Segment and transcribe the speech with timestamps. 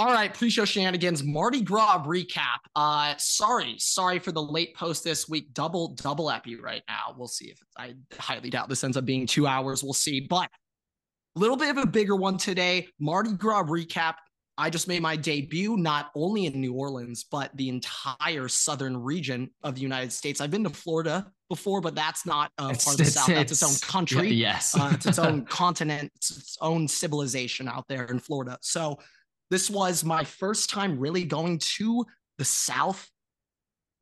[0.00, 2.60] All right, pre-show shenanigans, Mardi Gras recap.
[2.74, 5.52] Uh, sorry, sorry for the late post this week.
[5.52, 7.14] Double, double epi right now.
[7.18, 9.84] We'll see if I highly doubt this ends up being two hours.
[9.84, 10.48] We'll see, but
[11.36, 12.88] a little bit of a bigger one today.
[12.98, 14.14] Mardi Gras recap.
[14.56, 19.50] I just made my debut not only in New Orleans, but the entire southern region
[19.62, 20.40] of the United States.
[20.40, 23.26] I've been to Florida before, but that's not uh, part of the South.
[23.26, 24.28] That's its own country.
[24.28, 24.74] Yeah, yes.
[24.74, 26.10] uh, it's its own continent.
[26.14, 28.56] It's its own civilization out there in Florida.
[28.62, 28.98] So
[29.50, 32.04] this was my first time really going to
[32.38, 33.10] the South,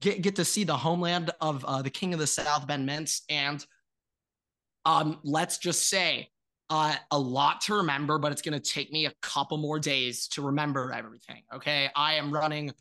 [0.00, 3.22] get get to see the homeland of uh, the King of the South, Ben Mintz,
[3.28, 3.64] and
[4.84, 6.28] um, let's just say
[6.70, 10.28] uh, a lot to remember, but it's going to take me a couple more days
[10.28, 11.42] to remember everything.
[11.54, 12.72] Okay, I am running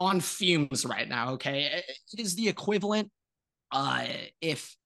[0.00, 1.32] on fumes right now.
[1.32, 3.10] Okay, it is the equivalent.
[3.72, 4.06] Uh,
[4.40, 4.76] if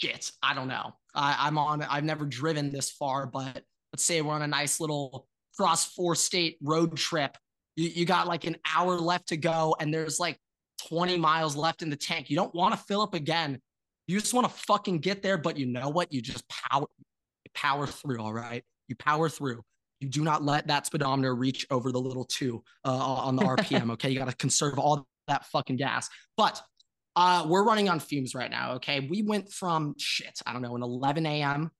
[0.00, 0.94] shit, I don't know.
[1.14, 1.82] I, I'm on.
[1.82, 6.14] I've never driven this far, but let's say we're on a nice little cross four
[6.14, 7.36] state road trip.
[7.76, 10.38] You, you got like an hour left to go, and there's like
[10.88, 12.30] 20 miles left in the tank.
[12.30, 13.60] You don't want to fill up again.
[14.06, 16.12] You just want to fucking get there, but you know what?
[16.12, 16.86] You just power
[17.54, 18.20] power through.
[18.20, 19.62] All right, you power through.
[20.00, 23.90] You do not let that speedometer reach over the little two uh, on the RPM.
[23.92, 26.10] Okay, you got to conserve all that fucking gas.
[26.36, 26.60] But
[27.16, 28.74] uh, we're running on fumes right now.
[28.74, 30.40] Okay, we went from shit.
[30.44, 31.70] I don't know, an 11 a.m.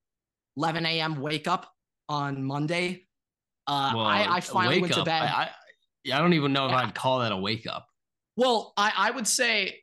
[0.57, 1.21] 11 a.m.
[1.21, 1.71] wake up
[2.09, 3.04] on Monday
[3.67, 5.23] uh, well, I, I finally went to bed.
[5.23, 5.51] I,
[6.07, 6.79] I, I don't even know if yeah.
[6.79, 7.87] I'd call that a wake up.
[8.37, 9.81] Well, I, I would say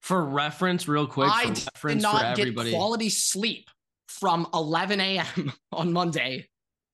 [0.00, 1.54] for reference, real quick, I
[1.86, 3.68] did not get quality sleep
[4.08, 5.52] from 11 a.m.
[5.72, 6.48] on Monday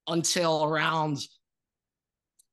[0.06, 1.18] until around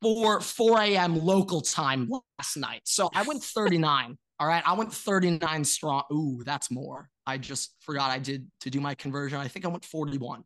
[0.01, 1.19] 4 4 a.m.
[1.19, 2.81] local time last night.
[2.85, 4.17] So I went 39.
[4.39, 6.03] all right, I went 39 strong.
[6.13, 7.09] Ooh, that's more.
[7.27, 9.39] I just forgot I did to do my conversion.
[9.39, 10.43] I think I went 41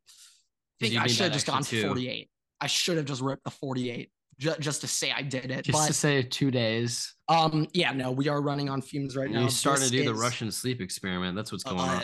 [0.79, 1.85] think I should have just gone two.
[1.85, 2.29] 48.
[2.61, 5.65] I should have just ripped the 48 ju- just to say I did it.
[5.65, 7.13] Just but, to say two days.
[7.27, 9.41] Um, yeah, no, we are running on fumes right now.
[9.41, 11.35] You starting to do is, the Russian sleep experiment.
[11.35, 12.03] That's what's going uh, on.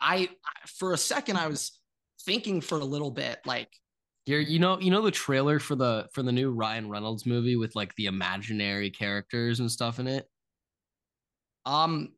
[0.00, 0.28] I
[0.66, 1.78] for a second I was
[2.24, 3.68] thinking for a little bit like
[4.26, 7.56] you're, you know, you know the trailer for the for the new Ryan Reynolds movie
[7.56, 10.28] with like the imaginary characters and stuff in it.
[11.66, 12.12] Um,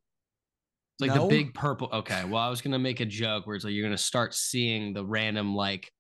[1.00, 1.22] like no.
[1.22, 1.88] the big purple.
[1.93, 4.93] Okay, well, I was gonna make a joke where it's like you're gonna start seeing
[4.93, 5.91] the random like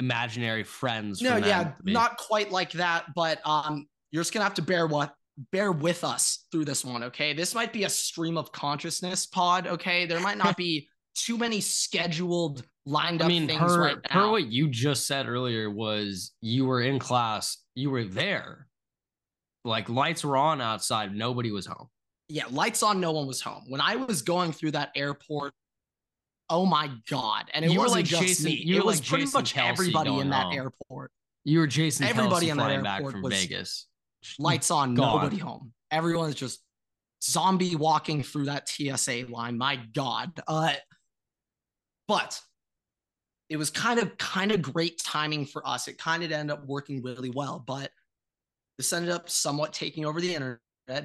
[0.00, 1.20] imaginary friends.
[1.22, 5.14] No, yeah, not quite like that, but um, you're just gonna have to bear what
[5.50, 7.02] bear with us through this one.
[7.04, 9.66] Okay, this might be a stream of consciousness pod.
[9.66, 13.96] Okay, there might not be too many scheduled lined up I mean, things her, right
[14.10, 14.26] now.
[14.26, 18.68] Her what you just said earlier was you were in class, you were there,
[19.64, 21.88] like lights were on outside, nobody was home.
[22.28, 23.64] Yeah, lights on, no one was home.
[23.68, 25.52] When I was going through that airport
[26.50, 27.50] oh my god!
[27.52, 29.68] And it you wasn't like just Jason, me; it was like pretty Jason much Kelce
[29.70, 30.52] everybody in that home.
[30.52, 31.10] airport.
[31.44, 32.06] You were Jason.
[32.06, 33.86] Everybody Kelce in that airport from was Vegas.
[34.38, 35.22] Lights on, god.
[35.22, 35.72] nobody home.
[35.90, 36.60] Everyone's just
[37.22, 39.58] zombie walking through that TSA line.
[39.58, 40.40] My god!
[40.46, 40.72] Uh,
[42.08, 42.40] but
[43.48, 45.88] it was kind of kind of great timing for us.
[45.88, 47.90] It kind of ended up working really well, but
[48.78, 50.60] this ended up somewhat taking over the internet.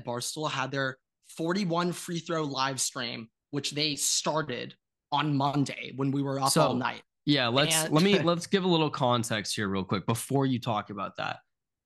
[0.06, 0.97] Barstool had their
[1.40, 4.76] 41 free throw live stream, which they started
[5.14, 7.02] on Monday when we were up so, all night.
[7.26, 10.60] Yeah, let's and- let me let's give a little context here real quick before you
[10.60, 11.38] talk about that.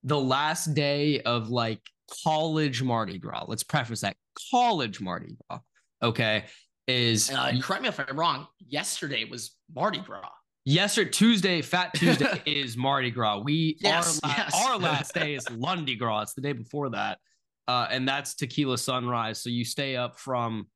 [0.02, 1.82] The last day of like
[2.24, 3.46] college Mardi Gras.
[3.48, 4.16] Let's preface that
[4.50, 5.60] college Mardi Gras.
[6.02, 6.46] Okay,
[6.88, 8.48] is uh, correct me if I'm wrong.
[8.60, 10.30] Yesterday was Mardi Gras.
[10.66, 13.42] Yesterday, Tuesday, Fat Tuesday is Mardi Gras.
[13.44, 14.66] We yes, our, yes.
[14.66, 16.24] our last day is Lundi Gras.
[16.24, 17.20] It's the day before that,
[17.68, 19.42] uh, and that's Tequila Sunrise.
[19.42, 20.68] So you stay up from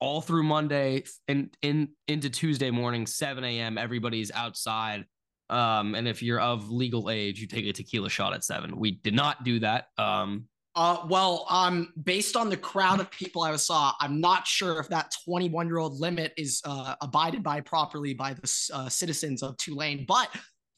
[0.00, 3.78] all through Monday and in into Tuesday morning, 7 a.m.
[3.78, 5.04] Everybody's outside.
[5.50, 8.78] Um, and if you're of legal age, you take a tequila shot at seven.
[8.78, 9.86] We did not do that.
[9.98, 10.46] Um,
[10.76, 14.88] uh, well, um, based on the crowd of people I saw, I'm not sure if
[14.88, 19.56] that 21 year old limit is uh, abided by properly by the uh, citizens of
[19.56, 20.04] Tulane.
[20.06, 20.28] But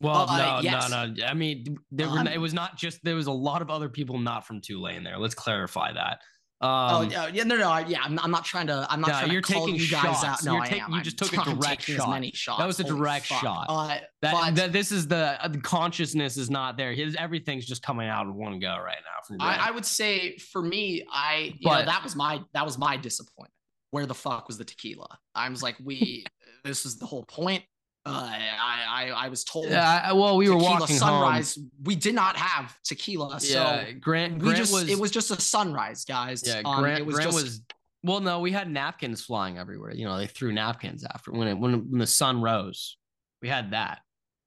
[0.02, 0.90] well, uh, no, yes.
[0.90, 1.24] no, no.
[1.24, 3.88] I mean, there were, um, it was not just there was a lot of other
[3.88, 5.18] people not from Tulane there.
[5.18, 6.18] Let's clarify that.
[6.62, 7.98] Oh, um, oh yeah, no, no, yeah.
[8.04, 8.86] I'm, I'm not trying to.
[8.88, 10.24] I'm not no, trying you're to call taking you guys shots.
[10.24, 10.44] out.
[10.44, 10.92] No, you're I am.
[10.92, 12.08] You just took a direct shot.
[12.08, 12.60] many shots.
[12.60, 13.66] That was a direct shot.
[13.68, 16.92] Uh, that, but, that, this is the, uh, the consciousness is not there.
[16.92, 19.26] His everything's just coming out in one go right now.
[19.26, 22.64] From I, I, would say for me, I you but, know that was my that
[22.64, 23.52] was my disappointment.
[23.90, 25.18] Where the fuck was the tequila?
[25.34, 26.24] I was like, we.
[26.64, 27.64] this is the whole point.
[28.04, 29.66] Uh, I, I I was told.
[29.68, 31.54] Yeah, well, we were walking sunrise.
[31.54, 31.70] Home.
[31.84, 34.88] We did not have tequila, so yeah, Grant, Grant just, was.
[34.88, 36.42] It was just a sunrise, guys.
[36.44, 37.62] Yeah, um, Grant, was, Grant just, was.
[38.02, 39.94] Well, no, we had napkins flying everywhere.
[39.94, 42.98] You know, they threw napkins after when it when, when the sun rose.
[43.40, 44.00] We had that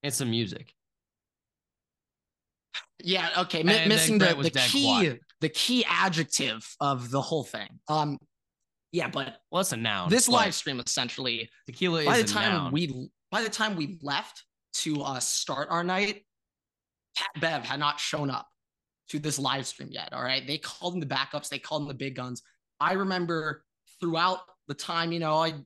[0.03, 0.73] and some music.
[3.03, 3.59] Yeah, okay.
[3.61, 7.69] M- missing the, the key the key adjective of the whole thing.
[7.87, 8.17] Um
[8.91, 10.09] yeah, but well, it's a noun.
[10.09, 12.71] This live stream essentially tequila by the time noun.
[12.71, 14.43] we by the time we left
[14.75, 16.25] to uh start our night,
[17.15, 18.47] Pat Bev had not shown up
[19.09, 20.09] to this live stream yet.
[20.13, 20.45] All right.
[20.45, 22.41] They called in the backups, they called in the big guns.
[22.79, 23.63] I remember
[23.99, 25.63] throughout the time, you know, I'd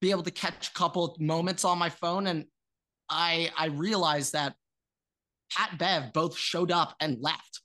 [0.00, 2.44] be able to catch a couple moments on my phone and
[3.08, 4.54] I I realized that
[5.52, 7.60] Pat Bev both showed up and left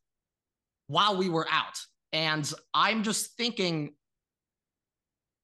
[0.87, 1.79] while we were out.
[2.13, 3.95] And I'm just thinking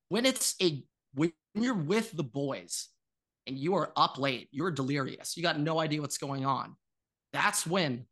[0.10, 0.84] when it's a
[1.14, 2.90] when you're with the boys
[3.48, 5.38] and you are up late, you're delirious.
[5.38, 6.76] You got no idea what's going on.
[7.34, 8.06] That's when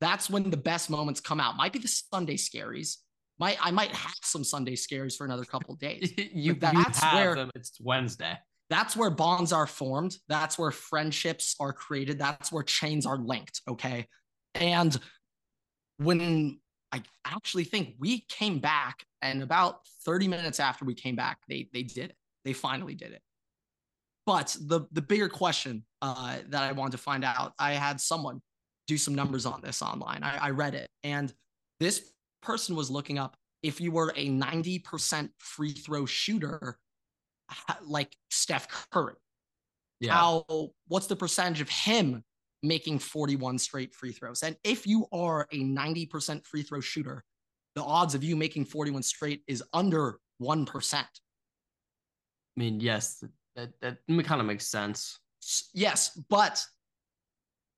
[0.00, 1.56] that's when the best moments come out.
[1.56, 2.96] Might be the Sunday scaries.
[3.38, 6.12] Might I might have some Sunday scaries for another couple of days.
[6.32, 7.50] you, that's you where them.
[7.54, 8.38] It's Wednesday.
[8.70, 10.16] That's where bonds are formed.
[10.28, 12.18] That's where friendships are created.
[12.18, 13.62] That's where chains are linked.
[13.66, 14.06] Okay.
[14.54, 14.96] And
[15.96, 16.60] when
[16.92, 21.68] I actually think we came back, and about 30 minutes after we came back, they
[21.72, 22.16] they did it.
[22.44, 23.22] They finally did it.
[24.28, 28.42] But the the bigger question uh, that I wanted to find out, I had someone
[28.86, 30.22] do some numbers on this online.
[30.22, 31.32] I, I read it, and
[31.80, 36.78] this person was looking up if you were a 90% free throw shooter,
[37.82, 39.14] like Steph Curry.
[39.98, 40.12] Yeah.
[40.12, 40.44] How
[40.88, 42.22] what's the percentage of him
[42.62, 44.42] making 41 straight free throws?
[44.42, 47.24] And if you are a 90% free throw shooter,
[47.74, 50.94] the odds of you making 41 straight is under 1%.
[50.94, 51.06] I
[52.58, 53.24] mean, yes,
[53.58, 55.18] that, that kind of makes sense.
[55.74, 56.64] Yes, but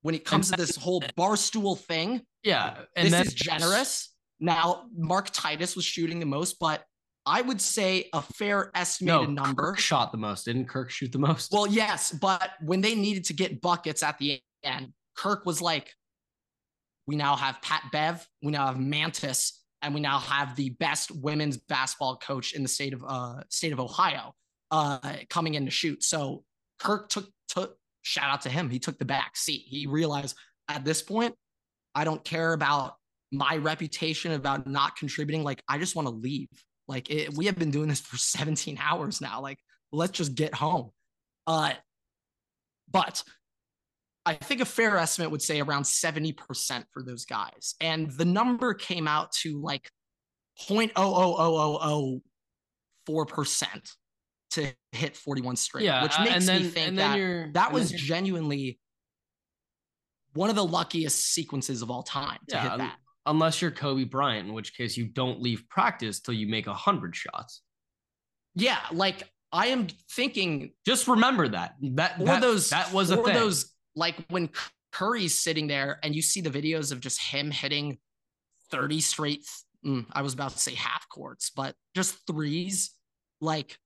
[0.02, 4.14] when it comes to this whole barstool thing, yeah, and this is generous.
[4.38, 6.84] Now, Mark Titus was shooting the most, but
[7.26, 9.62] I would say a fair estimated no, number.
[9.62, 10.44] Kirk shot the most.
[10.44, 11.52] Didn't Kirk shoot the most?
[11.52, 15.92] Well, yes, but when they needed to get buckets at the end, Kirk was like,
[17.06, 21.10] "We now have Pat Bev, we now have Mantis, and we now have the best
[21.10, 24.34] women's basketball coach in the state of uh state of Ohio
[24.70, 26.44] uh coming in to shoot." So
[26.78, 28.70] Kirk took took shout out to him.
[28.70, 29.64] He took the back seat.
[29.66, 30.36] He realized
[30.68, 31.34] at this point,
[31.94, 32.94] I don't care about
[33.32, 35.44] my reputation about not contributing.
[35.44, 36.48] Like, I just want to leave.
[36.88, 39.40] Like, it, we have been doing this for 17 hours now.
[39.40, 39.58] Like,
[39.92, 40.90] let's just get home.
[41.46, 41.72] Uh,
[42.90, 43.22] but
[44.26, 47.74] I think a fair estimate would say around 70% for those guys.
[47.80, 49.90] And the number came out to like
[50.60, 52.20] 0.00004%
[54.50, 58.78] to hit 41 straight, yeah, which makes then, me think that that was genuinely
[60.34, 62.96] one of the luckiest sequences of all time to yeah, hit that.
[63.26, 66.74] Unless you're Kobe Bryant, in which case you don't leave practice till you make a
[66.74, 67.62] hundred shots.
[68.54, 70.72] Yeah, like I am thinking.
[70.86, 73.34] Just remember that that that, those that was a thing.
[73.34, 74.50] those like when
[74.92, 77.98] Curry's sitting there and you see the videos of just him hitting
[78.70, 79.46] 30 straight.
[79.84, 82.90] Mm, I was about to say half courts, but just threes.
[83.40, 83.78] Like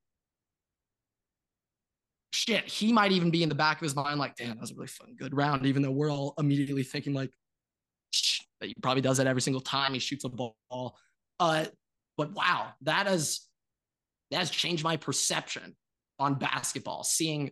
[2.35, 4.73] shit, he might even be in the back of his mind like, damn, that was
[4.73, 7.31] a really fun, good round, even though we're all immediately thinking like,
[8.61, 10.57] that he probably does that every single time he shoots a ball.
[11.41, 11.65] Uh,
[12.17, 13.41] but wow, that has
[14.31, 15.75] that has changed my perception
[16.19, 17.05] on basketball.
[17.05, 17.51] Seeing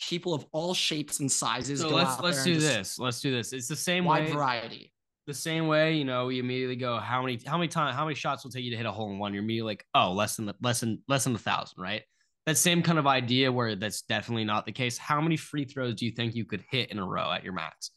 [0.00, 1.80] people of all shapes and sizes.
[1.80, 2.98] So let's let's do this.
[2.98, 3.52] Let's do this.
[3.52, 4.32] It's the same wide way.
[4.32, 4.92] variety.
[5.28, 8.16] The same way, you know, you immediately go, how many how many times how many
[8.16, 9.32] shots will take you to hit a hole in one?
[9.32, 12.02] You're immediately like, oh, less than the less than less than a thousand, right?
[12.46, 14.98] That same kind of idea where that's definitely not the case.
[14.98, 17.52] How many free throws do you think you could hit in a row at your
[17.52, 17.90] max?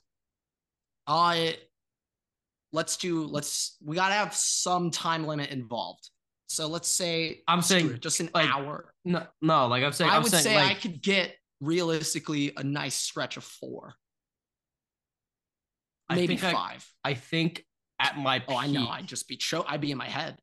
[1.08, 1.52] Uh
[2.72, 6.10] let's do let's we gotta have some time limit involved.
[6.48, 8.94] So let's say I'm saying just an like, hour.
[9.04, 12.54] No, no, like I'm saying, I I'm would saying, say like, I could get realistically
[12.56, 13.96] a nice stretch of four.
[16.10, 16.88] Maybe I five.
[17.04, 17.66] I, I, think
[18.00, 18.88] at my oh, I know.
[18.88, 19.66] I'd just be show.
[19.68, 20.38] I'd be in my head.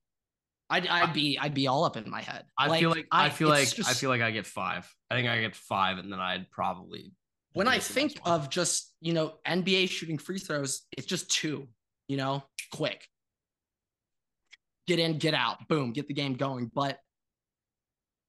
[0.70, 2.44] I'd, I'd be I'd be all up in my head.
[2.58, 4.90] I like, feel like I, feel like just, I feel like I get five.
[5.10, 7.12] I think I get five, and then I'd probably.
[7.52, 11.68] When I think of just you know NBA shooting free throws, it's just two.
[12.08, 12.42] You know,
[12.72, 13.06] quick.
[14.86, 16.70] Get in, get out, boom, get the game going.
[16.74, 16.98] But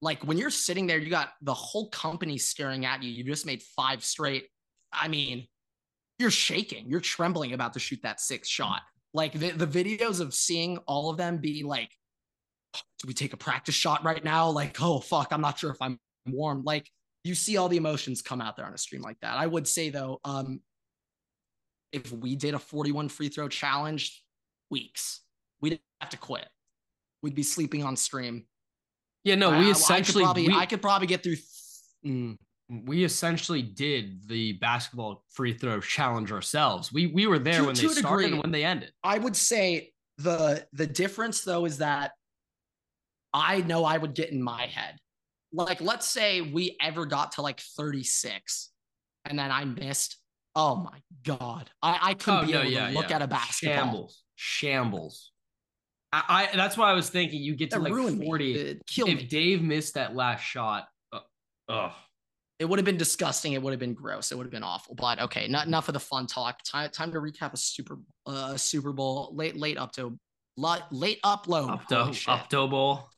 [0.02, 3.10] like when you're sitting there, you got the whole company staring at you.
[3.10, 4.48] You just made five straight.
[4.92, 5.48] I mean,
[6.20, 8.82] you're shaking, you're trembling about to shoot that sixth shot.
[9.14, 11.90] Like the, the videos of seeing all of them be like
[12.74, 14.50] do we take a practice shot right now?
[14.50, 16.64] Like, oh fuck, I'm not sure if I'm warm.
[16.64, 16.90] Like
[17.24, 19.38] you see all the emotions come out there on a stream like that.
[19.38, 20.62] I would say though, um,
[21.92, 24.24] if we did a 41 free throw challenge,
[24.70, 25.22] weeks,
[25.62, 26.48] we'd have to quit.
[27.22, 28.46] We'd be sleeping on stream.
[29.24, 31.38] Yeah, no, we essentially I could probably, we, I could probably get through.
[32.06, 32.38] mm,
[32.86, 36.92] we essentially did the basketball free throw challenge ourselves.
[36.92, 38.92] We we were there to, when they started degree, and when they ended.
[39.04, 42.12] I would say the the difference though is that
[43.34, 44.98] I know I would get in my head.
[45.52, 48.72] Like let's say we ever got to like 36
[49.26, 50.18] and then I missed.
[50.56, 51.70] Oh my god.
[51.82, 53.16] I, I couldn't oh, be no, able yeah, to look yeah.
[53.16, 53.76] at a basketball.
[53.76, 54.24] Shambles.
[54.36, 55.32] Shambles.
[56.12, 58.80] I, I, that's why I was thinking you get to that like 40.
[58.88, 59.24] Kill if me.
[59.26, 61.20] Dave missed that last shot, uh,
[61.70, 61.92] ugh.
[62.60, 63.54] It would have been disgusting.
[63.54, 64.32] It would have been gross.
[64.32, 64.94] It would have been awful.
[64.94, 66.60] But okay, not enough of the fun talk.
[66.64, 67.98] Time time to recap a super
[68.28, 70.18] uh Super Bowl late late up to
[70.56, 71.82] late upload.
[71.90, 73.10] Upto, Upto Bowl.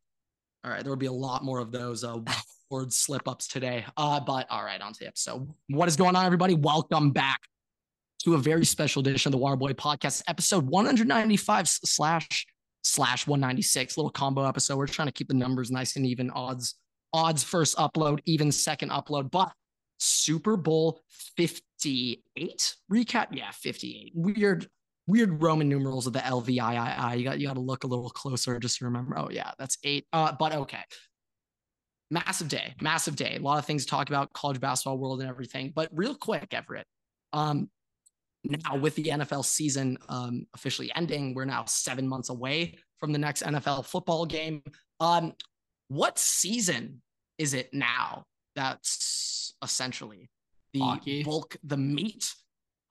[0.66, 2.18] All right, there will be a lot more of those uh
[2.72, 3.86] word slip ups today.
[3.96, 5.48] Uh, but all right, on to the episode.
[5.70, 6.56] What is going on, everybody?
[6.56, 7.42] Welcome back
[8.24, 12.48] to a very special edition of the Waterboy Podcast, episode 195 slash
[12.84, 13.96] slash 196.
[13.96, 14.78] Little combo episode.
[14.78, 16.32] We're trying to keep the numbers nice and even.
[16.32, 16.74] Odds
[17.14, 19.30] odds first upload, even second upload.
[19.30, 19.52] But
[20.00, 21.04] Super Bowl
[21.38, 23.28] 58 recap.
[23.34, 24.14] Yeah, 58.
[24.16, 24.68] Weird,
[25.08, 27.18] weird Roman numerals of the LVII.
[27.18, 29.18] You got you got to look a little closer just to remember.
[29.18, 30.06] Oh yeah, that's eight.
[30.14, 30.82] Uh, but okay.
[32.12, 33.38] Massive day, massive day.
[33.38, 35.72] A lot of things to talk about, college basketball world and everything.
[35.76, 36.86] But real quick, Everett.
[37.34, 37.70] Um,
[38.44, 43.18] now with the NFL season um, officially ending, we're now seven months away from the
[43.18, 44.62] next NFL football game.
[45.00, 45.34] Um,
[45.88, 47.02] what season
[47.38, 48.26] is it now?
[48.56, 50.30] That's essentially
[50.74, 51.24] the Hockey.
[51.24, 52.34] bulk, the meat.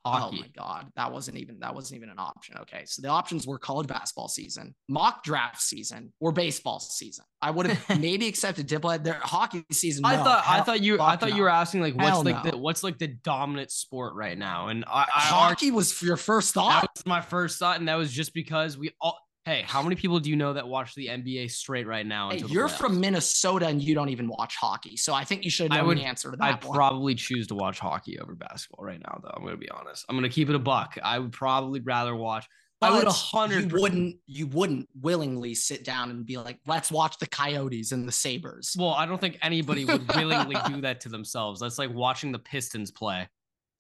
[0.05, 0.37] Hockey.
[0.39, 2.57] Oh my god, that wasn't even that wasn't even an option.
[2.61, 7.25] Okay, so the options were college basketball season, mock draft season, or baseball season.
[7.41, 9.03] I would have maybe accepted Diplo.
[9.03, 10.05] Their hockey season.
[10.05, 11.37] I no, thought I thought you I thought no.
[11.37, 12.51] you were asking like what's hell like no.
[12.51, 16.53] the what's like the dominant sport right now, and I, I hockey was your first
[16.53, 16.83] thought.
[16.83, 19.95] That was my first thought, and that was just because we all Hey, how many
[19.95, 22.31] people do you know that watch the NBA straight right now?
[22.31, 22.79] Hey, you're playoffs?
[22.79, 25.83] from Minnesota and you don't even watch hockey, so I think you should know I
[25.83, 26.45] would, the answer to that.
[26.45, 29.33] I'd probably choose to watch hockey over basketball right now, though.
[29.35, 30.07] I'm going to be honest.
[30.09, 30.97] I'm going to keep it a buck.
[31.03, 32.47] I would probably rather watch.
[32.81, 33.71] But I would hundred.
[33.71, 34.17] You wouldn't.
[34.27, 38.75] You wouldn't willingly sit down and be like, "Let's watch the Coyotes and the Sabres."
[38.79, 41.61] Well, I don't think anybody would willingly do that to themselves.
[41.61, 43.29] That's like watching the Pistons play.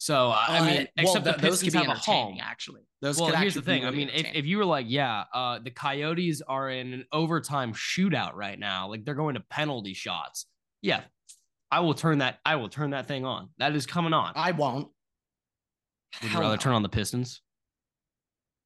[0.05, 2.37] So I uh, mean, except well, the Pistons have a home.
[2.39, 3.87] Actually, those well, here's the thing.
[3.87, 7.73] I mean, if, if you were like, yeah, uh, the Coyotes are in an overtime
[7.73, 10.45] shootout right now, like they're going to penalty shots.
[10.83, 11.01] Yeah,
[11.71, 12.39] I will turn that.
[12.45, 13.49] I will turn that thing on.
[13.57, 14.35] That is coming on.
[14.37, 14.89] I won't.
[16.23, 16.61] Would you rather no.
[16.61, 17.41] turn on the Pistons?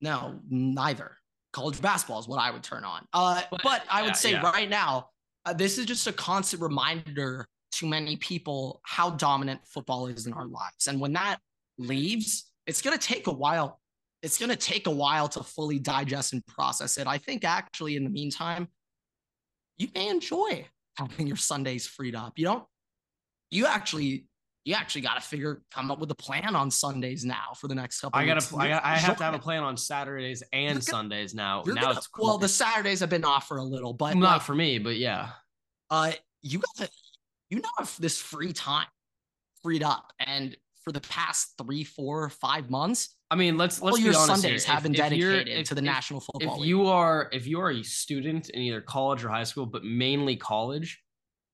[0.01, 1.19] No, neither.
[1.53, 3.07] College basketball is what I would turn on.
[3.13, 4.43] Uh, but, but I would yeah, say yeah.
[4.43, 5.11] right now,
[5.47, 10.33] uh, this is just a constant reminder to many people how dominant football is in
[10.33, 10.87] our lives.
[10.87, 11.39] And when that
[11.79, 13.81] leaves, it's going to take a while.
[14.23, 17.07] It's going to take a while to fully digest and process it.
[17.07, 18.69] I think actually, in the meantime,
[19.77, 22.33] you may enjoy having your Sundays freed up.
[22.37, 22.65] You don't,
[23.51, 24.27] you actually,
[24.65, 27.75] you actually got to figure, come up with a plan on Sundays now for the
[27.75, 28.19] next couple.
[28.19, 31.35] I got to, I, I have to have a plan on Saturdays and gonna, Sundays
[31.35, 31.63] now.
[31.65, 32.27] Now gonna, it's cool.
[32.27, 34.97] well, the Saturdays have been off for a little, but not like, for me, but
[34.97, 35.31] yeah.
[35.91, 36.91] Uh, you got to
[37.51, 38.87] you now have this free time
[39.63, 40.13] freed up.
[40.21, 44.65] And for the past three, four, five months, I mean, let's let's all your Sundays
[44.65, 44.75] here.
[44.75, 46.55] have been dedicated if, to the if, National Football.
[46.55, 46.69] If League.
[46.69, 50.37] you are if you are a student in either college or high school, but mainly
[50.37, 51.03] college,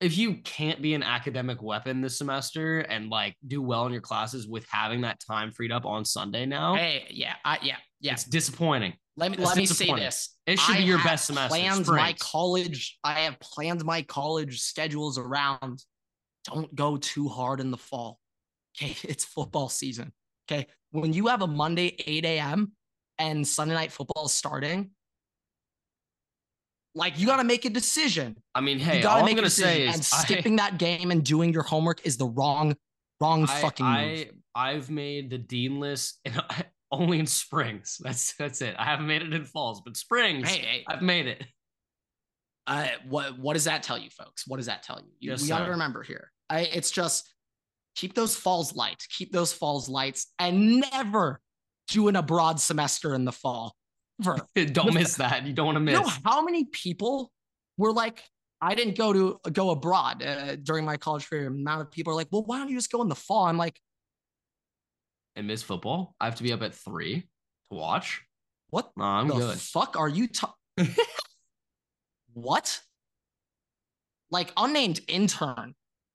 [0.00, 4.02] if you can't be an academic weapon this semester and like do well in your
[4.02, 8.12] classes with having that time freed up on Sunday now, hey, yeah, I, yeah, yeah,
[8.12, 8.94] it's disappointing.
[9.16, 10.36] Let me let me say this.
[10.46, 11.56] It should I be your best semester.
[11.56, 12.98] Plans my college.
[13.04, 15.80] I have planned my college schedules around
[16.44, 18.20] don't go too hard in the fall.
[18.76, 18.96] Okay.
[19.04, 20.12] It's football season.
[20.50, 20.66] Okay.
[20.90, 22.72] When you have a Monday, 8 a.m.
[23.18, 24.90] and Sunday night football starting,
[26.94, 28.36] like you got to make a decision.
[28.54, 30.78] I mean, hey, you gotta all make I'm gonna say is and skipping I, that
[30.78, 32.76] game and doing your homework is the wrong,
[33.20, 34.30] wrong I, fucking I, move.
[34.54, 36.42] I've made the dean list and
[36.90, 37.98] only in springs.
[38.00, 38.76] That's that's it.
[38.78, 40.84] I haven't made it in falls, but springs, hey, hey.
[40.88, 41.44] I've made it.
[42.66, 44.46] Uh, what what does that tell you, folks?
[44.46, 45.10] What does that tell you?
[45.18, 46.30] you yes, we got to remember here.
[46.48, 47.30] I, it's just
[47.94, 51.40] keep those falls light, keep those falls lights, and never
[51.88, 53.74] do an abroad semester in the fall.
[54.73, 55.47] Don't miss that.
[55.47, 55.99] You don't want to miss.
[55.99, 57.33] You know how many people
[57.76, 58.23] were like,
[58.61, 61.49] I didn't go to go abroad uh, during my college career.
[61.49, 63.47] Amount of people are like, well, why don't you just go in the fall?
[63.47, 63.78] I'm like,
[65.37, 66.14] and miss football.
[66.21, 68.23] I have to be up at three to watch.
[68.71, 69.59] What no, I'm the good.
[69.59, 70.54] fuck are you talking?
[72.33, 72.80] what?
[74.30, 75.75] Like unnamed intern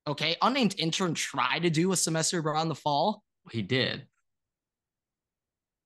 [0.09, 0.35] Okay.
[0.41, 3.23] Unnamed intern tried to do a semester around the fall.
[3.51, 4.07] He did.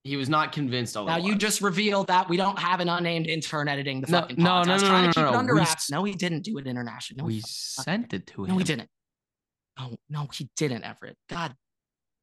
[0.04, 0.96] He was not convinced.
[0.96, 4.36] Now you just revealed that we don't have an unnamed intern editing the no, fucking
[4.38, 4.66] no, podcast.
[4.66, 5.92] No, no, no, trying no, to keep no, it under wraps.
[5.92, 7.20] No, he didn't do it international.
[7.20, 8.50] No, we sent it to him.
[8.50, 8.90] No, we didn't.
[9.80, 11.16] No, no, he didn't, Everett.
[11.30, 11.56] God,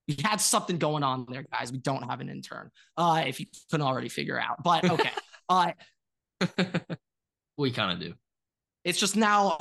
[0.07, 1.73] we had something going on there, guys.
[1.73, 2.71] We don't have an intern.
[2.99, 5.11] Uh, if you couldn't already figure out, but okay.
[5.49, 5.73] uh,
[7.57, 8.15] we kind of do.
[8.85, 9.57] It's just now.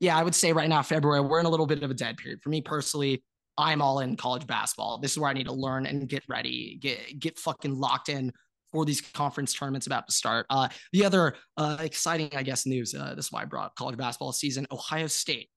[0.00, 2.16] Yeah, I would say right now, February, we're in a little bit of a dead
[2.16, 2.40] period.
[2.40, 3.22] For me personally,
[3.58, 4.98] I'm all in college basketball.
[4.98, 8.32] This is where I need to learn and get ready, get get fucking locked in
[8.72, 10.46] for these conference tournaments about to start.
[10.48, 12.94] Uh, the other uh, exciting, I guess, news.
[12.94, 14.66] Uh, this is why I brought college basketball season.
[14.70, 15.48] Ohio State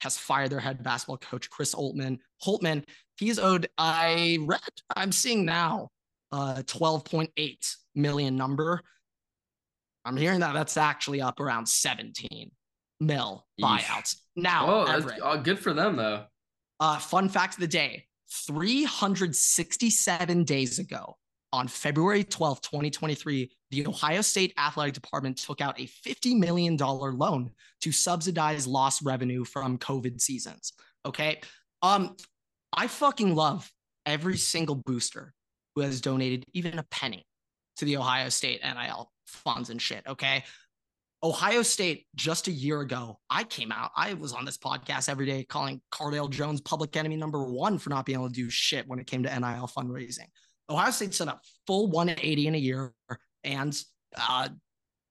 [0.00, 2.18] has fired their head basketball coach Chris Holtmann.
[2.44, 2.84] Holtmann,
[3.18, 3.68] he's owed.
[3.78, 4.60] I read.
[4.94, 5.88] I'm seeing now,
[6.30, 8.80] uh, 12.8 million number.
[10.04, 12.50] I'm hearing that that's actually up around 17
[13.00, 14.16] mil buyouts.
[14.36, 16.24] Now, oh, uh, good for them though.
[16.84, 18.04] Uh, fun fact of the day:
[18.46, 21.16] 367 days ago,
[21.50, 27.52] on February 12, 2023, the Ohio State Athletic Department took out a $50 million loan
[27.80, 30.74] to subsidize lost revenue from COVID seasons.
[31.06, 31.40] Okay.
[31.80, 32.16] Um,
[32.70, 33.72] I fucking love
[34.04, 35.32] every single booster
[35.74, 37.24] who has donated even a penny
[37.78, 40.02] to the Ohio State NIL funds and shit.
[40.06, 40.44] Okay.
[41.24, 43.90] Ohio State, just a year ago, I came out.
[43.96, 47.88] I was on this podcast every day calling Cardale Jones public enemy number one for
[47.88, 50.26] not being able to do shit when it came to NIL fundraising.
[50.68, 52.92] Ohio State's done a full 180 in a year,
[53.42, 53.74] and
[54.16, 54.50] uh,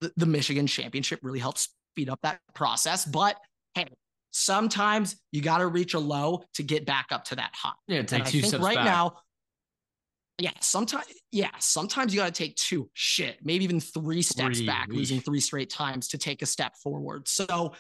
[0.02, 3.06] the, the Michigan championship really helped speed up that process.
[3.06, 3.36] But
[3.74, 3.88] hey,
[4.30, 7.72] sometimes you got to reach a low to get back up to that high.
[7.88, 8.86] Yeah, take two steps right back.
[8.86, 9.18] now.
[10.40, 14.66] Yeah, sometimes yeah, sometimes you got to take two shit, maybe even three steps three,
[14.66, 17.28] back, losing three straight times to take a step forward.
[17.28, 17.74] So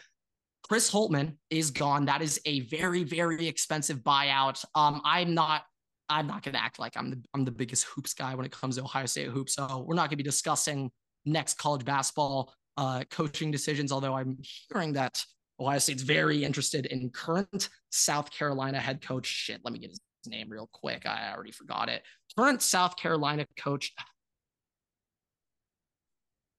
[0.68, 2.06] Chris Holtmann is gone.
[2.06, 4.64] That is a very, very expensive buyout.
[4.76, 5.64] Um, I'm not
[6.10, 8.52] I'm not going to act like I'm the I'm the biggest hoops guy when it
[8.52, 9.56] comes to Ohio State hoops.
[9.56, 10.92] So we're not going to be discussing
[11.26, 13.92] next college basketball uh, coaching decisions.
[13.92, 14.38] Although I'm
[14.70, 15.24] hearing that
[15.60, 19.26] Ohio State's very interested in current South Carolina head coach.
[19.26, 21.06] Shit, let me get his name real quick.
[21.06, 22.04] I already forgot it.
[22.38, 23.94] Current South Carolina coach.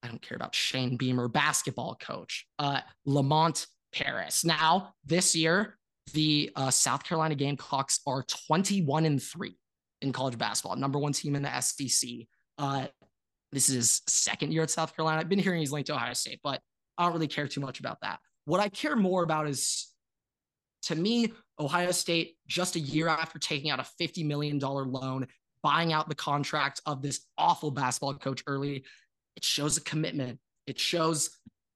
[0.03, 4.45] I don't care about Shane Beamer, basketball coach, uh, Lamont Paris.
[4.45, 5.79] Now, this year,
[6.13, 9.57] the uh, South Carolina Gamecocks are 21 and three
[10.03, 12.11] in college basketball, number one team in the SEC.
[12.59, 12.87] Uh,
[13.53, 15.21] this is second year at South Carolina.
[15.21, 16.61] I've been hearing he's linked to Ohio State, but
[16.99, 18.19] I don't really care too much about that.
[18.45, 19.89] What I care more about is,
[20.83, 25.27] to me, Ohio State, just a year after taking out a $50 million loan,
[25.64, 28.85] buying out the contract of this awful basketball coach early,
[29.35, 30.38] it shows a commitment.
[30.66, 31.31] It shows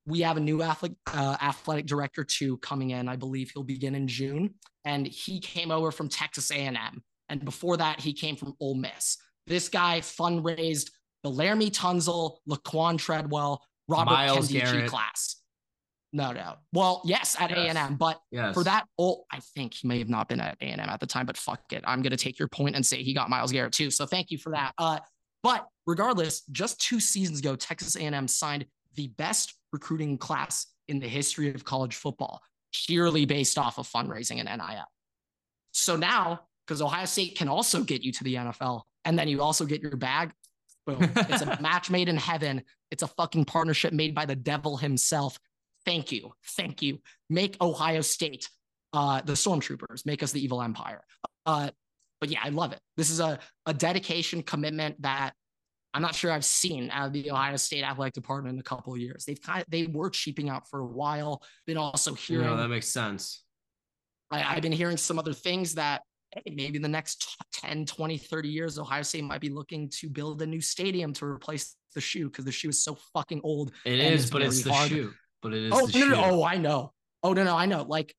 [0.06, 3.08] we have a new athletic, uh, athletic director too coming in.
[3.08, 7.78] I believe he'll begin in June, and he came over from Texas A&M, and before
[7.78, 9.16] that he came from Ole Miss.
[9.46, 10.90] This guy fundraised
[11.24, 14.90] the Laremy Tunsil, Laquon Treadwell, Robert Myles Garrett.
[14.90, 15.36] class.
[16.12, 16.60] No doubt.
[16.72, 17.76] Well, yes, at yes.
[17.76, 18.54] A&M, but yes.
[18.54, 21.26] for that, oh, I think he may have not been at A&M at the time,
[21.26, 21.84] but fuck it.
[21.86, 23.90] I'm going to take your point and say he got Myles Garrett too.
[23.90, 24.72] So thank you for that.
[24.78, 25.00] Uh,
[25.42, 31.08] but regardless, just two seasons ago, Texas A&M signed the best recruiting class in the
[31.08, 32.40] history of college football,
[32.72, 34.84] purely based off of fundraising and NIL.
[35.72, 39.42] So now, because Ohio State can also get you to the NFL, and then you
[39.42, 40.32] also get your bag.
[40.86, 41.10] Boom.
[41.14, 42.62] It's a match made in heaven.
[42.90, 45.38] It's a fucking partnership made by the devil himself.
[45.88, 46.32] Thank you.
[46.44, 46.98] Thank you.
[47.30, 48.46] Make Ohio State
[48.92, 51.02] uh, the stormtroopers, make us the evil empire.
[51.46, 51.70] Uh,
[52.20, 52.80] but yeah, I love it.
[52.98, 55.32] This is a, a dedication, commitment that
[55.94, 58.92] I'm not sure I've seen out of the Ohio State athletic department in a couple
[58.92, 59.24] of years.
[59.24, 61.42] They've kind of they were cheaping out for a while.
[61.66, 62.44] Been also hearing.
[62.44, 63.44] No, that makes sense.
[64.30, 68.48] I, have been hearing some other things that hey, maybe the next 10, 20, 30
[68.50, 72.28] years, Ohio State might be looking to build a new stadium to replace the shoe
[72.28, 73.72] because the shoe is so fucking old.
[73.86, 74.90] It is, but it's the hard.
[74.90, 75.14] shoe.
[75.42, 75.72] But it is.
[75.74, 76.92] Oh no, no, oh, I know.
[77.22, 77.82] Oh no, no, I know.
[77.82, 78.14] Like,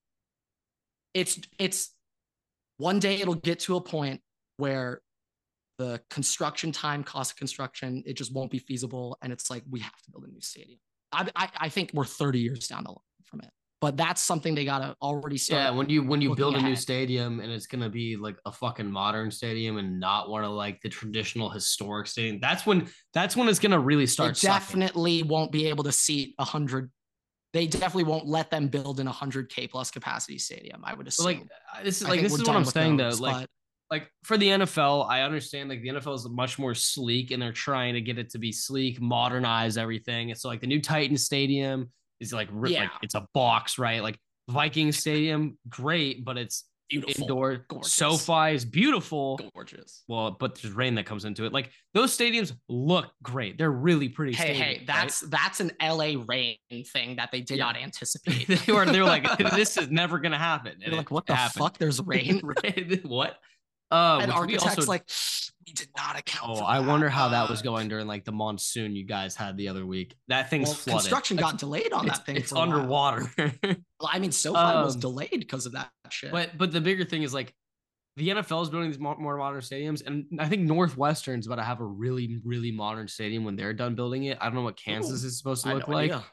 [1.14, 1.94] it's it's
[2.78, 4.20] one day it'll get to a point
[4.56, 5.02] where
[5.78, 9.16] the construction time, cost of construction, it just won't be feasible.
[9.22, 10.78] And it's like, we have to build a new stadium.
[11.10, 13.48] I, I, I think we're 30 years down the line from it.
[13.80, 15.62] But that's something they gotta already start.
[15.62, 18.52] Yeah, when you when you build a new stadium and it's gonna be like a
[18.52, 23.36] fucking modern stadium and not one of like the traditional historic stadium, that's when that's
[23.36, 24.36] when it's gonna really start.
[24.36, 26.90] It definitely won't be able to seat a hundred
[27.52, 30.82] they definitely won't let them build in a hundred K plus capacity stadium.
[30.84, 31.26] I would assume.
[31.26, 31.48] Like
[31.82, 33.26] this is like this is what I'm saying those, though.
[33.26, 33.46] Like
[33.90, 37.52] like for the NFL, I understand like the NFL is much more sleek and they're
[37.52, 40.32] trying to get it to be sleek, modernize everything.
[40.36, 42.82] So like the new Titan Stadium is like, yeah.
[42.82, 44.00] like it's a box, right?
[44.00, 44.16] Like
[44.48, 47.64] Viking Stadium, great, but it's beautiful, indoor.
[47.68, 47.92] Gorgeous.
[47.92, 50.04] SoFi is beautiful, gorgeous.
[50.08, 51.52] Well, but there's rain that comes into it.
[51.52, 53.56] Like those stadiums look great.
[53.56, 54.32] They're really pretty.
[54.34, 55.30] Hey, hey, that's right?
[55.30, 56.56] that's an LA rain
[56.92, 57.64] thing that they did yeah.
[57.64, 58.46] not anticipate.
[58.46, 60.72] they were they were like, this is never gonna happen.
[60.72, 61.62] And They're like, what the happened.
[61.64, 61.78] fuck?
[61.78, 62.40] There's rain.
[63.04, 63.36] what?
[63.90, 65.04] Uh, and architects also, like
[65.66, 66.58] we did not account.
[66.58, 69.68] Oh, I wonder how that was going during like the monsoon you guys had the
[69.68, 70.14] other week.
[70.28, 71.00] That thing's well, flooded.
[71.02, 72.36] Construction got delayed on that thing.
[72.36, 73.30] It's underwater.
[73.38, 76.30] well, I mean, SoFi um, was delayed because of that shit.
[76.30, 77.52] But but the bigger thing is like
[78.16, 81.64] the NFL is building these more, more modern stadiums, and I think Northwestern's about to
[81.64, 84.38] have a really really modern stadium when they're done building it.
[84.40, 86.12] I don't know what Kansas Ooh, is supposed to look like.
[86.12, 86.24] Idea.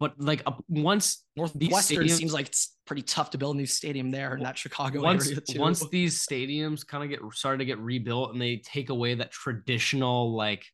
[0.00, 3.66] But like uh, once Northwestern stadiums, seems like it's pretty tough to build a new
[3.66, 5.60] stadium there in that Chicago once, area too.
[5.60, 9.30] Once these stadiums kind of get started to get rebuilt and they take away that
[9.30, 10.64] traditional like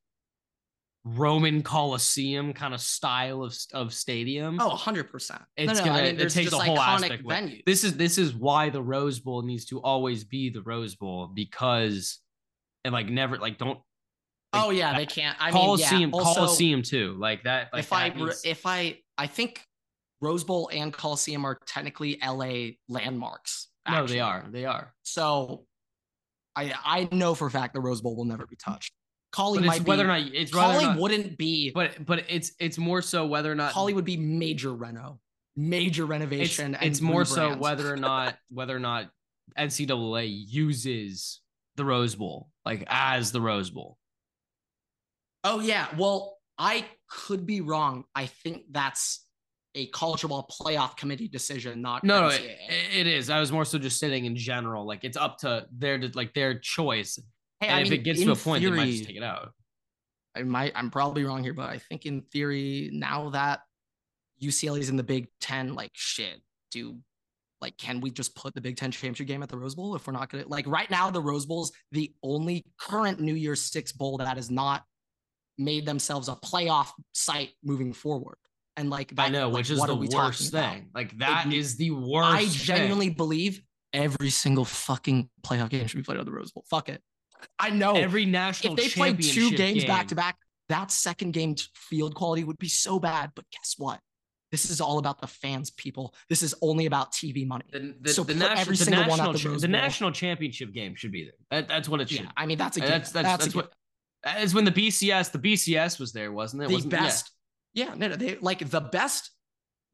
[1.05, 4.61] Roman Coliseum kind of style of, of stadium.
[4.61, 5.09] Oh, 100%.
[5.57, 7.25] It's no, no, gonna I mean, it takes a whole aspect.
[7.25, 7.65] Venues.
[7.67, 11.27] This is this is why the Rose Bowl needs to always be the Rose Bowl
[11.35, 12.21] because
[12.85, 13.81] and like never like don't
[14.53, 15.37] like, oh yeah, they can't.
[15.41, 17.17] I Coliseum, mean, yeah, also, Coliseum too.
[17.19, 17.71] Like that.
[17.73, 18.43] Like if that I means...
[18.45, 19.65] if I I think
[20.21, 23.69] Rose Bowl and Coliseum are technically LA landmarks.
[23.87, 24.01] Actually.
[24.01, 24.45] No, they are.
[24.51, 24.95] They are.
[25.03, 25.67] So
[26.55, 28.93] I I know for a fact the Rose Bowl will never be touched.
[29.33, 32.79] Collie might whether be, or not it's Collie not, wouldn't be but but it's it's
[32.79, 35.21] more so whether or not Collie would be major reno.
[35.59, 36.75] Major renovation.
[36.75, 39.11] It's, it's more so whether or not whether or not
[39.59, 41.41] NCAA uses
[41.77, 43.99] the Rose Bowl like as the Rose Bowl.
[45.45, 45.87] Oh yeah.
[45.97, 48.05] Well, I could be wrong.
[48.15, 49.27] I think that's
[49.75, 52.59] a college football playoff committee decision, not no, no, it,
[52.95, 53.29] it is.
[53.29, 56.59] I was more so just saying in general, like it's up to their like their
[56.59, 57.19] choice.
[57.61, 59.17] Hey, and I if mean, it gets to a point, theory, they might just take
[59.17, 59.53] it out.
[60.35, 60.73] I might.
[60.75, 63.61] I'm probably wrong here, but I think in theory, now that
[64.43, 66.41] UCLA is in the Big Ten, like shit,
[66.71, 66.99] do
[67.61, 70.07] like can we just put the Big Ten championship game at the Rose Bowl if
[70.07, 73.93] we're not gonna like right now the Rose Bowl's the only current New Year's Six
[73.93, 74.85] bowl that is not
[75.59, 78.37] made themselves a playoff site moving forward.
[78.77, 80.61] And like that, I know, like, which is the worst thing.
[80.61, 80.95] About?
[80.95, 82.29] Like that is the worst.
[82.29, 83.17] I genuinely thing.
[83.17, 86.65] believe every single fucking playoff game should be played on the Rose Bowl.
[86.69, 87.01] Fuck it.
[87.59, 88.79] I know every national.
[88.79, 89.89] If they played two games game.
[89.89, 90.37] back to back,
[90.69, 93.33] that second game field quality would be so bad.
[93.35, 94.01] But guess what?
[94.53, 96.15] This is all about the fans, people.
[96.29, 97.65] This is only about TV money.
[97.73, 101.25] The, the, so the national, every single one the, the national championship game should be
[101.25, 101.33] there.
[101.51, 102.21] That, that's what it should.
[102.21, 103.73] Yeah, I mean that's a that's that's, that's, that's what
[104.25, 106.69] as when the BCS, the BCS was there, wasn't it?
[106.69, 107.31] The wasn't, best.
[107.75, 107.87] Yeah.
[107.87, 109.31] yeah, no, no, they like the best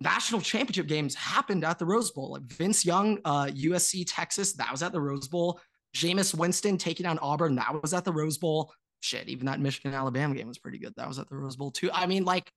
[0.00, 2.32] national championship games happened at the Rose Bowl.
[2.32, 5.60] Like Vince Young, uh, USC Texas, that was at the Rose Bowl.
[5.96, 8.72] Jameis Winston taking down Auburn, that was at the Rose Bowl.
[9.00, 10.94] Shit, even that Michigan Alabama game was pretty good.
[10.96, 11.90] That was at the Rose Bowl too.
[11.92, 12.50] I mean, like,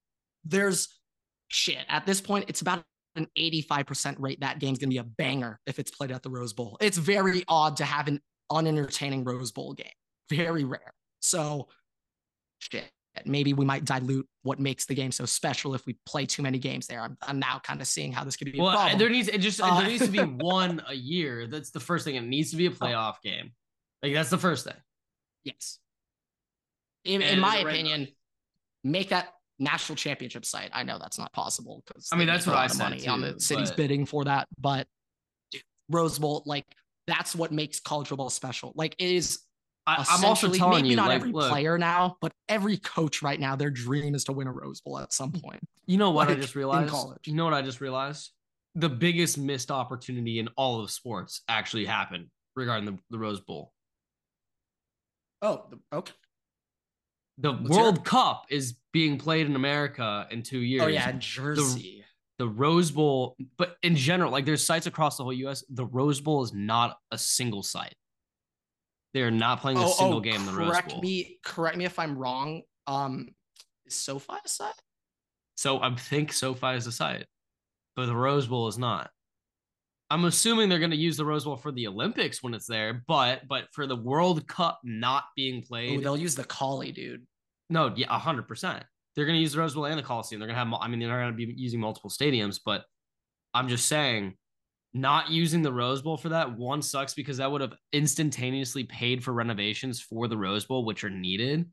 [0.44, 0.88] there's
[1.48, 2.46] shit at this point.
[2.48, 2.84] It's about
[3.16, 6.54] an 85% rate that game's gonna be a banger if it's played at the Rose
[6.54, 6.78] Bowl.
[6.82, 9.88] It's very odd to have an unentertaining Rose Bowl game.
[10.30, 10.94] Very rare.
[11.20, 11.68] So,
[12.60, 12.90] shit,
[13.26, 16.60] maybe we might dilute what makes the game so special if we play too many
[16.60, 17.02] games there.
[17.02, 18.60] I'm, I'm now kind of seeing how this could be.
[18.60, 21.48] Well, there needs it just uh, there needs to be one a year.
[21.48, 22.16] That's the first thing.
[22.16, 22.74] It needs to be a oh.
[22.74, 23.52] playoff game.
[24.04, 24.76] Like that's the first thing.
[25.44, 25.80] Yes.
[27.04, 28.14] In, in my opinion, right
[28.86, 30.70] make that national championship site.
[30.72, 33.22] I know that's not possible because I mean that's what I said money too, on
[33.22, 33.78] the city's but...
[33.78, 34.88] bidding for that, but
[35.52, 36.66] dude, Rose Bowl, like
[37.08, 38.72] that's what makes college football special.
[38.76, 39.40] Like it is
[39.88, 43.22] I, am also telling maybe you, not like, every look, player now, but every coach
[43.22, 45.62] right now, their dream is to win a Rose Bowl at some point.
[45.86, 46.88] You know what like, I just realized?
[46.88, 47.28] In college.
[47.28, 48.32] You know what I just realized?
[48.74, 53.74] The biggest missed opportunity in all of sports actually happened regarding the, the Rose Bowl.
[55.42, 56.14] Oh, okay.
[57.38, 60.84] The Let's World Cup is being played in America in two oh, years.
[60.84, 62.04] Oh yeah, Jersey.
[62.38, 65.64] The, the Rose Bowl, but in general, like there's sites across the whole U.S.
[65.70, 67.94] The Rose Bowl is not a single site.
[69.16, 71.00] They are not playing a oh, single oh, game in the Rose Bowl.
[71.00, 72.64] Me, correct me if I'm wrong.
[72.86, 73.30] Um,
[73.86, 74.74] is SoFi a site?
[75.56, 77.26] So I think SoFi is a site,
[77.96, 79.10] but the Rose Bowl is not.
[80.12, 83.06] I'm assuming they're going to use the Rose Bowl for the Olympics when it's there,
[83.08, 87.26] but but for the World Cup not being played, Ooh, they'll use the Collie, dude.
[87.70, 88.84] No, yeah, hundred percent.
[89.16, 90.42] They're going to use the Rose Bowl and the Coliseum.
[90.42, 92.84] They're going to have, I mean, they're going to be using multiple stadiums, but
[93.54, 94.34] I'm just saying
[94.96, 99.24] not using the Rose Bowl for that one sucks because that would have instantaneously paid
[99.24, 101.70] for renovations for the Rose Bowl, which are needed.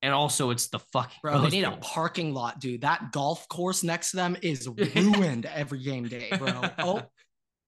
[0.00, 1.34] And also, it's the fucking bro.
[1.34, 1.74] Rose they need Bowl.
[1.74, 2.80] a parking lot, dude.
[2.80, 6.62] That golf course next to them is ruined every game day, bro.
[6.78, 7.02] Oh,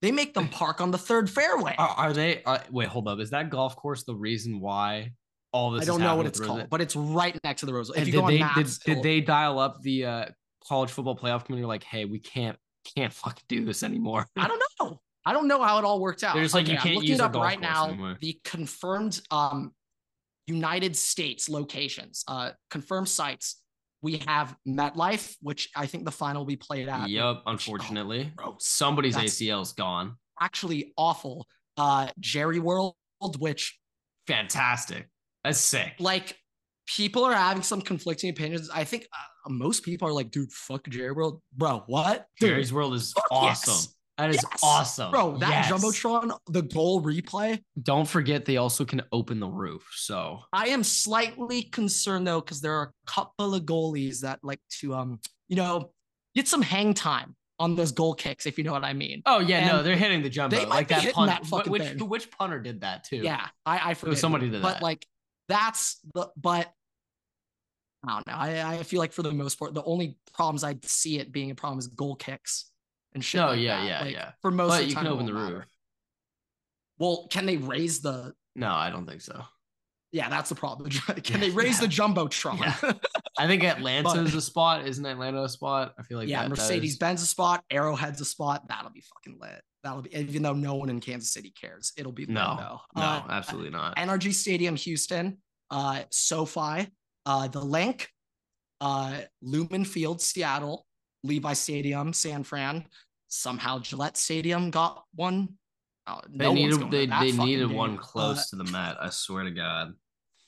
[0.01, 1.75] they make them park on the third fairway.
[1.77, 2.43] Are, are they?
[2.43, 3.19] Uh, wait, hold up.
[3.19, 5.11] Is that golf course the reason why
[5.51, 5.83] all this?
[5.83, 7.89] I don't know what it's called, but it's right next to the Rose.
[7.89, 8.01] Bowl.
[8.01, 10.25] If you did go they, maps, did, did they dial up the uh,
[10.67, 11.65] college football playoff committee?
[11.65, 12.57] Like, hey, we can't
[12.95, 14.25] can't fucking do this anymore.
[14.37, 14.99] I don't know.
[15.25, 16.35] I don't know how it all worked out.
[16.35, 17.87] They're like okay, you can't I'm looking use it up golf right now.
[17.89, 18.17] anymore.
[18.21, 19.73] The confirmed um
[20.47, 23.61] United States locations, uh confirmed sites.
[24.01, 27.09] We have MetLife, which I think the final will be played at.
[27.09, 28.31] Yep, unfortunately.
[28.35, 30.15] Bro, Somebody's That's- ACL's gone.
[30.39, 31.45] actually awful.
[31.75, 32.95] Uh Jerry World,
[33.39, 33.77] which
[34.27, 35.07] Fantastic.
[35.43, 35.93] That's sick.
[35.99, 36.37] like
[36.87, 38.69] people are having some conflicting opinions.
[38.73, 41.41] I think uh, most people are like, dude, fuck Jerry World.
[41.55, 42.25] Bro, what?
[42.39, 43.73] Dude, Jerry's World is awesome.
[43.73, 43.93] yes.
[44.17, 44.59] That is Yes.
[44.63, 45.11] awesome.
[45.11, 45.71] Bro, that Yes.
[45.71, 47.61] Jumbotron, the goal replay.
[47.83, 49.87] Don't forget they also can open the roof.
[49.95, 54.59] So I am slightly concerned though, because there are a couple of goalies that like
[54.79, 55.19] to um,
[55.49, 55.91] you know,
[56.33, 59.21] get some hang time on those goal kicks, if you know what I mean.
[59.27, 61.29] Oh yeah, no, they're hitting the jumbo they might like be that hitting punt.
[61.29, 62.09] that fucking which thing.
[62.09, 63.17] which punter did that too?
[63.17, 64.17] Yeah, I I forget.
[64.17, 64.81] somebody who, did but that.
[64.83, 65.05] like
[65.47, 66.71] that's the but
[68.05, 68.33] I don't know.
[68.33, 71.51] I I feel like for the most part, the only problems I see it being
[71.51, 72.71] a problem is goal kicks
[73.13, 73.39] and shit.
[73.41, 73.87] No, like yeah, that.
[73.87, 74.31] yeah, Like, yeah.
[74.41, 75.43] For most But of the you time, can open the roof.
[75.51, 75.67] matter.
[76.99, 78.33] Well, can they raise the?
[78.55, 79.43] No, I don't think so.
[80.13, 80.89] Yeah, that's the problem.
[81.23, 82.59] Can they raise the jumbotron?
[82.59, 82.93] Yeah.
[83.37, 84.87] I think Atlanta But- is a spot.
[84.87, 85.93] Isn't Atlanta a spot?
[85.99, 88.63] I feel like yeah, that, that Mercedes is- Benz a spot, Arrowhead's a spot.
[88.69, 89.61] That'll be fucking lit.
[89.83, 93.01] That'll be even though no one in Kansas City cares, it'll be lit No, though.
[93.01, 93.97] no, Uh, absolutely not.
[93.97, 95.39] NRG Stadium, Houston,
[95.71, 96.87] uh, SoFi,
[97.27, 98.09] uh, the Link,
[98.81, 100.85] uh, Lumen Field, Seattle,
[101.23, 102.85] Levi Stadium, San Fran.
[103.27, 105.49] Somehow Gillette Stadium got one.
[106.07, 107.77] Uh, They no needed they, they needed game.
[107.77, 109.93] one Uh, close to the met I swear to God.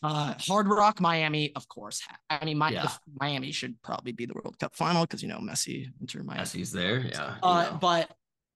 [0.02, 2.02] Uh, Hard Rock, Miami, of course.
[2.30, 2.88] I mean, my, Yeah.
[3.20, 6.44] Miami should probably be the World Cup final because you know Messi into Miami.
[6.44, 7.00] Messi's there.
[7.02, 7.34] Yeah.
[7.36, 7.78] you Uh, know.
[7.82, 8.10] but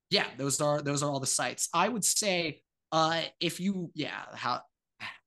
[0.10, 1.68] yeah, those are those are all the sites.
[1.74, 2.62] I would say,
[2.94, 4.62] uh, if you yeah, how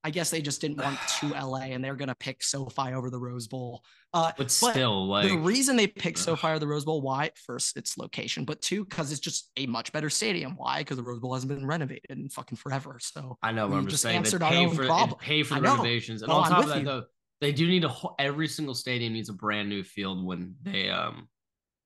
[0.04, 3.18] I guess they just didn't want to LA and they're gonna pick SoFi over the
[3.18, 3.82] Rose Bowl.
[4.14, 6.24] Uh, but still, like the reason they picked ugh.
[6.24, 7.30] SoFi over the Rose Bowl, why?
[7.46, 10.54] First, its location, but two, because it's just a much better stadium.
[10.56, 10.78] Why?
[10.78, 12.98] Because the Rose Bowl hasn't been renovated in fucking forever.
[13.00, 15.18] So I know, but I'm just saying answered our pay own for problem.
[15.20, 16.84] pay for the renovations, and No, on top of that, you.
[16.84, 17.04] though,
[17.40, 20.88] they do need a whole, every single stadium needs a brand new field when they
[20.88, 21.28] um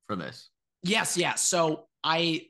[0.06, 0.50] for this.
[0.82, 1.34] yes, yeah.
[1.34, 2.46] So I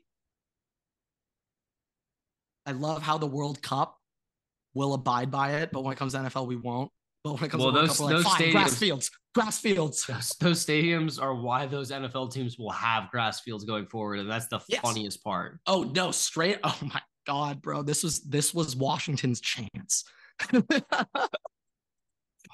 [2.65, 3.97] I love how the World Cup
[4.73, 6.91] will abide by it, but when it comes to NFL, we won't.
[7.23, 9.59] But when it comes Well, to those- Cup, we're like, those fine, grass fields, grass
[9.59, 10.05] fields.
[10.07, 14.29] Those, those stadiums are why those NFL teams will have grass fields going forward, and
[14.31, 14.81] that's the Yes.
[14.81, 15.59] funniest part.
[15.67, 16.59] Oh no, straight.
[16.63, 17.83] Oh my god, bro.
[17.83, 20.03] This was this was Washington's chance.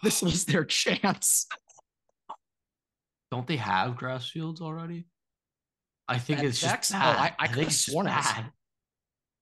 [0.03, 1.47] this was their chance.
[3.32, 5.06] Don't they have grass fields already?
[6.08, 7.17] I think That it's just Oh, bad.
[7.17, 8.51] I- I think could've sworn it bad.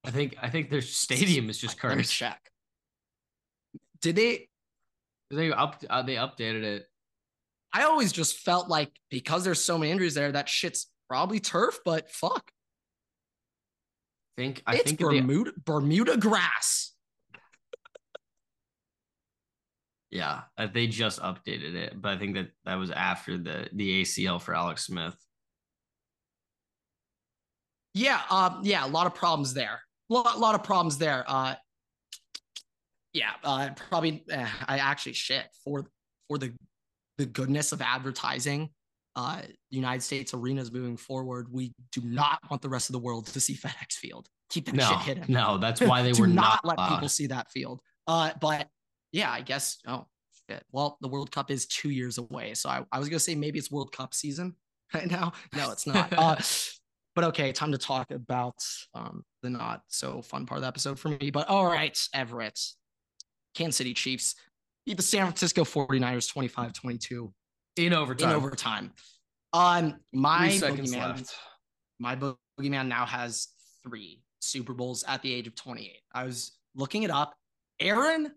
[0.03, 2.13] I think I think their stadium is just Let me cursed.
[2.13, 2.39] check.
[4.01, 4.49] Did they?
[5.31, 6.86] They up uh, they updated it.
[7.73, 11.79] I always just felt like because there's so many injuries there, that shit's probably turf.
[11.84, 12.51] But fuck,
[14.38, 16.91] I think I it's think they, Bermuda Bermuda grass.
[20.15, 24.01] yeah uh, they just updated it, but I think that that was after the the
[24.03, 25.15] ACL for Alex Smith.
[27.93, 29.81] Yeah, um, yeah, a lot of problems there.
[30.10, 31.23] A lot, lot of problems there.
[31.27, 31.55] Uh,
[33.15, 34.23] yeah, uh, probably.
[34.30, 35.89] eh, I actually shit for
[36.28, 36.54] for the
[37.17, 38.69] the goodness of advertising.
[39.15, 41.47] Uh, United States arenas moving forward.
[41.49, 44.28] We do not want the rest of the world to see FedEx Field.
[44.49, 45.25] Keep that No, shit hidden.
[45.30, 46.89] no, that's why they were not, not let allowed.
[46.95, 47.80] people see that field.
[48.08, 48.67] Uh, but
[49.13, 49.78] yeah, I guess.
[49.88, 50.06] Oh
[50.49, 50.63] shit.
[50.73, 53.58] Well, the World Cup is two years away, so I, I was gonna say maybe
[53.58, 54.54] it's World Cup season
[54.93, 55.32] right now.
[55.56, 56.12] No, it's not.
[56.17, 56.36] uh,
[57.15, 58.58] but okay, time to talk about
[58.93, 61.32] um, the not so fun part of the episode for me.
[61.32, 62.60] But all right, Everett,
[63.55, 64.35] Kansas City Chiefs
[64.85, 67.33] beat the San Francisco 49ers 25 22
[67.77, 68.29] in overtime.
[68.29, 68.91] in overtime.
[69.53, 71.35] Um, my boogeyman, left.
[71.99, 73.47] my boogeyman now has
[73.83, 75.91] three Super Bowls at the age of 28.
[76.13, 77.35] I was looking it up.
[77.79, 78.31] Aaron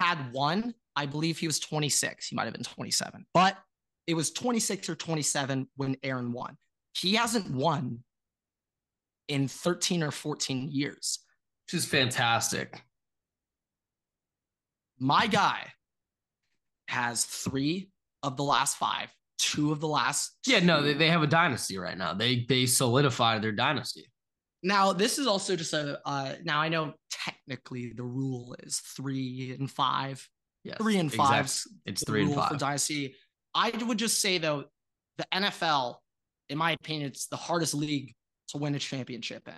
[0.00, 0.74] had one.
[0.96, 2.28] I believe he was 26.
[2.28, 3.56] He might have been 27, but
[4.06, 6.56] it was 26 or 27 when Aaron won.
[6.94, 8.02] He hasn't won
[9.28, 11.20] in 13 or 14 years.
[11.66, 12.82] Which is fantastic.
[14.98, 15.66] My guy
[16.88, 17.90] has three
[18.22, 20.36] of the last five, two of the last.
[20.46, 22.14] Yeah, no, they, they have a dynasty right now.
[22.14, 24.06] They they solidified their dynasty.
[24.62, 26.00] Now, this is also just a.
[26.04, 30.26] Uh, now I know technically the rule is three and five,
[30.64, 31.68] Yes, three and exact- fives.
[31.84, 33.14] It's three and five for dynasty.
[33.54, 34.64] I would just say though,
[35.18, 35.96] the NFL,
[36.48, 38.14] in my opinion, it's the hardest league
[38.48, 39.54] to win a championship in.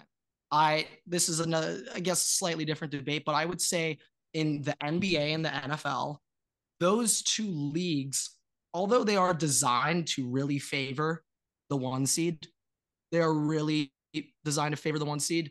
[0.51, 3.99] I this is another, I guess, slightly different debate, but I would say
[4.35, 6.19] in the NBA and the NFL,
[6.81, 8.37] those two leagues,
[8.75, 11.25] although they are designed to really favor
[11.71, 12.47] the one seed,
[13.13, 13.93] they are really
[14.45, 15.51] designed to favor the one seed.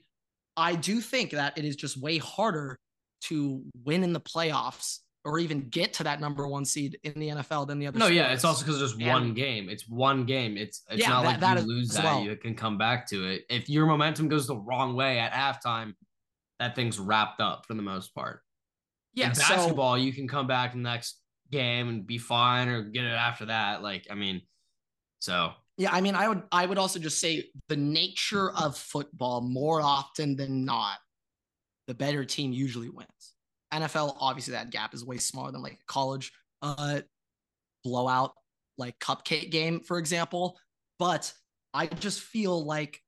[0.56, 2.80] I do think that it is just way harder
[3.22, 7.28] to win in the playoffs or even get to that number one seed in the
[7.30, 8.00] NFL than the other.
[8.00, 8.16] No, sports.
[8.16, 9.70] yeah, it's also because there's and, one game.
[9.70, 10.58] It's one game.
[10.58, 12.24] It's it's yeah, not that, like that you lose that well.
[12.24, 13.44] you can come back to it.
[13.50, 15.94] If your momentum goes the wrong way at halftime,
[16.60, 18.42] that thing's wrapped up for the most part.
[19.18, 21.20] Yeah, in basketball, so, you can come back the next
[21.52, 23.82] game and be fine or get it after that.
[23.82, 24.44] Like, I mean,
[25.18, 29.42] so yeah, I mean, I would I would also just say the nature of football
[29.42, 31.00] more often than not,
[31.88, 33.10] the better team usually wins.
[33.74, 37.02] NFL, obviously, that gap is way smaller than like college uh,
[37.84, 38.34] blowout,
[38.78, 40.60] like cupcake game, for example.
[41.00, 41.34] But
[41.74, 43.02] I just feel like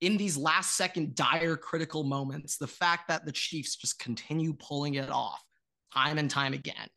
[0.00, 4.94] in these last second dire critical moments, the fact that the Chiefs just continue pulling
[4.94, 5.42] it off
[5.92, 6.88] time and time again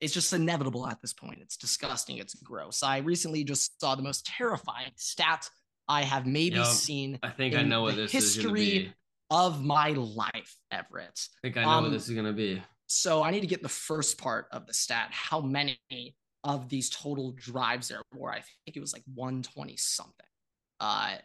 [0.00, 1.38] is just inevitable at this point.
[1.40, 2.18] It's disgusting.
[2.18, 2.82] It's gross.
[2.82, 5.48] I recently just saw the most terrifying stat
[5.88, 6.66] I have maybe yep.
[6.66, 7.18] seen.
[7.22, 8.92] I think I know what this history
[9.30, 11.18] of my life, Everett.
[11.18, 12.62] I think I know um, what this is going to be.
[12.86, 15.08] So I need to get the first part of the stat.
[15.10, 15.78] How many
[16.44, 18.30] of these total drives there were?
[18.30, 20.26] I think it was like 120 something.
[20.80, 21.16] Uh,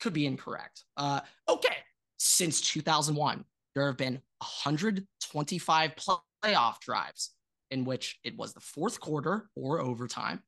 [0.00, 0.84] could be incorrect.
[0.96, 1.76] Uh, okay.
[2.18, 5.92] Since 2001, there have been 125
[6.44, 7.30] playoff drives
[7.70, 10.42] in which it was the fourth quarter or overtime.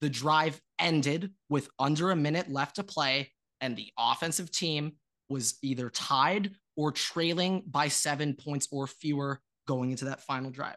[0.00, 4.92] The drive ended with under a minute left to play, and the offensive team
[5.28, 10.76] was either tied or trailing by seven points or fewer going into that final drive.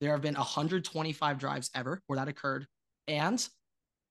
[0.00, 2.66] There have been 125 drives ever where that occurred.
[3.06, 3.38] And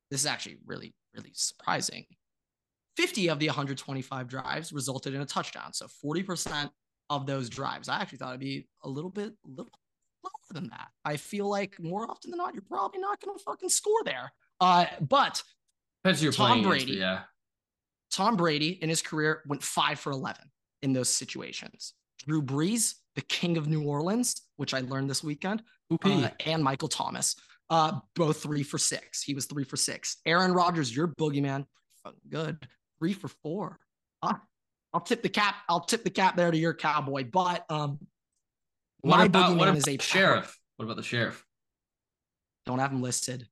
[0.10, 2.06] this is actually really, really surprising.
[2.98, 5.72] 50 of the 125 drives resulted in a touchdown.
[5.72, 6.70] So 40%
[7.12, 7.88] of those drives.
[7.88, 9.72] I actually thought it'd be a little bit, a little
[10.24, 10.88] lower than that.
[11.06, 14.34] I feel like more often than not, you're probably not going to fucking score there.
[14.60, 15.42] Uh, but
[16.32, 17.22] Tom Brady, yeah.
[18.12, 20.42] Tom Brady in his career went five for 11
[20.82, 21.94] in those situations.
[22.26, 25.62] Drew Brees, the king of New Orleans, which I learned this weekend,
[26.04, 27.36] uh, and Michael Thomas,
[27.70, 29.22] uh, both three for six.
[29.22, 30.18] He was three for six.
[30.26, 31.66] Aaron Rodgers, your boogeyman,
[32.04, 32.68] Fucking good,
[33.00, 33.80] three for four.
[34.22, 34.36] Uh,
[34.94, 35.56] I'll tip the cap.
[35.70, 37.26] I'll tip the cap there to your cowboy.
[37.26, 38.00] But um,
[39.02, 40.58] what my about, boogeyman is a sheriff.
[40.78, 41.46] What about the sheriff?
[42.66, 43.48] Don't have him listed.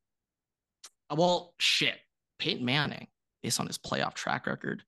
[1.13, 1.95] Well, shit.
[2.39, 3.07] Peyton Manning
[3.41, 4.83] based on his playoff track record.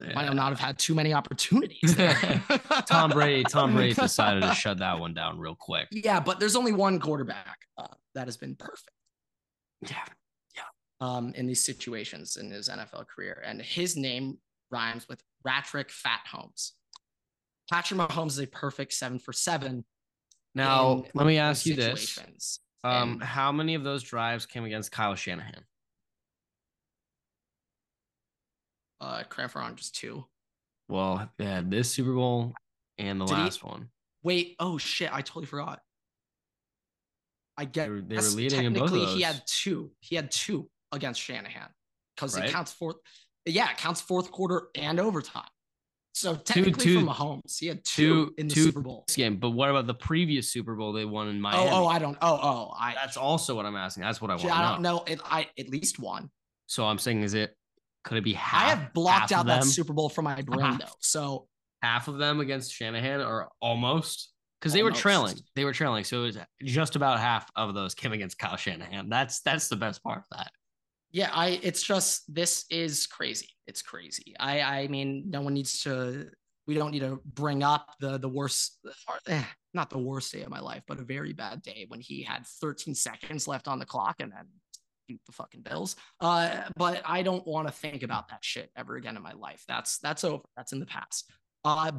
[0.00, 0.14] Yeah.
[0.14, 1.96] Might not have had too many opportunities.
[2.86, 5.88] Tom Brady, Tom Brady decided to shut that one down real quick.
[5.90, 8.90] Yeah, but there's only one quarterback uh, that has been perfect.
[9.80, 10.04] Yeah.
[11.00, 14.38] Um, in these situations in his NFL career, and his name
[14.72, 16.72] rhymes with Ratrick Fat Holmes.
[17.70, 19.84] Patrick Mahomes is a perfect seven for seven.
[20.56, 22.18] Now, let me ask you this:
[22.82, 25.64] um, and, How many of those drives came against Kyle Shanahan?
[29.00, 30.24] uh Cranford on just two.
[30.88, 32.52] Well, they had this Super Bowl
[32.96, 33.88] and the Did last he, one.
[34.22, 35.80] Wait, oh shit, I totally forgot.
[37.56, 39.14] I get they were, they were leading in both of those.
[39.14, 39.90] He had two.
[40.00, 41.68] He had two against Shanahan
[42.14, 42.48] because right?
[42.48, 42.96] it counts fourth.
[43.46, 45.44] Yeah, it counts fourth quarter and overtime.
[46.12, 49.04] So technically two, two, from Mahomes, he had two, two in the two Super Bowl
[49.14, 49.36] game.
[49.36, 51.70] But what about the previous Super Bowl they won in Miami?
[51.70, 52.18] Oh, oh, I don't.
[52.20, 52.94] Oh, oh, I.
[52.94, 54.02] That's also what I'm asking.
[54.02, 54.50] That's what I want.
[54.50, 55.04] I don't know.
[55.06, 56.30] It, I at least one.
[56.66, 57.56] So I'm saying, is it
[58.02, 58.62] could it be half?
[58.62, 60.86] I have blocked out that Super Bowl from my brain though.
[60.98, 61.46] So
[61.82, 65.36] half of them against Shanahan or almost because they were trailing.
[65.54, 66.04] They were trailing.
[66.04, 69.08] So it was just about half of those came against Kyle Shanahan.
[69.08, 70.50] That's that's the best part of that.
[71.10, 73.48] Yeah, I it's just this is crazy.
[73.66, 74.34] It's crazy.
[74.38, 76.30] I I mean, no one needs to
[76.66, 78.78] we don't need to bring up the the worst
[79.26, 79.42] eh,
[79.74, 82.46] not the worst day of my life, but a very bad day when he had
[82.46, 84.46] 13 seconds left on the clock and then
[85.06, 85.96] beat the fucking Bills.
[86.20, 89.64] Uh, but I don't want to think about that shit ever again in my life.
[89.66, 90.44] That's that's over.
[90.56, 91.30] That's in the past.
[91.64, 91.92] Uh,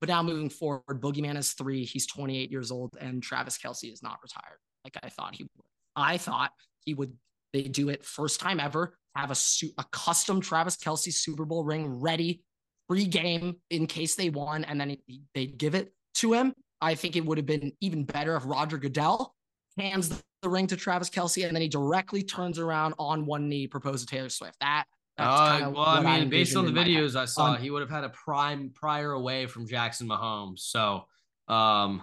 [0.00, 1.84] but now moving forward, Boogeyman is three.
[1.84, 5.66] He's 28 years old, and Travis Kelce is not retired like I thought he would.
[5.96, 6.52] I thought
[6.84, 7.12] he would.
[7.54, 8.98] They do it first time ever.
[9.14, 12.42] Have a su- a custom Travis Kelce Super Bowl ring ready,
[12.88, 14.96] free game in case they won, and then
[15.34, 16.52] they give it to him.
[16.80, 19.34] I think it would have been even better if Roger Goodell
[19.78, 23.68] hands the ring to Travis Kelce, and then he directly turns around on one knee,
[23.68, 24.58] proposes to Taylor Swift.
[24.60, 24.84] That
[25.16, 27.90] uh, well, I mean, I based on the videos I saw, um, he would have
[27.90, 30.58] had a prime prior away from Jackson Mahomes.
[30.58, 31.04] So,
[31.46, 32.02] um,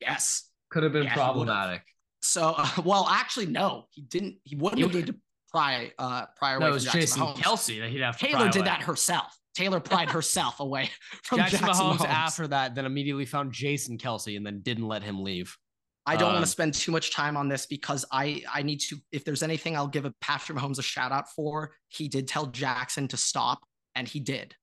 [0.00, 1.82] yes, could have been yeah, problematic.
[2.22, 4.36] So, uh, well, actually, no, he didn't.
[4.44, 5.14] He wouldn't have needed to
[5.50, 7.36] pry uh, prior no, away from Jackson Jason Mahomes.
[7.36, 8.64] Kelce that he'd have to Taylor did away.
[8.66, 9.36] that herself.
[9.54, 10.90] Taylor pried herself away
[11.24, 12.08] from Jackson, Jackson Mahomes, Mahomes.
[12.08, 15.56] After that, then immediately found Jason Kelce and then didn't let him leave.
[16.04, 18.80] I don't um, want to spend too much time on this because I I need
[18.80, 18.96] to.
[19.12, 22.46] If there's anything I'll give a Patrick Mahomes a shout out for, he did tell
[22.46, 23.60] Jackson to stop,
[23.94, 24.54] and he did.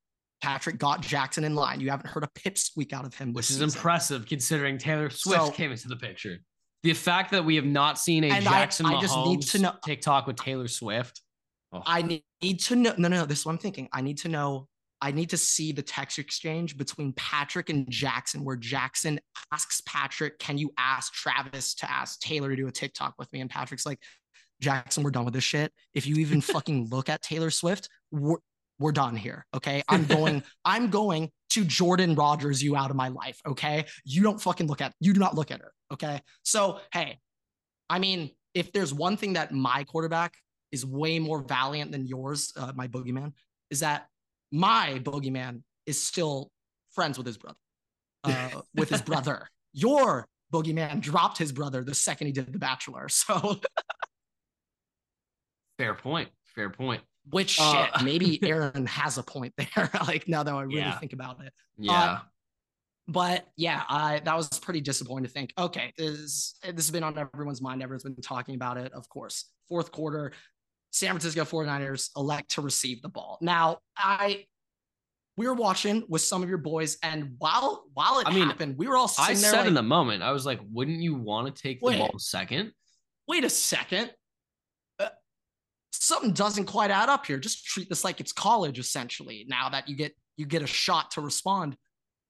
[0.42, 1.80] Patrick got Jackson in line.
[1.80, 3.68] You haven't heard a pip squeak out of him, which is season.
[3.68, 6.38] impressive considering Taylor Swift so, came into the picture.
[6.82, 9.72] The fact that we have not seen a Jackson I, I just need to know
[9.84, 11.20] TikTok with Taylor Swift.
[11.72, 11.82] Oh.
[11.84, 12.94] I need to know.
[12.96, 13.26] No, no, no.
[13.26, 13.88] This is what I'm thinking.
[13.92, 14.66] I need to know.
[15.02, 19.20] I need to see the text exchange between Patrick and Jackson, where Jackson
[19.52, 23.40] asks Patrick, "Can you ask Travis to ask Taylor to do a TikTok with me?"
[23.40, 24.00] And Patrick's like,
[24.60, 25.72] "Jackson, we're done with this shit.
[25.94, 27.88] If you even fucking look at Taylor Swift,
[28.80, 29.46] we're done here.
[29.54, 29.82] Okay.
[29.88, 33.38] I'm going, I'm going to Jordan Rodgers you out of my life.
[33.46, 33.84] Okay.
[34.04, 35.72] You don't fucking look at, you do not look at her.
[35.92, 36.20] Okay.
[36.42, 37.20] So, hey,
[37.88, 40.34] I mean, if there's one thing that my quarterback
[40.72, 43.32] is way more valiant than yours, uh, my boogeyman,
[43.70, 44.06] is that
[44.50, 46.50] my boogeyman is still
[46.92, 47.58] friends with his brother.
[48.24, 49.48] Uh, with his brother.
[49.72, 53.08] Your boogeyman dropped his brother the second he did The Bachelor.
[53.08, 53.60] So
[55.78, 56.28] fair point.
[56.54, 57.02] Fair point.
[57.30, 59.90] Which uh, shit, maybe Aaron has a point there.
[60.06, 60.98] like now that I really yeah.
[60.98, 61.52] think about it.
[61.78, 61.92] Yeah.
[61.92, 62.18] Uh,
[63.08, 65.52] but yeah, I that was pretty disappointing to think.
[65.58, 67.82] Okay, this this has been on everyone's mind.
[67.82, 68.92] Everyone's been talking about it.
[68.92, 70.32] Of course, fourth quarter,
[70.92, 73.38] San Francisco 49ers elect to receive the ball.
[73.40, 74.44] Now, I
[75.36, 78.76] we were watching with some of your boys, and while while it I mean, happened,
[78.78, 81.54] we were all I said like, in the moment, I was like, wouldn't you want
[81.54, 82.72] to take the wait, ball second?
[83.26, 84.12] Wait a second
[85.90, 87.38] something doesn't quite add up here.
[87.38, 89.44] Just treat this like it's college essentially.
[89.48, 91.76] Now that you get you get a shot to respond.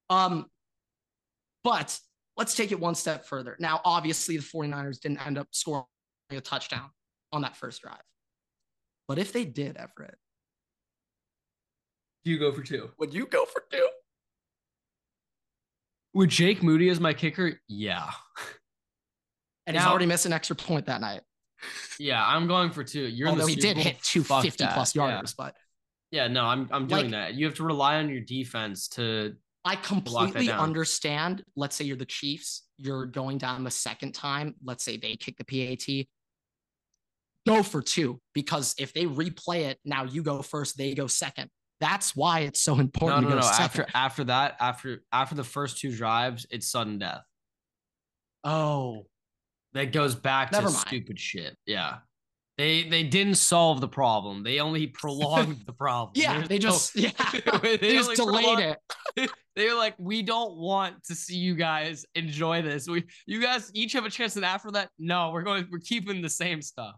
[0.09, 0.47] Um,
[1.63, 1.99] but
[2.37, 3.57] let's take it one step further.
[3.61, 5.85] Now, obviously, the 49ers didn't end up scoring
[6.31, 6.91] a touchdown
[7.33, 8.03] on that first drive.
[9.07, 10.17] But if they did, Everett,
[12.25, 12.91] do you go for two.
[12.99, 13.89] Would you go for two?
[16.13, 18.11] With Jake Moody as my kicker, yeah.
[19.67, 21.21] And now, he's already missed an extra point that night.
[21.99, 23.03] Yeah, I'm going for two.
[23.03, 25.45] You're Although he did hit 250 plus yards, yeah.
[25.45, 25.55] but
[26.11, 27.35] yeah, no, I'm I'm doing like, that.
[27.35, 29.35] You have to rely on your defense to.
[29.65, 31.45] I completely understand.
[31.55, 34.55] Let's say you're the Chiefs, you're going down the second time.
[34.65, 36.07] Let's say they kick the PAT.
[37.47, 41.51] Go for two because if they replay it, now you go first, they go second.
[41.81, 43.23] That's why it's so important.
[43.23, 43.47] No, no, no.
[43.47, 47.23] After after that, after after the first two drives, it's sudden death.
[48.45, 49.07] Oh,
[49.75, 50.87] that goes back Never to mind.
[50.87, 51.57] stupid shit.
[51.67, 51.99] Yeah.
[52.59, 54.43] They they didn't solve the problem.
[54.43, 56.13] They only prolonged the problem.
[56.15, 58.77] yeah, There's they just no, yeah they, they just delayed
[59.17, 59.31] it.
[59.57, 62.87] They're like, we don't want to see you guys enjoy this.
[62.87, 66.23] We you guys each have a chance, and after that, no, we're going, we're keeping
[66.23, 66.95] the same stuff.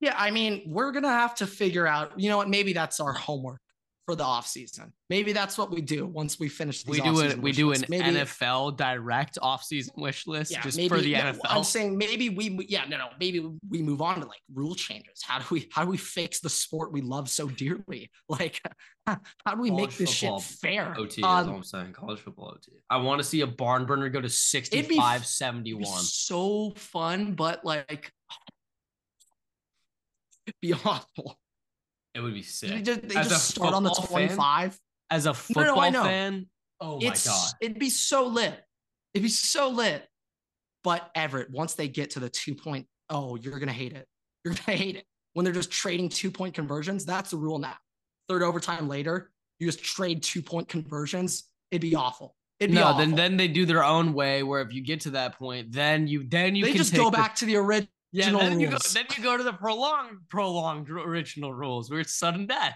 [0.00, 2.18] Yeah, I mean, we're gonna have to figure out.
[2.18, 2.48] You know what?
[2.48, 3.60] Maybe that's our homework
[4.06, 4.92] for the off season.
[5.10, 6.86] Maybe that's what we do once we finish.
[6.86, 7.42] we do it.
[7.42, 11.12] We do an maybe, NFL direct off season wish list yeah, just maybe, for the
[11.14, 11.40] NFL.
[11.44, 12.66] I'm saying maybe we.
[12.68, 13.08] Yeah, no, no.
[13.18, 15.22] Maybe we move on to like rule changes.
[15.22, 15.68] How do we?
[15.72, 18.10] How do we fix the sport we love so dearly?
[18.28, 18.60] Like,
[19.06, 20.94] how do we College make this shit fair?
[20.98, 21.92] OT um, is what I'm saying.
[21.92, 22.72] College football OT.
[22.90, 26.00] I want to see a barn burner go to 65, 71.
[26.00, 28.10] so fun, but like,
[30.46, 31.38] it'd be awful.
[32.16, 32.70] It would be sick.
[32.70, 34.72] They just, they just start on the 25.
[34.72, 34.78] Fan,
[35.10, 36.46] as a football no, no, fan,
[36.80, 37.52] oh my it's, god.
[37.60, 38.58] It'd be so lit.
[39.12, 40.08] It'd be so lit.
[40.82, 44.06] But Everett, once they get to the two point, oh, you're gonna hate it.
[44.44, 45.04] You're gonna hate it.
[45.34, 47.76] When they're just trading two point conversions, that's the rule now.
[48.30, 51.50] Third overtime later, you just trade two point conversions.
[51.70, 52.34] It'd be awful.
[52.60, 53.00] It'd be no, awful.
[53.00, 54.42] then then they do their own way.
[54.42, 57.34] Where if you get to that point, then you then you they just go back
[57.36, 61.52] to the original yeah, then you go then you go to the prolonged prolonged original
[61.52, 62.74] rules where it's sudden death.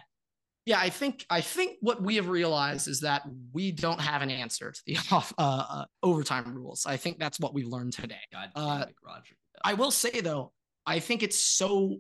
[0.67, 3.23] Yeah, I think I think what we have realized is that
[3.53, 6.85] we don't have an answer to the off uh, uh, overtime rules.
[6.87, 8.21] I think that's what we've learned today.
[8.33, 9.35] God uh, Roger.
[9.65, 10.53] I will say though,
[10.87, 11.99] I think it's so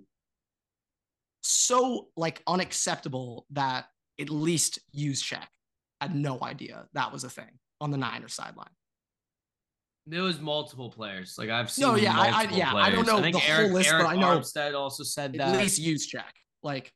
[1.42, 3.86] so like unacceptable that
[4.20, 5.46] at least Juszczyk
[6.00, 8.68] had no idea that was a thing on the Niners sideline.
[10.06, 11.36] There was multiple players.
[11.38, 11.86] Like I've seen.
[11.86, 12.86] No, yeah, I, I, yeah, players.
[12.86, 15.34] I don't know I the Eric, whole list, Eric but I know Armstead also said
[15.34, 15.54] that.
[15.54, 16.22] At least Juszczyk.
[16.62, 16.92] Like,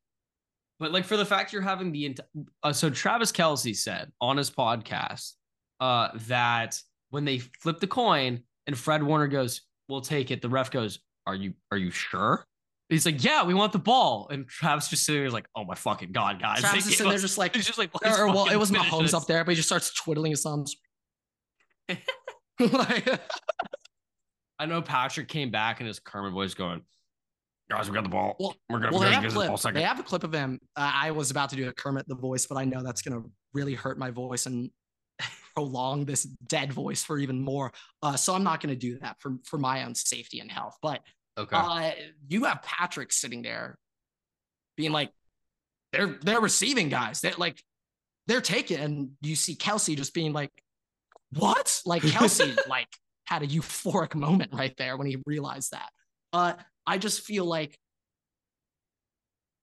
[0.78, 2.20] but like for the fact you're having the ent-
[2.62, 5.32] uh, so Travis Kelce said on his podcast
[5.80, 6.80] uh that
[7.10, 10.98] when they flip the coin and Fred Warner goes, "We'll take it," the ref goes,
[11.26, 12.44] "Are you are you sure?"
[12.88, 15.74] He's like, "Yeah, we want the ball," and Travis just sitting there like, "Oh my
[15.74, 18.56] fucking god, guys!" Travis is sitting there just like, he's just like, or, well, it
[18.56, 20.76] was Mahomes up there, but he just starts twiddling his thumbs.
[22.72, 23.20] like,
[24.58, 26.82] I know Patrick came back and his Kermit voice going,
[27.70, 28.36] guys, we got the ball.
[28.38, 30.60] Well, We're gonna, well, they, have clip, the they have a clip of him.
[30.76, 33.22] Uh, I was about to do a Kermit the voice, but I know that's gonna
[33.52, 34.70] really hurt my voice and
[35.54, 37.72] prolong this dead voice for even more.
[38.02, 40.76] Uh, so I'm not gonna do that for for my own safety and health.
[40.82, 41.00] But
[41.38, 41.90] okay, uh,
[42.28, 43.76] you have Patrick sitting there,
[44.76, 45.10] being like,
[45.92, 47.20] they're they're receiving guys.
[47.20, 47.62] They're like,
[48.26, 50.52] they're taken, and you see Kelce just being like,
[51.36, 52.88] "What?" Like Kelce, like
[53.26, 55.90] had a euphoric moment right there when he realized that.
[56.32, 56.54] Uh,
[56.86, 57.78] I just feel like,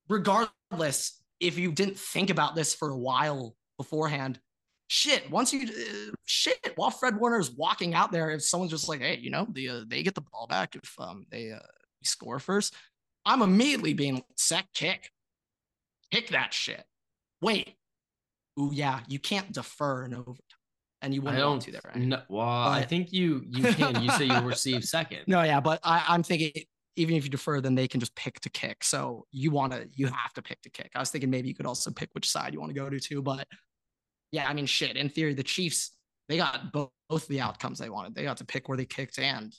[0.09, 4.39] regardless, if you didn't think about this for a while beforehand,
[4.87, 5.29] shit.
[5.31, 8.99] Once you uh, shit, while Fred Warner is walking out there, if someone's just like,
[8.99, 11.59] "Hey, you know, the uh, they get the ball back if um they uh,
[12.03, 12.75] score first,
[13.25, 15.09] I'm immediately being sec kick,
[16.11, 16.83] kick that shit.
[17.41, 17.75] Wait,
[18.59, 20.50] ooh yeah, you can't defer an overtime,
[21.01, 21.81] and you wouldn't want to there.
[21.85, 21.97] Right?
[21.97, 24.01] No, well, but, I think you you can.
[24.01, 25.21] You say you'll receive second.
[25.27, 26.51] No, yeah, but I, I'm thinking
[26.95, 28.83] even if you defer, then they can just pick to kick.
[28.83, 30.91] So you want to, you have to pick to kick.
[30.93, 32.99] I was thinking maybe you could also pick which side you want to go to
[32.99, 33.47] too, but
[34.31, 34.97] yeah, I mean, shit.
[34.97, 35.91] In theory, the Chiefs
[36.29, 38.15] they got both, both the outcomes they wanted.
[38.15, 39.53] They got to pick where they kicked and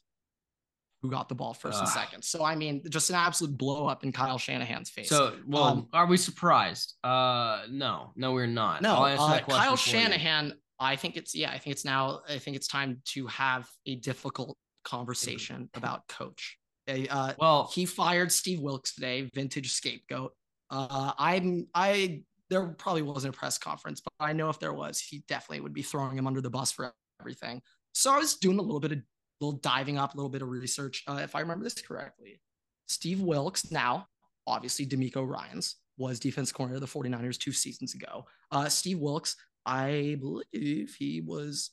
[1.02, 2.22] who got the ball first and second.
[2.22, 5.08] So I mean, just an absolute blow up in Kyle Shanahan's face.
[5.08, 6.94] So, well, um, are we surprised?
[7.02, 8.82] Uh, no, no, we're not.
[8.82, 10.54] No, uh, Kyle Shanahan.
[10.82, 11.50] I think it's yeah.
[11.50, 12.20] I think it's now.
[12.28, 16.58] I think it's time to have a difficult conversation about coach.
[16.88, 20.32] Uh, well, he fired Steve Wilks today, vintage scapegoat.
[20.70, 25.00] Uh, I'm I there probably wasn't a press conference, but I know if there was,
[25.00, 27.62] he definitely would be throwing him under the bus for everything.
[27.94, 28.98] So I was doing a little bit of
[29.40, 31.02] little diving up, a little bit of research.
[31.08, 32.40] Uh, if I remember this correctly,
[32.88, 34.06] Steve Wilks, now
[34.46, 38.26] obviously DeMeco Ryans, was defense corner of the 49ers two seasons ago.
[38.50, 41.70] Uh, Steve Wilks, I believe he was,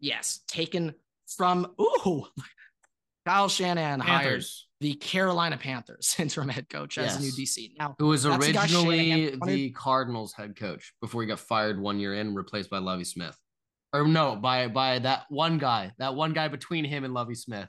[0.00, 0.94] yes, taken
[1.26, 2.26] from, ooh,
[3.26, 4.24] Kyle Shanahan Panthers.
[4.24, 7.18] hires the Carolina Panthers interim head coach as yes.
[7.18, 7.72] a new DC.
[7.78, 12.34] Now, who was originally the Cardinals head coach before he got fired one year in,
[12.34, 13.38] replaced by Lovie Smith,
[13.92, 17.68] or no, by by that one guy, that one guy between him and Lovie Smith.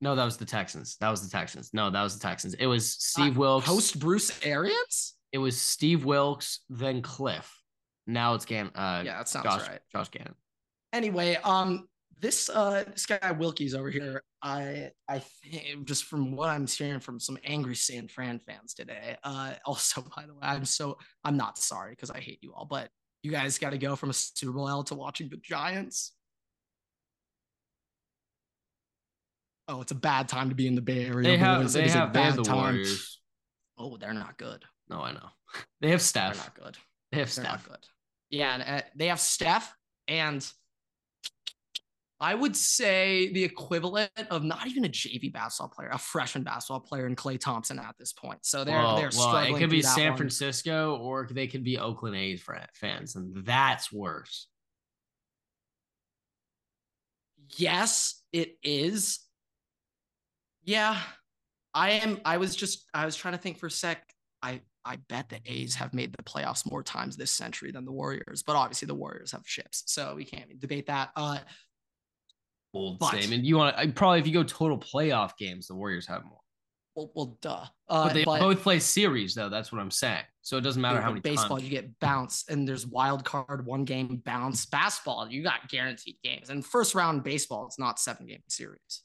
[0.00, 0.98] No, that was the Texans.
[1.00, 1.70] That was the Texans.
[1.72, 2.52] No, that was the Texans.
[2.54, 3.66] It was Steve uh, Wilks.
[3.66, 5.13] Post Bruce Arians.
[5.34, 7.52] It was Steve Wilks, then Cliff.
[8.06, 8.70] Now it's Gan.
[8.72, 9.80] Uh, yeah, that sounds Josh, right.
[9.90, 10.36] Josh Gannon.
[10.92, 11.88] Anyway, um,
[12.20, 17.00] this uh this guy Wilkies over here, I I think just from what I'm hearing
[17.00, 19.16] from some angry San Fran fans today.
[19.24, 22.64] Uh also by the way, I'm so I'm not sorry because I hate you all,
[22.64, 22.88] but
[23.24, 26.12] you guys got to go from a Super Bowl L to watching the Giants.
[29.66, 31.28] Oh, it's a bad time to be in the Bay Area.
[31.28, 32.74] They have, they have, they have the time.
[32.74, 33.20] Warriors.
[33.76, 34.64] Oh, they're not good.
[34.88, 35.28] No, I know.
[35.80, 36.34] They have Steph.
[36.34, 36.78] They're not good.
[37.12, 37.68] They have they're Steph.
[37.68, 37.86] good.
[38.30, 39.72] Yeah, and uh, they have Steph
[40.08, 40.44] and
[42.20, 46.80] I would say the equivalent of not even a JV basketball player, a freshman basketball
[46.80, 48.38] player in Klay Thompson at this point.
[48.46, 49.56] So they're well, they're well, struggling.
[49.56, 50.16] It could be San one.
[50.16, 52.42] Francisco or they could be Oakland A's
[52.74, 54.46] fans, and that's worse.
[57.56, 59.20] Yes, it is.
[60.62, 60.98] Yeah,
[61.74, 62.20] I am.
[62.24, 64.02] I was just I was trying to think for a sec.
[64.40, 67.92] I I bet the A's have made the playoffs more times this century than the
[67.92, 71.10] Warriors, but obviously the Warriors have ships, so we can't debate that.
[71.16, 71.38] Uh,
[72.72, 73.44] bold but, statement.
[73.44, 76.38] You want to probably if you go total playoff games, the Warriors have more.
[76.94, 77.64] Well, well duh.
[77.88, 79.48] Uh, but they but, both play series though.
[79.48, 80.22] That's what I'm saying.
[80.42, 81.64] So it doesn't matter how many baseball times.
[81.64, 84.66] you get bounce and there's wild card one game bounce.
[84.66, 89.02] Basketball you got guaranteed games and first round baseball it's not seven game series.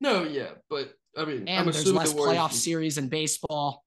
[0.00, 3.82] No, yeah, but I mean, and I'm there's less the playoff series in baseball.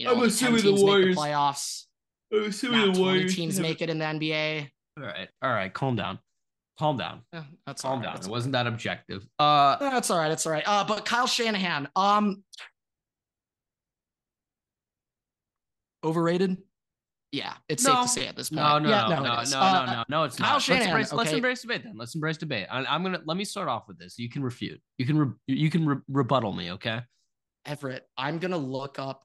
[0.00, 1.84] You know, I'm assuming the Warriors the playoffs.
[2.32, 4.70] I'm assuming the Warriors teams make it in the NBA.
[4.96, 6.18] All right, all right, calm down.
[6.78, 7.20] Calm down.
[7.34, 8.06] Yeah, that's calm right.
[8.06, 8.14] down.
[8.14, 9.26] That's it wasn't that objective.
[9.38, 10.30] Uh, that's all right.
[10.30, 10.62] That's all right.
[10.66, 12.42] Uh, but Kyle Shanahan, um,
[16.02, 16.56] overrated.
[17.30, 18.62] Yeah, it's no, safe to say at this point.
[18.62, 20.62] No, no, yeah, no, no, no, no, uh, no, no, no, it's Kyle not.
[20.62, 20.94] Shanahan.
[20.94, 21.16] Let's embrace, okay.
[21.18, 21.96] let's embrace debate then.
[21.98, 22.66] Let's embrace debate.
[22.70, 24.18] I, am gonna let me start off with this.
[24.18, 24.80] You can refute.
[24.96, 26.72] You can re, you can re- rebuttal me.
[26.72, 27.02] Okay.
[27.66, 29.24] Everett, I'm gonna look up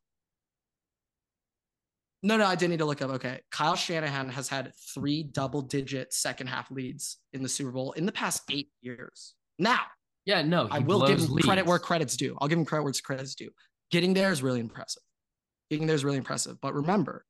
[2.24, 3.12] no, no, I did need to look up.
[3.12, 3.40] Okay.
[3.52, 8.06] Kyle Shanahan has had three double digit second half leads in the Super Bowl in
[8.06, 9.36] the past eight years.
[9.60, 9.82] Now,
[10.26, 11.46] yeah, no, I will give him leads.
[11.46, 12.36] credit where credit's due.
[12.42, 13.52] I'll give him credit where credit's due.
[13.92, 15.04] Getting there is really impressive.
[15.70, 16.60] Getting there is really impressive.
[16.62, 17.26] But remember,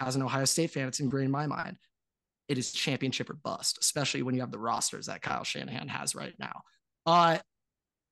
[0.00, 1.76] as an Ohio State fan, it's ingrained in my mind.
[2.48, 6.14] It is championship or bust, especially when you have the rosters that Kyle Shanahan has
[6.14, 6.62] right now.
[7.06, 7.38] Uh,